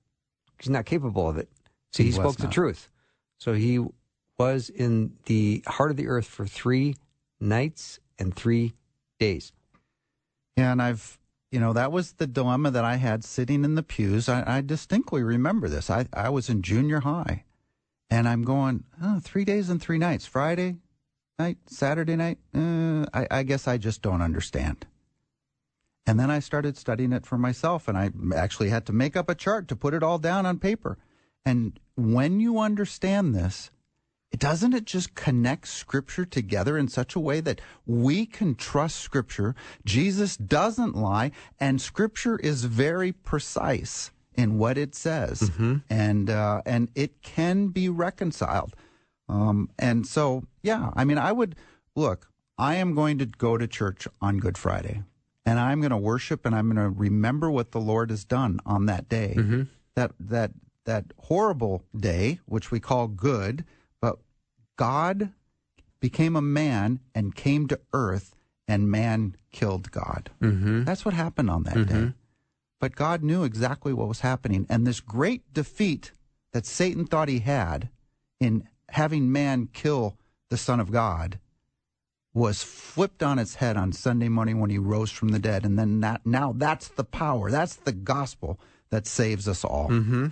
He's 0.60 0.70
not 0.70 0.86
capable 0.86 1.28
of 1.28 1.38
it. 1.38 1.50
So 1.92 2.04
he, 2.04 2.10
He 2.10 2.16
spoke 2.16 2.38
the 2.38 2.48
truth. 2.48 2.90
So 3.40 3.54
he 3.54 3.84
was 4.38 4.70
in 4.70 5.14
the 5.26 5.64
heart 5.66 5.90
of 5.90 5.98
the 5.98 6.08
earth 6.08 6.28
for 6.28 6.46
three 6.46 6.96
nights 7.40 8.00
and 8.20 8.36
three 8.36 8.74
days. 9.20 9.52
And 10.58 10.82
I've, 10.82 11.20
you 11.52 11.60
know, 11.60 11.74
that 11.74 11.92
was 11.92 12.14
the 12.14 12.28
dilemma 12.28 12.72
that 12.72 12.86
I 12.86 12.96
had 12.96 13.24
sitting 13.24 13.64
in 13.64 13.76
the 13.76 13.84
pews. 13.84 14.30
I, 14.30 14.58
I 14.58 14.62
distinctly 14.62 15.24
remember 15.24 15.70
this. 15.70 15.90
I, 15.90 16.08
I 16.14 16.30
was 16.30 16.50
in 16.50 16.62
junior 16.62 17.02
high, 17.02 17.46
and 18.10 18.28
I'm 18.28 18.44
going, 18.44 18.84
oh, 19.02 19.20
three 19.20 19.46
days 19.46 19.70
and 19.70 19.82
three 19.82 19.98
nights. 19.98 20.26
Friday 20.26 20.78
night, 21.40 21.58
Saturday 21.66 22.16
night. 22.16 22.38
Uh, 22.56 23.06
I, 23.14 23.28
I 23.32 23.44
guess 23.44 23.68
I 23.68 23.78
just 23.78 24.02
don't 24.02 24.22
understand. 24.22 24.86
And 26.06 26.20
then 26.20 26.32
I 26.32 26.40
started 26.40 26.78
studying 26.78 27.14
it 27.14 27.26
for 27.26 27.38
myself, 27.38 27.88
and 27.88 27.98
I 27.98 28.12
actually 28.36 28.70
had 28.70 28.86
to 28.88 28.94
make 28.94 29.16
up 29.16 29.30
a 29.30 29.36
chart 29.36 29.68
to 29.68 29.76
put 29.76 29.94
it 29.94 30.04
all 30.04 30.18
down 30.18 30.46
on 30.46 30.60
paper. 30.60 30.98
And 31.46 31.80
when 31.96 32.40
you 32.40 32.60
understand 32.60 33.34
this, 33.34 33.72
doesn't 34.38 34.74
it 34.74 34.86
just 34.86 35.14
connect 35.16 35.68
scripture 35.68 36.26
together 36.26 36.78
in 36.78 36.88
such 36.88 37.16
a 37.16 37.20
way 37.20 37.42
that 37.42 37.60
we 37.86 38.26
can 38.26 38.56
trust 38.56 38.98
scripture? 39.00 39.56
Jesus 39.86 40.38
doesn't 40.38 40.96
lie 40.96 41.32
and 41.60 41.82
scripture 41.82 42.38
is 42.38 42.64
very 42.66 43.12
precise 43.12 44.12
in 44.36 44.58
what 44.58 44.78
it 44.78 44.96
says. 44.96 45.52
And 45.90 46.30
uh, 46.30 46.62
and 46.66 46.90
it 46.96 47.22
can 47.22 47.68
be 47.68 47.90
reconciled. 47.90 48.76
Um, 49.28 49.70
and 49.80 50.06
so 50.06 50.44
yeah 50.62 50.92
i 50.94 51.06
mean 51.06 51.18
i 51.18 51.32
would 51.32 51.56
look 51.96 52.28
i 52.58 52.76
am 52.76 52.94
going 52.94 53.18
to 53.20 53.26
go 53.26 53.58
to 53.58 53.66
church 53.66 54.06
on 54.20 54.40
good 54.40 54.58
friday 54.58 55.04
and 55.46 55.58
i'm 55.58 55.80
going 55.80 55.92
to 55.92 55.98
worship 55.98 56.46
and 56.46 56.54
i'm 56.54 56.68
going 56.70 56.76
to 56.84 56.90
remember 56.90 57.50
what 57.50 57.72
the 57.72 57.80
lord 57.80 58.10
has 58.10 58.26
done 58.26 58.60
on 58.66 58.88
that 58.88 59.08
day. 59.08 59.36
That 59.96 60.12
that 60.20 60.52
that 60.84 61.06
horrible 61.18 61.84
day 61.96 62.40
which 62.46 62.72
we 62.72 62.80
call 62.82 63.08
good 63.08 63.64
God 64.78 65.32
became 66.00 66.36
a 66.36 66.42
man 66.42 67.00
and 67.14 67.36
came 67.36 67.68
to 67.68 67.80
earth, 67.94 68.36
and 68.68 68.90
man 68.90 69.36
killed 69.52 69.92
God. 69.92 70.30
Mm-hmm. 70.42 70.84
That's 70.84 71.06
what 71.06 71.14
happened 71.14 71.50
on 71.50 71.64
that 71.64 71.88
day. 71.88 72.14
But 72.80 72.96
God 72.96 73.22
knew 73.22 73.44
exactly 73.44 73.94
what 73.94 74.08
was 74.08 74.22
happening. 74.22 74.66
And 74.70 74.88
this 74.88 75.00
great 75.00 75.54
defeat 75.54 76.14
that 76.52 76.66
Satan 76.66 77.06
thought 77.06 77.30
he 77.30 77.40
had 77.40 77.90
in 78.40 78.68
having 78.90 79.32
man 79.32 79.70
kill 79.72 80.18
the 80.50 80.58
Son 80.58 80.80
of 80.80 80.92
God 80.92 81.40
was 82.34 82.64
flipped 82.64 83.22
on 83.22 83.38
its 83.38 83.56
head 83.56 83.78
on 83.78 83.92
Sunday 83.92 84.30
morning 84.30 84.60
when 84.60 84.70
he 84.70 84.78
rose 84.78 85.12
from 85.12 85.30
the 85.30 85.40
dead. 85.40 85.66
And 85.66 85.78
then 85.78 86.00
that, 86.00 86.26
now 86.26 86.54
that's 86.56 86.88
the 86.88 87.04
power, 87.04 87.52
that's 87.52 87.76
the 87.76 87.92
gospel 87.92 88.60
that 88.90 89.06
saves 89.06 89.48
us 89.48 89.64
all. 89.64 89.90
Mm-hmm. 89.90 90.28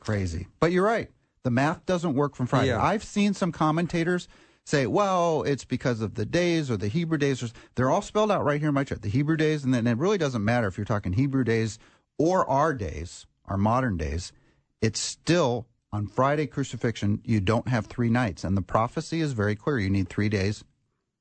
Crazy. 0.00 0.48
But 0.60 0.72
you're 0.72 0.84
right. 0.84 1.10
The 1.44 1.50
math 1.50 1.86
doesn't 1.86 2.14
work 2.14 2.34
from 2.34 2.46
Friday. 2.46 2.68
Yeah. 2.68 2.82
I've 2.82 3.04
seen 3.04 3.34
some 3.34 3.52
commentators 3.52 4.28
say, 4.64 4.86
well, 4.86 5.42
it's 5.42 5.64
because 5.64 6.00
of 6.00 6.14
the 6.14 6.24
days 6.24 6.70
or 6.70 6.76
the 6.76 6.88
Hebrew 6.88 7.18
days. 7.18 7.42
Or, 7.42 7.48
they're 7.74 7.90
all 7.90 8.02
spelled 8.02 8.30
out 8.30 8.44
right 8.44 8.58
here 8.58 8.70
in 8.70 8.74
my 8.74 8.84
chart. 8.84 9.02
The 9.02 9.10
Hebrew 9.10 9.36
days, 9.36 9.62
and 9.64 9.74
then 9.74 9.86
it 9.86 9.98
really 9.98 10.18
doesn't 10.18 10.42
matter 10.42 10.66
if 10.66 10.78
you're 10.78 10.86
talking 10.86 11.12
Hebrew 11.12 11.44
days 11.44 11.78
or 12.18 12.48
our 12.48 12.72
days, 12.72 13.26
our 13.46 13.58
modern 13.58 13.96
days. 13.96 14.32
It's 14.80 15.00
still 15.00 15.66
on 15.92 16.06
Friday 16.08 16.46
crucifixion, 16.46 17.20
you 17.24 17.40
don't 17.40 17.68
have 17.68 17.86
three 17.86 18.10
nights. 18.10 18.42
And 18.42 18.56
the 18.56 18.62
prophecy 18.62 19.20
is 19.20 19.32
very 19.32 19.54
clear. 19.54 19.78
You 19.78 19.90
need 19.90 20.08
three 20.08 20.28
days 20.28 20.64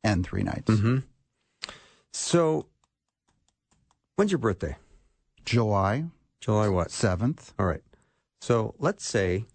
and 0.03 0.25
three 0.25 0.41
nights. 0.41 0.71
Mm-hmm. 0.71 0.99
So, 2.11 2.65
when's 4.15 4.31
your 4.31 4.39
birthday? 4.39 4.77
July 5.45 6.05
July 6.43 6.67
what? 6.67 6.89
7th. 6.89 7.53
All 7.57 7.65
right. 7.65 7.83
So 8.41 8.75
let's 8.77 9.05
say 9.05 9.45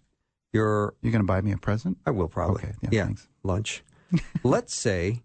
you're. 0.53 0.93
You're 1.01 1.11
going 1.11 1.23
to 1.23 1.27
buy 1.27 1.41
me 1.41 1.51
a 1.51 1.57
present? 1.57 1.97
I 2.05 2.11
will 2.11 2.27
probably. 2.27 2.63
Okay, 2.63 2.73
yeah, 2.91 3.05
thanks. 3.05 3.27
Lunch. 3.43 3.83
let's 4.43 4.75
say 4.75 5.23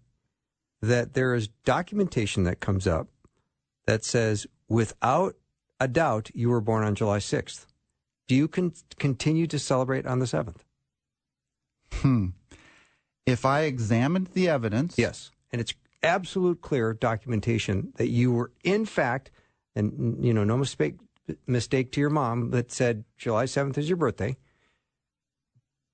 that 0.81 1.13
there 1.13 1.33
is 1.33 1.47
documentation 1.63 2.43
that 2.43 2.59
comes 2.59 2.85
up 2.85 3.07
that 3.85 4.03
says, 4.03 4.45
without 4.67 5.35
a 5.79 5.87
doubt, 5.87 6.29
you 6.33 6.49
were 6.49 6.61
born 6.61 6.83
on 6.83 6.95
July 6.95 7.17
6th. 7.17 7.65
Do 8.27 8.35
you 8.35 8.47
con- 8.47 8.73
continue 8.97 9.47
to 9.47 9.59
celebrate 9.59 10.05
on 10.05 10.19
the 10.19 10.25
7th? 10.25 10.57
Hmm. 11.93 12.27
If 13.25 13.45
I 13.45 13.61
examined 13.61 14.27
the 14.33 14.49
evidence, 14.49 14.97
Yes. 14.97 15.31
And 15.51 15.61
it's 15.61 15.73
absolute 16.03 16.61
clear 16.61 16.93
documentation 16.93 17.93
that 17.95 18.09
you 18.09 18.31
were, 18.31 18.51
in 18.63 18.85
fact, 18.85 19.31
and 19.75 20.23
you 20.23 20.33
know, 20.33 20.43
no 20.43 20.57
mistake 20.57 20.95
mistake 21.47 21.91
to 21.93 21.99
your 21.99 22.09
mom 22.09 22.51
that 22.51 22.71
said 22.71 23.03
July 23.17 23.45
7th 23.45 23.77
is 23.77 23.89
your 23.89 23.97
birthday, 23.97 24.35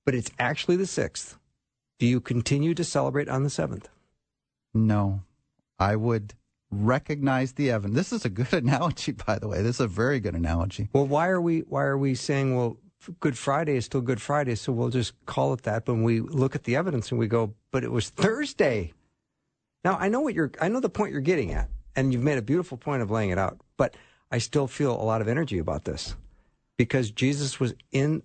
but 0.06 0.16
it's 0.16 0.32
actually 0.40 0.76
the 0.76 0.84
6th. 0.84 1.38
Do 2.00 2.06
you 2.06 2.20
continue 2.20 2.74
to 2.74 2.84
celebrate 2.84 3.30
on 3.30 3.44
the 3.44 3.50
7th? 3.50 3.86
No, 4.74 5.22
I 5.78 5.96
would 5.96 6.34
recognize 6.72 7.54
the 7.54 7.70
evidence. 7.70 7.96
This 7.96 8.14
is 8.14 8.26
a 8.26 8.30
good 8.30 8.54
analogy, 8.64 9.12
by 9.12 9.38
the 9.40 9.48
way. 9.48 9.62
This 9.62 9.78
is 9.78 9.82
a 9.82 9.88
very 9.88 10.20
good 10.20 10.36
analogy. 10.36 10.90
Well, 10.94 11.06
why 11.06 11.28
are 11.28 11.42
we 11.42 11.60
why 11.62 11.84
are 11.84 11.98
we 11.98 12.16
saying 12.16 12.56
well 12.56 12.78
Good 13.20 13.38
Friday 13.38 13.78
is 13.78 13.86
still 13.86 14.02
Good 14.02 14.22
Friday, 14.22 14.56
so 14.56 14.72
we'll 14.72 14.90
just 14.90 15.14
call 15.26 15.54
it 15.54 15.64
that. 15.64 15.86
But 15.86 15.96
when 15.96 16.04
we 16.04 16.20
look 16.20 16.56
at 16.56 16.66
the 16.66 16.76
evidence 16.76 17.10
and 17.10 17.20
we 17.20 17.28
go, 17.28 17.56
but 17.72 17.84
it 17.84 17.92
was 17.92 18.10
Thursday. 18.10 18.94
Now 19.84 19.98
I 20.00 20.10
know 20.10 20.22
what 20.22 20.36
you're 20.36 20.52
I 20.62 20.68
know 20.68 20.80
the 20.80 20.90
point 20.90 21.12
you're 21.12 21.22
getting 21.22 21.52
at, 21.52 21.70
and 21.96 22.14
you've 22.14 22.24
made 22.24 22.38
a 22.38 22.44
beautiful 22.44 22.78
point 22.78 23.02
of 23.02 23.10
laying 23.10 23.32
it 23.32 23.38
out. 23.38 23.60
But 23.78 23.96
I 24.32 24.38
still 24.38 24.68
feel 24.68 24.94
a 24.94 25.04
lot 25.04 25.22
of 25.22 25.28
energy 25.28 25.58
about 25.58 25.86
this 25.86 26.16
because 26.78 27.12
Jesus 27.12 27.60
was 27.60 27.74
in 27.92 28.22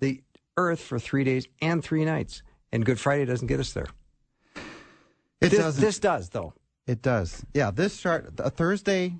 the 0.00 0.22
earth 0.58 0.80
for 0.80 0.98
three 0.98 1.24
days 1.24 1.46
and 1.62 1.82
three 1.82 2.04
nights, 2.04 2.42
and 2.72 2.84
Good 2.84 3.00
Friday 3.00 3.24
doesn't 3.24 3.46
get 3.46 3.60
us 3.60 3.72
there. 3.72 3.86
It 5.40 5.50
this, 5.50 5.58
doesn't. 5.58 5.80
this 5.80 5.98
does 5.98 6.28
though. 6.30 6.52
It 6.86 7.00
does. 7.00 7.46
Yeah, 7.54 7.70
this 7.70 8.00
chart, 8.00 8.34
a 8.38 8.50
Thursday 8.50 9.16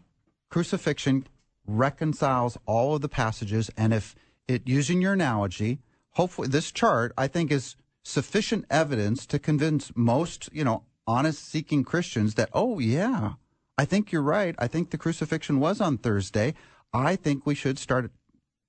crucifixion 0.51 1.27
reconciles 1.67 2.59
all 2.67 2.95
of 2.97 3.03
the 3.03 3.09
passages. 3.09 3.71
And 3.77 3.93
if 3.95 4.15
it, 4.49 4.67
using 4.67 5.01
your 5.01 5.13
analogy, 5.13 5.79
hopefully 6.13 6.49
this 6.49 6.73
chart, 6.73 7.13
I 7.17 7.29
think, 7.29 7.53
is 7.53 7.77
sufficient 8.03 8.65
evidence 8.71 9.27
to 9.27 9.39
convince 9.39 9.93
most, 9.95 10.49
you 10.53 10.65
know, 10.65 10.85
honest 11.07 11.47
seeking 11.47 11.85
Christians 11.85 12.35
that, 12.35 12.49
oh, 12.53 12.79
yeah, 12.79 13.35
I 13.77 13.85
think 13.85 14.11
you're 14.11 14.23
right. 14.23 14.55
I 14.59 14.67
think 14.67 14.91
the 14.91 14.99
crucifixion 14.99 15.61
was 15.61 15.81
on 15.81 15.99
Thursday. 15.99 16.55
I 16.93 17.17
think 17.17 17.47
we 17.47 17.55
should 17.55 17.79
start, 17.79 18.11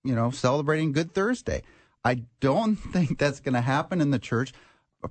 you 0.04 0.14
know, 0.14 0.30
celebrating 0.30 0.92
Good 0.92 1.14
Thursday. 1.14 1.64
I 2.04 2.24
don't 2.40 2.76
think 2.76 3.18
that's 3.18 3.40
going 3.40 3.56
to 3.56 3.62
happen 3.62 4.02
in 4.02 4.12
the 4.12 4.20
church, 4.20 4.54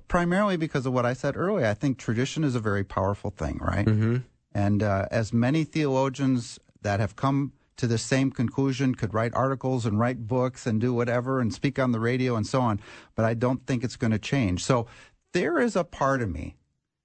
primarily 0.07 0.57
because 0.57 0.85
of 0.85 0.93
what 0.93 1.05
I 1.05 1.13
said 1.13 1.35
earlier. 1.37 1.65
I 1.65 1.73
think 1.73 1.97
tradition 1.97 2.43
is 2.43 2.55
a 2.55 2.59
very 2.59 2.83
powerful 2.83 3.31
thing, 3.31 3.59
right? 3.61 3.85
Mm-hmm. 3.85 4.17
And 4.53 4.83
uh, 4.83 5.07
as 5.11 5.31
many 5.31 5.63
theologians 5.63 6.59
that 6.81 6.99
have 6.99 7.15
come 7.15 7.53
to 7.79 7.87
the 7.87 7.97
same 7.97 8.29
conclusion, 8.29 8.93
could 8.93 9.13
write 9.13 9.33
articles 9.33 9.85
and 9.85 9.97
write 9.97 10.27
books 10.27 10.67
and 10.67 10.81
do 10.81 10.93
whatever 10.93 11.39
and 11.39 11.53
speak 11.53 11.79
on 11.79 11.93
the 11.93 11.99
radio 11.99 12.35
and 12.35 12.45
so 12.45 12.59
on, 12.59 12.77
but 13.15 13.23
I 13.23 13.33
don't 13.33 13.65
think 13.65 13.85
it's 13.85 13.95
going 13.95 14.11
to 14.11 14.19
change. 14.19 14.65
So 14.65 14.85
there 15.31 15.59
is 15.59 15.77
a 15.77 15.85
part 15.85 16.21
of 16.21 16.29
me 16.29 16.57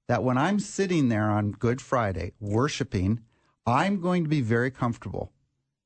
that 0.09 0.25
when 0.25 0.37
I'm 0.37 0.59
sitting 0.59 1.11
there 1.11 1.31
on 1.31 1.53
Good 1.53 1.81
Friday 1.81 2.33
worshiping, 2.41 3.21
I'm 3.65 4.01
going 4.01 4.25
to 4.25 4.29
be 4.29 4.41
very 4.41 4.73
comfortable 4.73 5.31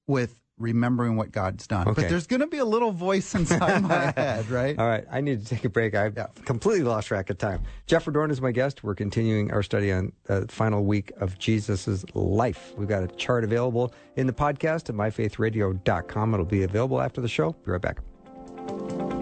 with 0.06 0.40
remembering 0.58 1.16
what 1.16 1.32
God's 1.32 1.66
done. 1.66 1.88
Okay. 1.88 2.02
But 2.02 2.08
there's 2.10 2.26
going 2.26 2.40
to 2.40 2.46
be 2.46 2.58
a 2.58 2.64
little 2.64 2.92
voice 2.92 3.34
inside 3.34 3.82
my 3.82 4.12
head, 4.16 4.48
right? 4.50 4.78
All 4.78 4.86
right, 4.88 5.04
I 5.10 5.20
need 5.20 5.40
to 5.44 5.46
take 5.46 5.64
a 5.64 5.68
break. 5.68 5.94
I've 5.94 6.16
Yeah. 6.16 6.26
completely 6.44 6.84
lost 6.84 7.08
track 7.08 7.30
of 7.30 7.38
time. 7.38 7.62
Jeff 7.86 8.04
Dorn 8.06 8.30
is 8.30 8.40
my 8.40 8.52
guest. 8.52 8.82
We're 8.84 8.94
continuing 8.94 9.50
our 9.52 9.62
study 9.62 9.92
on 9.92 10.12
the 10.24 10.46
final 10.48 10.84
week 10.84 11.12
of 11.20 11.38
Jesus' 11.38 12.04
life. 12.14 12.72
We've 12.76 12.88
got 12.88 13.02
a 13.02 13.08
chart 13.08 13.44
available 13.44 13.92
in 14.16 14.26
the 14.26 14.32
podcast 14.32 14.88
at 14.88 14.94
myfaithradio.com. 14.94 16.34
It'll 16.34 16.46
be 16.46 16.62
available 16.62 17.00
after 17.00 17.20
the 17.20 17.28
show. 17.28 17.52
Be 17.64 17.72
right 17.72 17.80
back. 17.80 19.17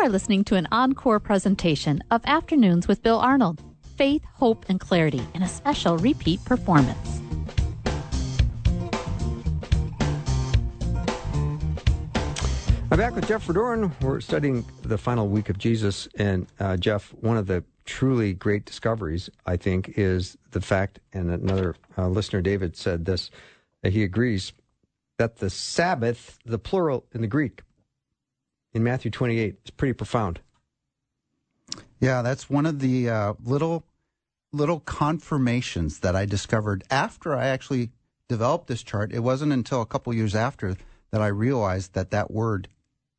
Are 0.00 0.08
listening 0.08 0.44
to 0.44 0.54
an 0.54 0.66
encore 0.72 1.20
presentation 1.20 2.02
of 2.10 2.22
Afternoons 2.24 2.88
with 2.88 3.02
Bill 3.02 3.18
Arnold 3.18 3.62
Faith, 3.96 4.24
Hope, 4.32 4.64
and 4.70 4.80
Clarity 4.80 5.20
in 5.34 5.42
a 5.42 5.46
special 5.46 5.98
repeat 5.98 6.42
performance. 6.46 7.20
I'm 12.90 12.96
back 12.96 13.14
with 13.14 13.28
Jeff 13.28 13.46
Verdoorn. 13.46 13.92
We're 14.00 14.22
studying 14.22 14.64
the 14.80 14.96
final 14.96 15.28
week 15.28 15.50
of 15.50 15.58
Jesus. 15.58 16.08
And 16.14 16.46
uh, 16.58 16.78
Jeff, 16.78 17.12
one 17.20 17.36
of 17.36 17.46
the 17.46 17.62
truly 17.84 18.32
great 18.32 18.64
discoveries, 18.64 19.28
I 19.44 19.58
think, 19.58 19.98
is 19.98 20.38
the 20.52 20.62
fact, 20.62 20.98
and 21.12 21.30
another 21.30 21.76
uh, 21.98 22.08
listener, 22.08 22.40
David, 22.40 22.74
said 22.74 23.04
this, 23.04 23.30
he 23.82 24.02
agrees 24.02 24.54
that 25.18 25.36
the 25.36 25.50
Sabbath, 25.50 26.38
the 26.46 26.58
plural 26.58 27.04
in 27.12 27.20
the 27.20 27.26
Greek, 27.26 27.60
in 28.72 28.82
Matthew 28.82 29.10
28, 29.10 29.56
is 29.64 29.70
pretty 29.70 29.92
profound. 29.92 30.40
Yeah, 32.00 32.22
that's 32.22 32.48
one 32.48 32.66
of 32.66 32.80
the 32.80 33.10
uh, 33.10 33.34
little 33.44 33.84
little 34.52 34.80
confirmations 34.80 36.00
that 36.00 36.16
I 36.16 36.26
discovered 36.26 36.82
after 36.90 37.36
I 37.36 37.46
actually 37.46 37.90
developed 38.26 38.66
this 38.66 38.82
chart. 38.82 39.12
It 39.12 39.20
wasn't 39.20 39.52
until 39.52 39.80
a 39.80 39.86
couple 39.86 40.12
years 40.12 40.34
after 40.34 40.76
that 41.10 41.20
I 41.22 41.28
realized 41.28 41.94
that 41.94 42.10
that 42.10 42.30
word 42.30 42.68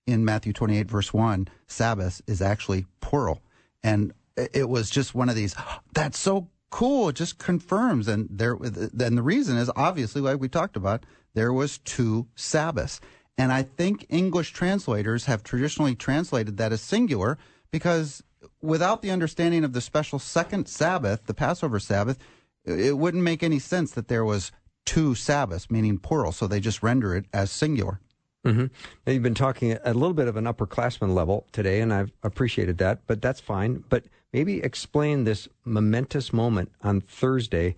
in 0.06 0.26
Matthew 0.26 0.52
28 0.52 0.90
verse 0.90 1.14
1, 1.14 1.48
Sabbath, 1.68 2.22
is 2.28 2.42
actually 2.42 2.86
plural. 3.00 3.42
And 3.84 4.14
it 4.36 4.70
was 4.70 4.90
just 4.90 5.16
one 5.16 5.30
of 5.30 5.36
these, 5.36 5.56
that's 5.94 6.20
so 6.20 6.48
cool. 6.70 7.10
It 7.10 7.16
just 7.16 7.38
confirms. 7.38 8.08
And 8.08 8.28
there, 8.30 8.54
and 8.54 9.18
the 9.18 9.24
reason 9.24 9.58
is 9.58 9.72
obviously, 9.76 10.22
like 10.22 10.40
we 10.40 10.50
talked 10.50 10.76
about, 10.76 11.06
there 11.34 11.54
was 11.54 11.78
two 11.80 12.28
Sabbaths. 12.36 13.00
And 13.42 13.52
I 13.52 13.64
think 13.64 14.06
English 14.08 14.54
translators 14.54 15.26
have 15.26 15.44
traditionally 15.44 15.96
translated 15.96 16.58
that 16.58 16.72
as 16.72 16.80
singular 16.80 17.40
because 17.72 18.22
without 18.62 19.02
the 19.02 19.10
understanding 19.10 19.64
of 19.64 19.74
the 19.74 19.82
special 19.82 20.20
second 20.20 20.68
Sabbath, 20.68 21.26
the 21.26 21.34
Passover 21.34 21.80
Sabbath, 21.80 22.20
it 22.66 23.00
wouldn't 23.00 23.24
make 23.24 23.42
any 23.42 23.58
sense 23.58 23.94
that 23.94 24.10
there 24.10 24.24
was 24.24 24.52
two 24.86 25.16
Sabbaths, 25.16 25.72
meaning 25.72 25.98
plural. 25.98 26.32
So 26.32 26.46
they 26.46 26.60
just 26.60 26.84
render 26.84 27.16
it 27.16 27.26
as 27.34 27.50
singular. 27.50 28.00
Mm-hmm. 28.46 28.68
Now, 29.08 29.12
you've 29.12 29.24
been 29.24 29.34
talking 29.34 29.76
a 29.84 29.94
little 29.96 30.14
bit 30.14 30.28
of 30.28 30.38
an 30.38 30.46
upperclassman 30.46 31.16
level 31.16 31.48
today, 31.52 31.82
and 31.82 31.92
I've 31.92 32.12
appreciated 32.22 32.78
that, 32.78 33.08
but 33.08 33.24
that's 33.24 33.40
fine. 33.40 33.84
But 33.90 34.06
maybe 34.32 34.62
explain 34.62 35.24
this 35.24 35.48
momentous 35.66 36.32
moment 36.32 36.72
on 36.84 37.02
Thursday. 37.02 37.74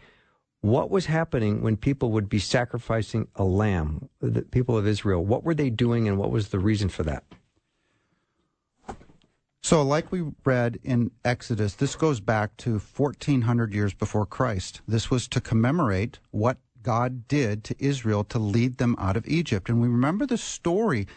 What 0.63 0.89
was 0.89 1.07
happening 1.07 1.61
when 1.61 1.75
people 1.75 2.11
would 2.11 2.29
be 2.29 2.39
sacrificing 2.39 3.27
a 3.35 3.43
lamb, 3.43 4.07
the 4.21 4.43
people 4.43 4.77
of 4.77 4.87
Israel? 4.87 5.21
What 5.21 5.43
were 5.43 5.53
they 5.53 5.69
doing, 5.69 6.07
and 6.07 6.17
what 6.17 6.31
was 6.31 6.47
the 6.47 6.59
reason 6.59 6.87
for 6.87 7.03
that? 7.03 7.25
So, 9.61 9.83
like 9.83 10.09
we 10.09 10.23
read 10.45 10.79
in 10.81 11.11
Exodus, 11.25 11.73
this 11.73 11.97
goes 11.97 12.21
back 12.21 12.55
to 12.57 12.79
1400 12.79 13.73
years 13.73 13.93
before 13.93 14.25
Christ. 14.25 14.79
This 14.87 15.11
was 15.11 15.27
to 15.27 15.41
commemorate 15.41 16.19
what 16.31 16.59
God 16.81 17.27
did 17.27 17.65
to 17.65 17.75
Israel 17.77 18.23
to 18.23 18.39
lead 18.39 18.77
them 18.77 18.95
out 18.97 19.17
of 19.17 19.27
Egypt. 19.27 19.67
And 19.67 19.81
we 19.81 19.89
remember 19.89 20.25
the 20.25 20.37
story. 20.37 21.07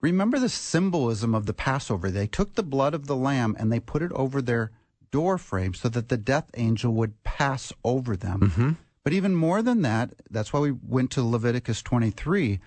Remember 0.00 0.40
the 0.40 0.48
symbolism 0.48 1.32
of 1.32 1.46
the 1.46 1.54
Passover. 1.54 2.10
They 2.10 2.26
took 2.26 2.56
the 2.56 2.64
blood 2.64 2.92
of 2.92 3.06
the 3.06 3.16
lamb 3.16 3.54
and 3.56 3.72
they 3.72 3.78
put 3.78 4.02
it 4.02 4.10
over 4.14 4.42
their 4.42 4.72
door 5.12 5.38
frame 5.38 5.74
so 5.74 5.88
that 5.90 6.08
the 6.08 6.16
death 6.16 6.50
angel 6.54 6.92
would 6.92 7.22
pass 7.22 7.72
over 7.84 8.16
them. 8.16 8.40
Mm-hmm. 8.40 8.72
But 9.06 9.12
even 9.12 9.36
more 9.36 9.62
than 9.62 9.82
that, 9.82 10.14
that's 10.28 10.52
why 10.52 10.58
we 10.58 10.72
went 10.72 11.12
to 11.12 11.22
Leviticus 11.22 11.80
23. 11.80 12.58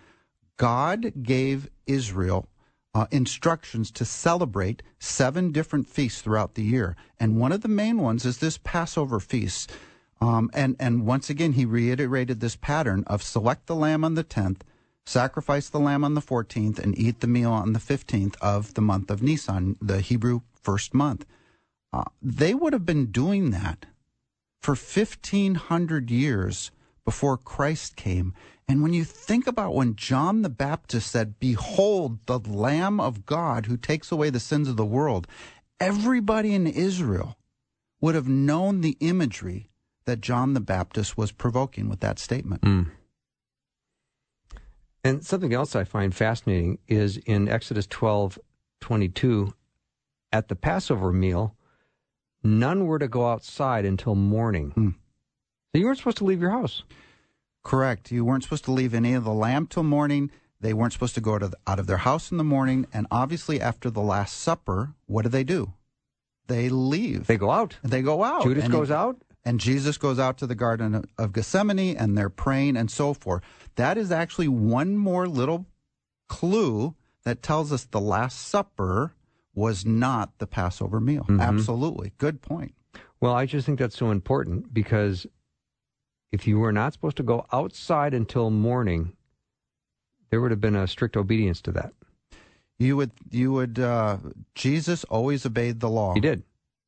God 0.56 1.12
gave 1.22 1.70
Israel 1.86 2.48
uh, 2.94 3.08
instructions 3.12 3.92
to 3.92 4.06
celebrate 4.06 4.82
seven 5.00 5.52
different 5.52 5.90
feasts 5.90 6.22
throughout 6.22 6.54
the 6.54 6.64
year, 6.64 6.96
and 7.20 7.38
one 7.42 7.52
of 7.52 7.60
the 7.60 7.68
main 7.68 7.98
ones 7.98 8.26
is 8.26 8.38
this 8.38 8.58
Passover 8.58 9.20
feast. 9.20 9.70
Um, 10.22 10.50
and 10.54 10.78
and 10.80 11.06
once 11.06 11.30
again, 11.30 11.52
he 11.52 11.66
reiterated 11.66 12.40
this 12.40 12.56
pattern 12.56 13.04
of 13.08 13.22
select 13.22 13.68
the 13.68 13.76
lamb 13.76 14.06
on 14.06 14.16
the 14.16 14.24
tenth, 14.24 14.64
sacrifice 15.06 15.68
the 15.68 15.78
lamb 15.78 16.06
on 16.06 16.14
the 16.14 16.22
fourteenth, 16.22 16.80
and 16.80 16.98
eat 16.98 17.20
the 17.20 17.28
meal 17.28 17.52
on 17.52 17.74
the 17.74 17.82
fifteenth 17.82 18.38
of 18.42 18.76
the 18.76 18.82
month 18.82 19.12
of 19.12 19.22
Nisan, 19.22 19.76
the 19.82 20.00
Hebrew 20.00 20.44
first 20.54 20.94
month. 20.94 21.26
Uh, 21.92 22.06
they 22.22 22.54
would 22.54 22.72
have 22.72 22.86
been 22.86 23.08
doing 23.08 23.52
that 23.52 23.88
for 24.62 24.72
1500 24.72 26.12
years 26.12 26.72
before 27.06 27.38
Christ 27.38 27.96
came. 27.96 28.34
And 28.68 28.84
when 28.84 28.94
you 28.94 29.04
think 29.04 29.48
about 29.48 29.74
when 29.74 29.96
John 29.96 30.44
the 30.44 30.50
Baptist 30.50 31.12
said, 31.12 31.40
Behold, 31.40 32.20
the 32.28 32.40
Lamb 32.40 33.00
of 33.00 33.26
God 33.26 33.66
who 33.66 33.78
takes 33.78 34.12
away 34.12 34.30
the 34.30 34.40
sins 34.40 34.68
of 34.68 34.78
the 34.78 34.86
world, 34.86 35.26
everybody 35.80 36.54
in 36.54 36.68
Israel 36.68 37.38
would 38.02 38.16
have 38.16 38.28
known 38.28 38.82
the 38.82 38.96
imagery 39.00 39.70
that 40.06 40.22
John 40.22 40.54
the 40.54 40.60
Baptist 40.60 41.18
was 41.18 41.32
provoking 41.32 41.90
with 41.90 42.00
that 42.02 42.20
statement. 42.20 42.62
Mm. 42.62 42.92
And 45.04 45.26
something 45.26 45.54
else 45.54 45.76
I 45.76 45.84
find 45.84 46.14
fascinating 46.14 46.80
is 46.88 47.18
in 47.18 47.48
Exodus 47.48 47.88
12 47.88 48.38
22, 48.82 49.54
at 50.32 50.48
the 50.48 50.56
Passover 50.56 51.12
meal, 51.12 51.56
none 52.44 52.86
were 52.86 53.00
to 53.00 53.08
go 53.08 53.28
outside 53.28 53.86
until 53.86 54.16
morning. 54.16 54.72
Hmm. 54.72 54.90
So 55.72 55.80
you 55.80 55.86
weren't 55.86 55.98
supposed 55.98 56.18
to 56.18 56.24
leave 56.26 56.42
your 56.42 56.52
house. 56.52 56.84
Correct. 57.64 58.12
You 58.12 58.26
weren't 58.26 58.44
supposed 58.44 58.66
to 58.66 58.72
leave 58.72 58.94
any 58.94 59.14
of 59.14 59.24
the 59.24 59.34
lamb 59.34 59.68
till 59.68 59.84
morning. 59.84 60.32
They 60.62 60.74
weren't 60.74 60.94
supposed 60.94 61.16
to 61.16 61.22
go 61.22 61.38
to 61.38 61.50
the, 61.50 61.58
out 61.68 61.80
of 61.80 61.88
their 61.88 61.98
house 61.98 62.32
in 62.32 62.38
the 62.38 62.44
morning. 62.44 62.88
And 62.94 63.06
obviously, 63.12 63.62
after 63.62 63.90
the 63.90 64.02
Last 64.02 64.38
Supper, 64.38 64.94
what 65.06 65.22
do 65.24 65.30
they 65.30 65.44
do? 65.44 65.74
They 66.48 66.70
leave. 66.70 67.28
They 67.28 67.38
go 67.38 67.52
out. 67.52 67.78
They 67.84 68.02
go 68.02 68.24
out. 68.24 68.44
Judas 68.44 68.64
And 68.66 68.74
goes 68.74 68.88
he- 68.88 68.94
out. 68.94 69.18
And 69.46 69.60
Jesus 69.60 69.98
goes 69.98 70.20
out 70.20 70.38
to 70.40 70.48
the 70.48 70.56
Garden 70.56 71.06
of 71.18 71.32
Gethsemane 71.34 71.96
and 71.98 72.18
they're 72.18 72.30
praying 72.30 72.76
and 72.76 72.92
so 72.92 73.14
forth. 73.14 73.42
That 73.76 73.98
is 73.98 74.12
actually 74.12 74.50
one 74.50 74.98
more 74.98 75.28
little 75.30 75.66
clue 76.28 76.94
that 77.24 77.42
tells 77.42 77.72
us 77.72 77.86
the 77.86 78.02
Last 78.02 78.48
Supper 78.48 79.14
was 79.60 79.86
not 79.86 80.38
the 80.40 80.48
Passover 80.48 81.00
meal. 81.02 81.26
Absolutely. 81.30 82.14
Good 82.18 82.42
point. 82.42 82.74
Well, 83.20 83.34
I 83.34 83.46
just 83.46 83.66
think 83.66 83.78
that's 83.78 83.98
so 83.98 84.10
important 84.10 84.74
because 84.74 85.28
if 86.32 86.48
you 86.48 86.60
were 86.60 86.72
not 86.72 86.94
supposed 86.94 87.18
to 87.18 87.24
go 87.24 87.46
outside 87.52 88.14
until 88.14 88.50
morning, 88.50 89.14
there 90.30 90.40
would 90.40 90.52
have 90.52 90.62
been 90.62 90.78
a 90.78 90.88
strict 90.88 91.18
obedience 91.18 91.62
to 91.64 91.72
that. 91.74 91.92
You 92.78 92.96
would, 92.96 93.12
you 93.30 93.52
would, 93.52 93.78
uh, 93.80 94.18
Jesus 94.56 95.04
always 95.04 95.46
obeyed 95.46 95.82
the 95.82 95.90
law. 95.90 96.14
He 96.14 96.22
did. 96.22 96.44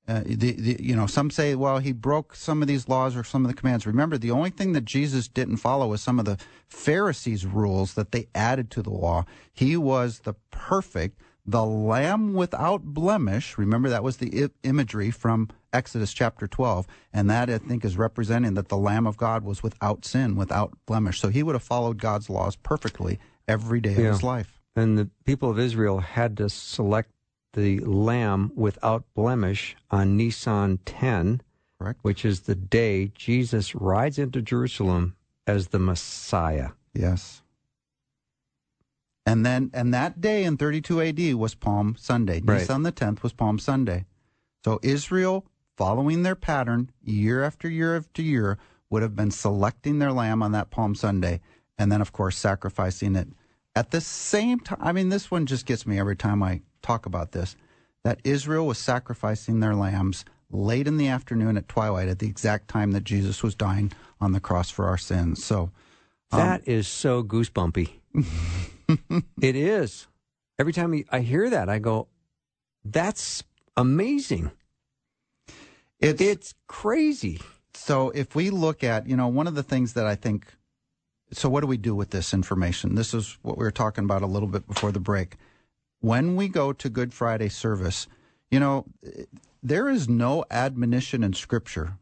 Uh, 0.07 0.21
the, 0.25 0.51
the, 0.53 0.77
you 0.81 0.95
know, 0.95 1.05
some 1.05 1.29
say, 1.29 1.53
well, 1.55 1.79
he 1.79 1.91
broke 1.91 2.35
some 2.35 2.61
of 2.61 2.67
these 2.67 2.87
laws 2.87 3.15
or 3.15 3.23
some 3.23 3.43
of 3.45 3.51
the 3.51 3.57
commands. 3.57 3.85
Remember, 3.85 4.17
the 4.17 4.31
only 4.31 4.49
thing 4.49 4.71
that 4.73 4.85
Jesus 4.85 5.27
didn't 5.27 5.57
follow 5.57 5.87
was 5.87 6.01
some 6.01 6.19
of 6.19 6.25
the 6.25 6.37
Pharisees' 6.67 7.45
rules 7.45 7.93
that 7.95 8.11
they 8.11 8.27
added 8.33 8.71
to 8.71 8.81
the 8.81 8.89
law. 8.89 9.25
He 9.53 9.75
was 9.75 10.19
the 10.19 10.35
perfect, 10.49 11.19
the 11.45 11.63
lamb 11.65 12.33
without 12.33 12.83
blemish. 12.83 13.57
Remember, 13.57 13.89
that 13.89 14.03
was 14.03 14.17
the 14.17 14.43
I- 14.45 14.49
imagery 14.63 15.11
from 15.11 15.49
Exodus 15.73 16.13
chapter 16.13 16.47
12. 16.47 16.85
And 17.13 17.29
that, 17.29 17.49
I 17.49 17.57
think, 17.57 17.83
is 17.85 17.97
representing 17.97 18.53
that 18.55 18.69
the 18.69 18.77
Lamb 18.77 19.07
of 19.07 19.17
God 19.17 19.43
was 19.43 19.63
without 19.63 20.05
sin, 20.05 20.35
without 20.35 20.73
blemish. 20.85 21.19
So 21.19 21.29
he 21.29 21.43
would 21.43 21.55
have 21.55 21.63
followed 21.63 21.97
God's 21.97 22.29
laws 22.29 22.55
perfectly 22.55 23.19
every 23.47 23.81
day 23.81 23.93
Yeah. 23.93 24.07
of 24.09 24.13
his 24.13 24.23
life. 24.23 24.61
And 24.75 24.97
the 24.97 25.09
people 25.25 25.49
of 25.49 25.57
Israel 25.59 25.99
had 25.99 26.37
to 26.37 26.49
select 26.49 27.11
the 27.53 27.79
lamb 27.79 28.51
without 28.55 29.03
blemish 29.13 29.75
on 29.89 30.15
Nisan 30.17 30.79
10. 30.85 31.41
Correct. 31.79 31.97
which 32.03 32.23
is 32.23 32.41
the 32.41 32.53
day 32.53 33.07
Jesus 33.15 33.73
rides 33.73 34.19
into 34.19 34.39
Jerusalem 34.39 35.15
as 35.47 35.69
the 35.69 35.79
Messiah. 35.79 36.69
Yes. 36.93 37.40
And 39.25 39.45
then, 39.45 39.69
and 39.73 39.93
that 39.93 40.19
day 40.19 40.43
in 40.43 40.57
32 40.57 41.01
AD 41.01 41.35
was 41.35 41.53
Palm 41.55 41.95
Sunday. 41.97 42.41
Right. 42.43 42.59
Nisan 42.59 42.83
the 42.83 42.91
10th 42.91 43.21
was 43.21 43.33
Palm 43.33 43.59
Sunday. 43.59 44.05
So 44.63 44.79
Israel, 44.81 45.45
following 45.77 46.23
their 46.23 46.35
pattern 46.35 46.91
year 47.03 47.43
after 47.43 47.69
year 47.69 47.95
after 47.97 48.21
year, 48.21 48.57
would 48.89 49.01
have 49.01 49.15
been 49.15 49.31
selecting 49.31 49.99
their 49.99 50.11
lamb 50.11 50.43
on 50.43 50.51
that 50.51 50.69
Palm 50.69 50.95
Sunday, 50.95 51.39
and 51.77 51.91
then, 51.91 52.01
of 52.01 52.11
course, 52.11 52.37
sacrificing 52.37 53.15
it 53.15 53.29
at 53.75 53.91
the 53.91 54.01
same 54.01 54.59
time. 54.59 54.79
I 54.81 54.91
mean, 54.91 55.09
this 55.09 55.31
one 55.31 55.45
just 55.45 55.65
gets 55.65 55.85
me 55.87 55.97
every 55.97 56.15
time 56.15 56.43
I 56.43 56.61
talk 56.81 57.05
about 57.05 57.31
this. 57.31 57.55
That 58.03 58.19
Israel 58.23 58.65
was 58.67 58.79
sacrificing 58.79 59.59
their 59.59 59.75
lambs 59.75 60.25
late 60.49 60.87
in 60.87 60.97
the 60.97 61.07
afternoon 61.07 61.55
at 61.55 61.69
twilight, 61.69 62.09
at 62.09 62.19
the 62.19 62.27
exact 62.27 62.67
time 62.67 62.91
that 62.91 63.03
Jesus 63.03 63.41
was 63.43 63.55
dying 63.55 63.91
on 64.19 64.31
the 64.33 64.39
cross 64.39 64.69
for 64.71 64.87
our 64.87 64.97
sins. 64.97 65.43
So. 65.45 65.71
um, 66.31 66.39
That 66.39 66.67
is 66.67 66.87
so 66.87 67.23
goosebumpy. 67.23 67.91
it 69.41 69.55
is. 69.55 70.07
Every 70.59 70.73
time 70.73 71.03
I 71.11 71.19
hear 71.21 71.49
that, 71.49 71.69
I 71.69 71.79
go, 71.79 72.07
that's 72.83 73.43
amazing. 73.75 74.51
It's, 75.99 76.21
It's 76.21 76.53
crazy. 76.67 77.39
so 77.73 78.09
if 78.11 78.35
we 78.35 78.49
look 78.49 78.83
at, 78.83 79.07
you 79.07 79.15
know, 79.15 79.27
one 79.27 79.47
of 79.47 79.55
the 79.55 79.63
things 79.63 79.93
that 79.93 80.05
I 80.05 80.15
think, 80.15 80.47
so 81.31 81.49
what 81.49 81.61
do 81.61 81.67
we 81.67 81.77
do 81.77 81.95
with 81.95 82.09
this 82.09 82.33
information? 82.33 82.95
This 82.95 83.13
is 83.13 83.37
what 83.41 83.57
we 83.57 83.63
were 83.63 83.71
talking 83.71 84.03
about 84.03 84.21
a 84.21 84.27
little 84.27 84.49
bit 84.49 84.67
before 84.67 84.91
the 84.91 84.99
break. 84.99 85.37
When 85.99 86.35
we 86.35 86.47
go 86.47 86.73
to 86.73 86.89
Good 86.89 87.13
Friday 87.13 87.49
service, 87.49 88.07
you 88.49 88.59
know, 88.59 88.85
eh, 89.05 89.23
there 89.63 89.87
is 89.89 90.09
no 90.09 90.43
admonition 90.49 91.23
in 91.23 91.33
Scripture 91.33 91.93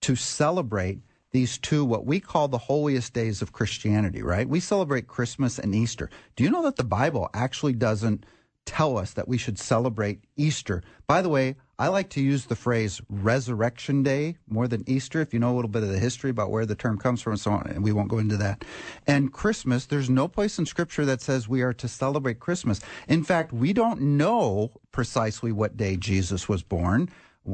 to 0.00 0.16
celebrate 0.16 1.00
these 1.32 1.58
two, 1.58 1.84
what 1.84 2.06
we 2.06 2.20
call 2.20 2.48
the 2.48 2.58
holiest 2.58 3.12
days 3.14 3.42
of 3.42 3.52
Christianity, 3.52 4.22
right? 4.22 4.48
We 4.48 4.60
celebrate 4.60 5.06
Christmas 5.06 5.58
and 5.58 5.74
Easter. 5.74 6.10
Do 6.36 6.44
you 6.44 6.50
know 6.50 6.62
that 6.62 6.76
the 6.76 6.84
Bible 6.84 7.28
actually 7.34 7.72
doesn't 7.72 8.24
tell 8.64 8.96
us 8.96 9.12
that 9.14 9.26
we 9.26 9.38
should 9.38 9.58
celebrate 9.58 10.24
Easter? 10.36 10.82
By 11.06 11.22
the 11.22 11.30
way, 11.30 11.56
I 11.78 11.88
like 11.88 12.10
to 12.10 12.20
use 12.20 12.44
the 12.44 12.54
phrase 12.54 13.00
Resurrection 13.08 14.02
Day 14.02 14.36
more 14.46 14.68
than 14.68 14.84
Easter, 14.86 15.20
if 15.20 15.32
you 15.32 15.40
know 15.40 15.52
a 15.52 15.56
little 15.56 15.70
bit 15.70 15.82
of 15.82 15.88
the 15.88 15.98
history 15.98 16.30
about 16.30 16.50
where 16.50 16.66
the 16.66 16.76
term 16.76 16.96
comes 16.98 17.22
from 17.22 17.32
and 17.32 17.40
so 17.40 17.50
on, 17.50 17.66
and 17.66 17.82
we 17.82 17.92
won't 17.92 18.10
go 18.10 18.18
into 18.18 18.36
that. 18.36 18.64
And 19.06 19.32
Christmas, 19.32 19.86
there's 19.86 20.10
no 20.10 20.28
place 20.28 20.58
in 20.58 20.66
Scripture 20.66 21.04
that 21.06 21.22
says 21.22 21.48
we 21.48 21.62
are 21.62 21.72
to 21.72 21.88
celebrate 21.88 22.38
Christmas. 22.38 22.80
In 23.08 23.24
fact, 23.24 23.52
we 23.52 23.72
don't 23.72 24.00
know 24.00 24.70
precisely 24.92 25.50
what 25.50 25.76
day 25.76 25.96
Jesus 25.96 26.48
was 26.48 26.62
born. 26.62 27.08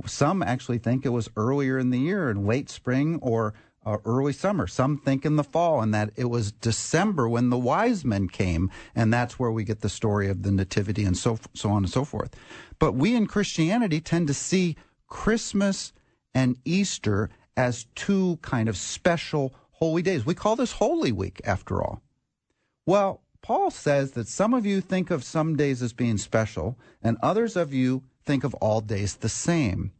Some 0.05 0.43
actually 0.43 0.79
think 0.79 1.07
it 1.07 1.11
was 1.11 1.31
earlier 1.35 1.79
in 1.79 1.89
the 1.89 1.99
year, 1.99 2.29
in 2.29 2.45
late 2.45 2.68
spring 2.68 3.18
or 3.22 3.55
uh, 3.89 3.97
early 4.05 4.34
summer. 4.34 4.66
Some 4.66 4.99
think 4.99 5.24
in 5.24 5.36
the 5.36 5.45
fall, 5.45 5.80
and 5.80 5.95
that 5.95 6.11
it 6.14 6.26
was 6.26 6.53
December 6.53 7.26
when 7.26 7.49
the 7.49 7.57
wise 7.57 8.05
men 8.05 8.28
came, 8.28 8.70
and 8.95 9.12
that's 9.12 9.39
where 9.39 9.51
we 9.51 9.64
get 9.64 9.80
the 9.80 9.89
story 9.89 10.28
of 10.28 10.43
the 10.43 10.53
nativity 10.53 11.05
and 11.05 11.16
so 11.16 11.39
so 11.55 11.70
on 11.70 11.84
and 11.84 11.91
so 11.91 12.05
forth. 12.05 12.36
But 12.78 12.93
we 12.93 13.16
in 13.16 13.26
Christianity 13.26 14.01
tend 14.01 14.26
to 14.28 14.34
see 14.34 14.76
Christmas 15.07 15.95
and 16.34 16.59
Easter 16.66 17.30
as 17.57 17.86
two 17.95 18.39
kind 18.43 18.68
of 18.68 18.76
special 18.76 19.55
holy 19.70 20.03
days. 20.03 20.26
We 20.26 20.34
call 20.34 20.55
this 20.55 20.72
Holy 20.72 21.11
Week, 21.11 21.41
after 21.45 21.82
all. 21.82 22.03
Well, 22.84 23.22
Paul 23.41 23.70
says 23.70 24.12
that 24.12 24.28
some 24.28 24.53
of 24.53 24.66
you 24.66 24.82
think 24.82 25.11
of 25.11 25.24
some 25.24 25.57
days 25.57 25.82
as 25.82 25.95
being 25.95 26.18
special, 26.18 26.78
and 27.03 27.16
others 27.22 27.57
of 27.57 27.72
you 27.72 28.03
think 28.26 28.45
of 28.45 28.53
all 28.57 28.82
days 28.82 29.16
the 29.16 29.30
same. 29.30 29.93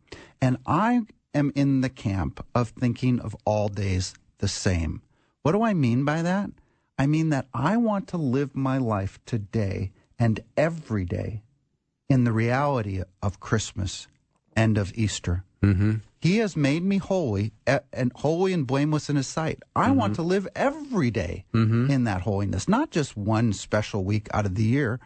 And 0.43 0.59
I 0.67 1.07
am 1.35 1.53
in 1.55 1.81
the 1.81 1.89
camp 1.89 2.45
of 2.55 2.71
thinking 2.71 3.21
of 3.21 3.37
all 3.45 3.69
days 3.69 4.15
the 4.39 4.49
same. 4.49 5.03
What 5.43 5.53
do 5.53 5.63
I 5.63 5.75
mean 5.75 6.05
by 6.05 6.23
that? 6.23 6.51
I 6.99 7.07
mean 7.07 7.31
that 7.31 7.47
I 7.55 7.77
want 7.77 8.09
to 8.09 8.17
live 8.17 8.57
my 8.57 8.79
life 8.79 9.19
today 9.25 9.93
and 10.19 10.41
every 10.57 11.05
day 11.05 11.43
in 12.09 12.25
the 12.25 12.33
reality 12.33 13.03
of 13.23 13.41
Christmas 13.41 14.09
and 14.57 14.77
of 14.77 14.93
Easter. 14.97 15.45
Mm-hmm. 15.63 15.97
He 16.21 16.39
has 16.39 16.57
made 16.57 16.83
me 16.83 16.99
holy 16.99 17.53
and 17.93 18.13
holy 18.17 18.53
and 18.53 18.67
blameless 18.67 19.09
in 19.09 19.15
his 19.15 19.29
sight. 19.29 19.63
I 19.77 19.93
want 19.93 20.17
to 20.17 20.23
live 20.23 20.49
every 20.57 21.13
day 21.13 21.45
in 21.91 22.05
that 22.05 22.23
holiness, 22.23 22.69
not 22.69 22.91
just 22.91 23.17
one 23.17 23.53
special 23.53 24.03
week 24.05 24.29
out 24.33 24.45
of 24.45 24.57
the 24.57 24.65
year 24.65 24.99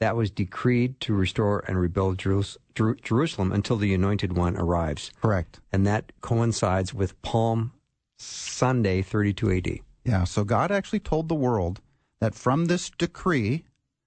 that 0.00 0.16
was 0.16 0.30
decreed 0.30 0.98
to 1.00 1.14
restore 1.14 1.62
and 1.68 1.78
rebuild 1.78 2.18
Jerus- 2.18 2.56
Jer- 2.74 2.94
Jerusalem 2.96 3.52
until 3.52 3.76
the 3.76 3.94
anointed 3.94 4.32
one 4.36 4.56
arrives. 4.56 5.12
Correct. 5.20 5.60
And 5.72 5.86
that 5.86 6.12
coincides 6.22 6.92
with 6.92 7.20
Palm 7.22 7.72
Sunday, 8.18 9.02
32 9.02 9.50
AD. 9.52 9.80
Yeah. 10.04 10.24
So 10.24 10.44
God 10.44 10.72
actually 10.72 11.00
told 11.00 11.28
the 11.28 11.34
world 11.34 11.80
that 12.20 12.34
from 12.34 12.66
this 12.66 12.90
decree, 12.90 13.64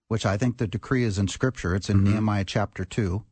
which 0.08 0.26
I 0.26 0.36
think 0.38 0.58
the 0.58 0.68
decree 0.68 1.04
is 1.04 1.18
in 1.20 1.28
Scripture, 1.28 1.76
it's 1.76 1.90
in 1.90 1.98
Mm-hmm. 1.98 2.12
Nehemiah 2.12 2.46
chapter 2.46 2.86
two, 2.86 3.24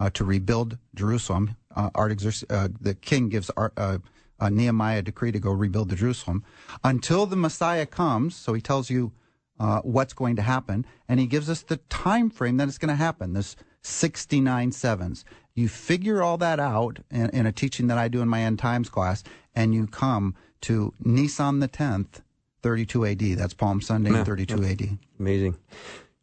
uh, 0.00 0.10
to 0.10 0.24
rebuild 0.24 0.78
Jerusalem. 0.94 1.56
Uh, 1.74 1.90
Artaxerxes, 1.94 2.44
uh, 2.50 2.68
the 2.80 2.94
king 2.94 3.28
gives 3.28 3.50
Ar- 3.56 3.72
uh, 3.76 3.98
uh, 4.40 4.48
Nehemiah 4.48 4.98
a 4.98 5.02
decree 5.02 5.32
to 5.32 5.38
go 5.38 5.50
rebuild 5.52 5.88
the 5.90 5.96
Jerusalem 5.96 6.44
until 6.84 7.26
the 7.26 7.36
Messiah 7.36 7.86
comes. 7.86 8.34
So 8.36 8.52
he 8.54 8.60
tells 8.62 8.88
you 8.90 9.12
uh, 9.58 9.80
what's 9.80 10.12
going 10.12 10.36
to 10.36 10.42
happen, 10.42 10.84
and 11.08 11.18
he 11.20 11.26
gives 11.26 11.48
us 11.50 11.62
the 11.62 11.76
time 11.88 12.30
frame 12.30 12.56
that 12.58 12.68
it's 12.68 12.78
going 12.78 12.88
to 12.90 12.94
happen. 12.96 13.32
This 13.32 13.56
69 13.82 14.72
sevens. 14.72 15.24
You 15.54 15.68
figure 15.68 16.22
all 16.22 16.36
that 16.38 16.60
out 16.60 16.98
in, 17.10 17.30
in 17.30 17.46
a 17.46 17.52
teaching 17.52 17.86
that 17.86 17.96
I 17.98 18.08
do 18.08 18.20
in 18.20 18.28
my 18.28 18.42
end 18.42 18.58
times 18.58 18.88
class, 18.88 19.22
and 19.54 19.74
you 19.74 19.86
come 19.86 20.34
to 20.62 20.92
Nisan 21.02 21.60
the 21.60 21.68
10th, 21.68 22.20
32 22.62 23.06
AD. 23.06 23.20
That's 23.38 23.54
Palm 23.54 23.80
Sunday, 23.80 24.10
Yeah. 24.10 24.24
32 24.24 24.64
AD. 24.64 24.98
Amazing. 25.18 25.56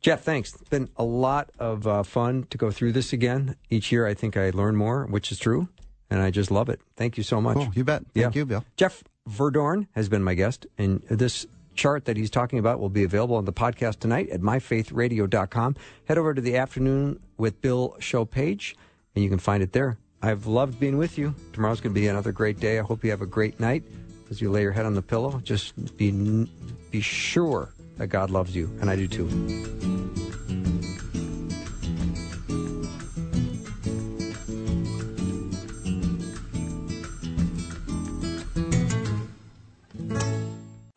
Jeff, 0.01 0.21
thanks. 0.23 0.53
It's 0.53 0.69
been 0.69 0.89
a 0.97 1.03
lot 1.03 1.49
of 1.57 1.87
uh, 1.87 2.03
fun 2.03 2.45
to 2.49 2.57
go 2.57 2.69
through 2.69 2.91
this 2.91 3.13
again. 3.13 3.55
Each 3.69 3.91
year, 3.91 4.05
I 4.05 4.13
think 4.13 4.35
I 4.35 4.49
learn 4.49 4.75
more, 4.75 5.05
which 5.05 5.31
is 5.31 5.39
true, 5.39 5.69
and 6.09 6.21
I 6.21 6.29
just 6.29 6.51
love 6.51 6.67
it. 6.69 6.81
Thank 6.97 7.17
you 7.17 7.23
so 7.23 7.39
much. 7.39 7.55
Cool. 7.57 7.69
You 7.73 7.85
bet. 7.85 8.03
Thank 8.13 8.35
Yeah. 8.35 8.39
you, 8.41 8.45
Bill. 8.45 8.65
Jeff 8.75 9.03
Verdoorn 9.29 9.87
has 9.93 10.09
been 10.09 10.21
my 10.23 10.33
guest, 10.33 10.67
and 10.77 11.01
this 11.09 11.47
chart 11.75 12.05
that 12.05 12.17
he's 12.17 12.29
talking 12.29 12.59
about 12.59 12.79
will 12.79 12.89
be 12.89 13.03
available 13.03 13.35
on 13.35 13.45
the 13.45 13.53
podcast 13.53 13.99
tonight 13.99 14.29
at 14.29 14.41
myfaithradio.com. 14.41 15.75
Head 16.05 16.17
over 16.17 16.33
to 16.33 16.41
the 16.41 16.57
Afternoon 16.57 17.19
with 17.37 17.61
Bill 17.61 17.95
show 17.99 18.25
page, 18.25 18.75
and 19.15 19.23
you 19.23 19.29
can 19.29 19.39
find 19.39 19.63
it 19.63 19.73
there. 19.73 19.97
I've 20.21 20.47
loved 20.47 20.79
being 20.79 20.97
with 20.97 21.17
you. 21.17 21.35
Tomorrow's 21.51 21.81
going 21.81 21.93
to 21.93 21.99
be 21.99 22.07
another 22.07 22.31
great 22.31 22.59
day. 22.59 22.79
I 22.79 22.81
hope 22.81 23.03
you 23.03 23.11
have 23.11 23.21
a 23.21 23.27
great 23.27 23.59
night 23.59 23.83
as 24.29 24.41
you 24.41 24.49
lay 24.49 24.61
your 24.61 24.71
head 24.71 24.85
on 24.85 24.93
the 24.93 25.01
pillow. 25.01 25.41
Just 25.43 25.97
be 25.97 26.11
be 26.91 27.01
sure 27.01 27.73
that 27.97 28.07
God 28.07 28.29
loves 28.29 28.55
you, 28.55 28.75
and 28.79 28.89
I 28.89 28.95
do 28.95 29.07
too. 29.07 29.92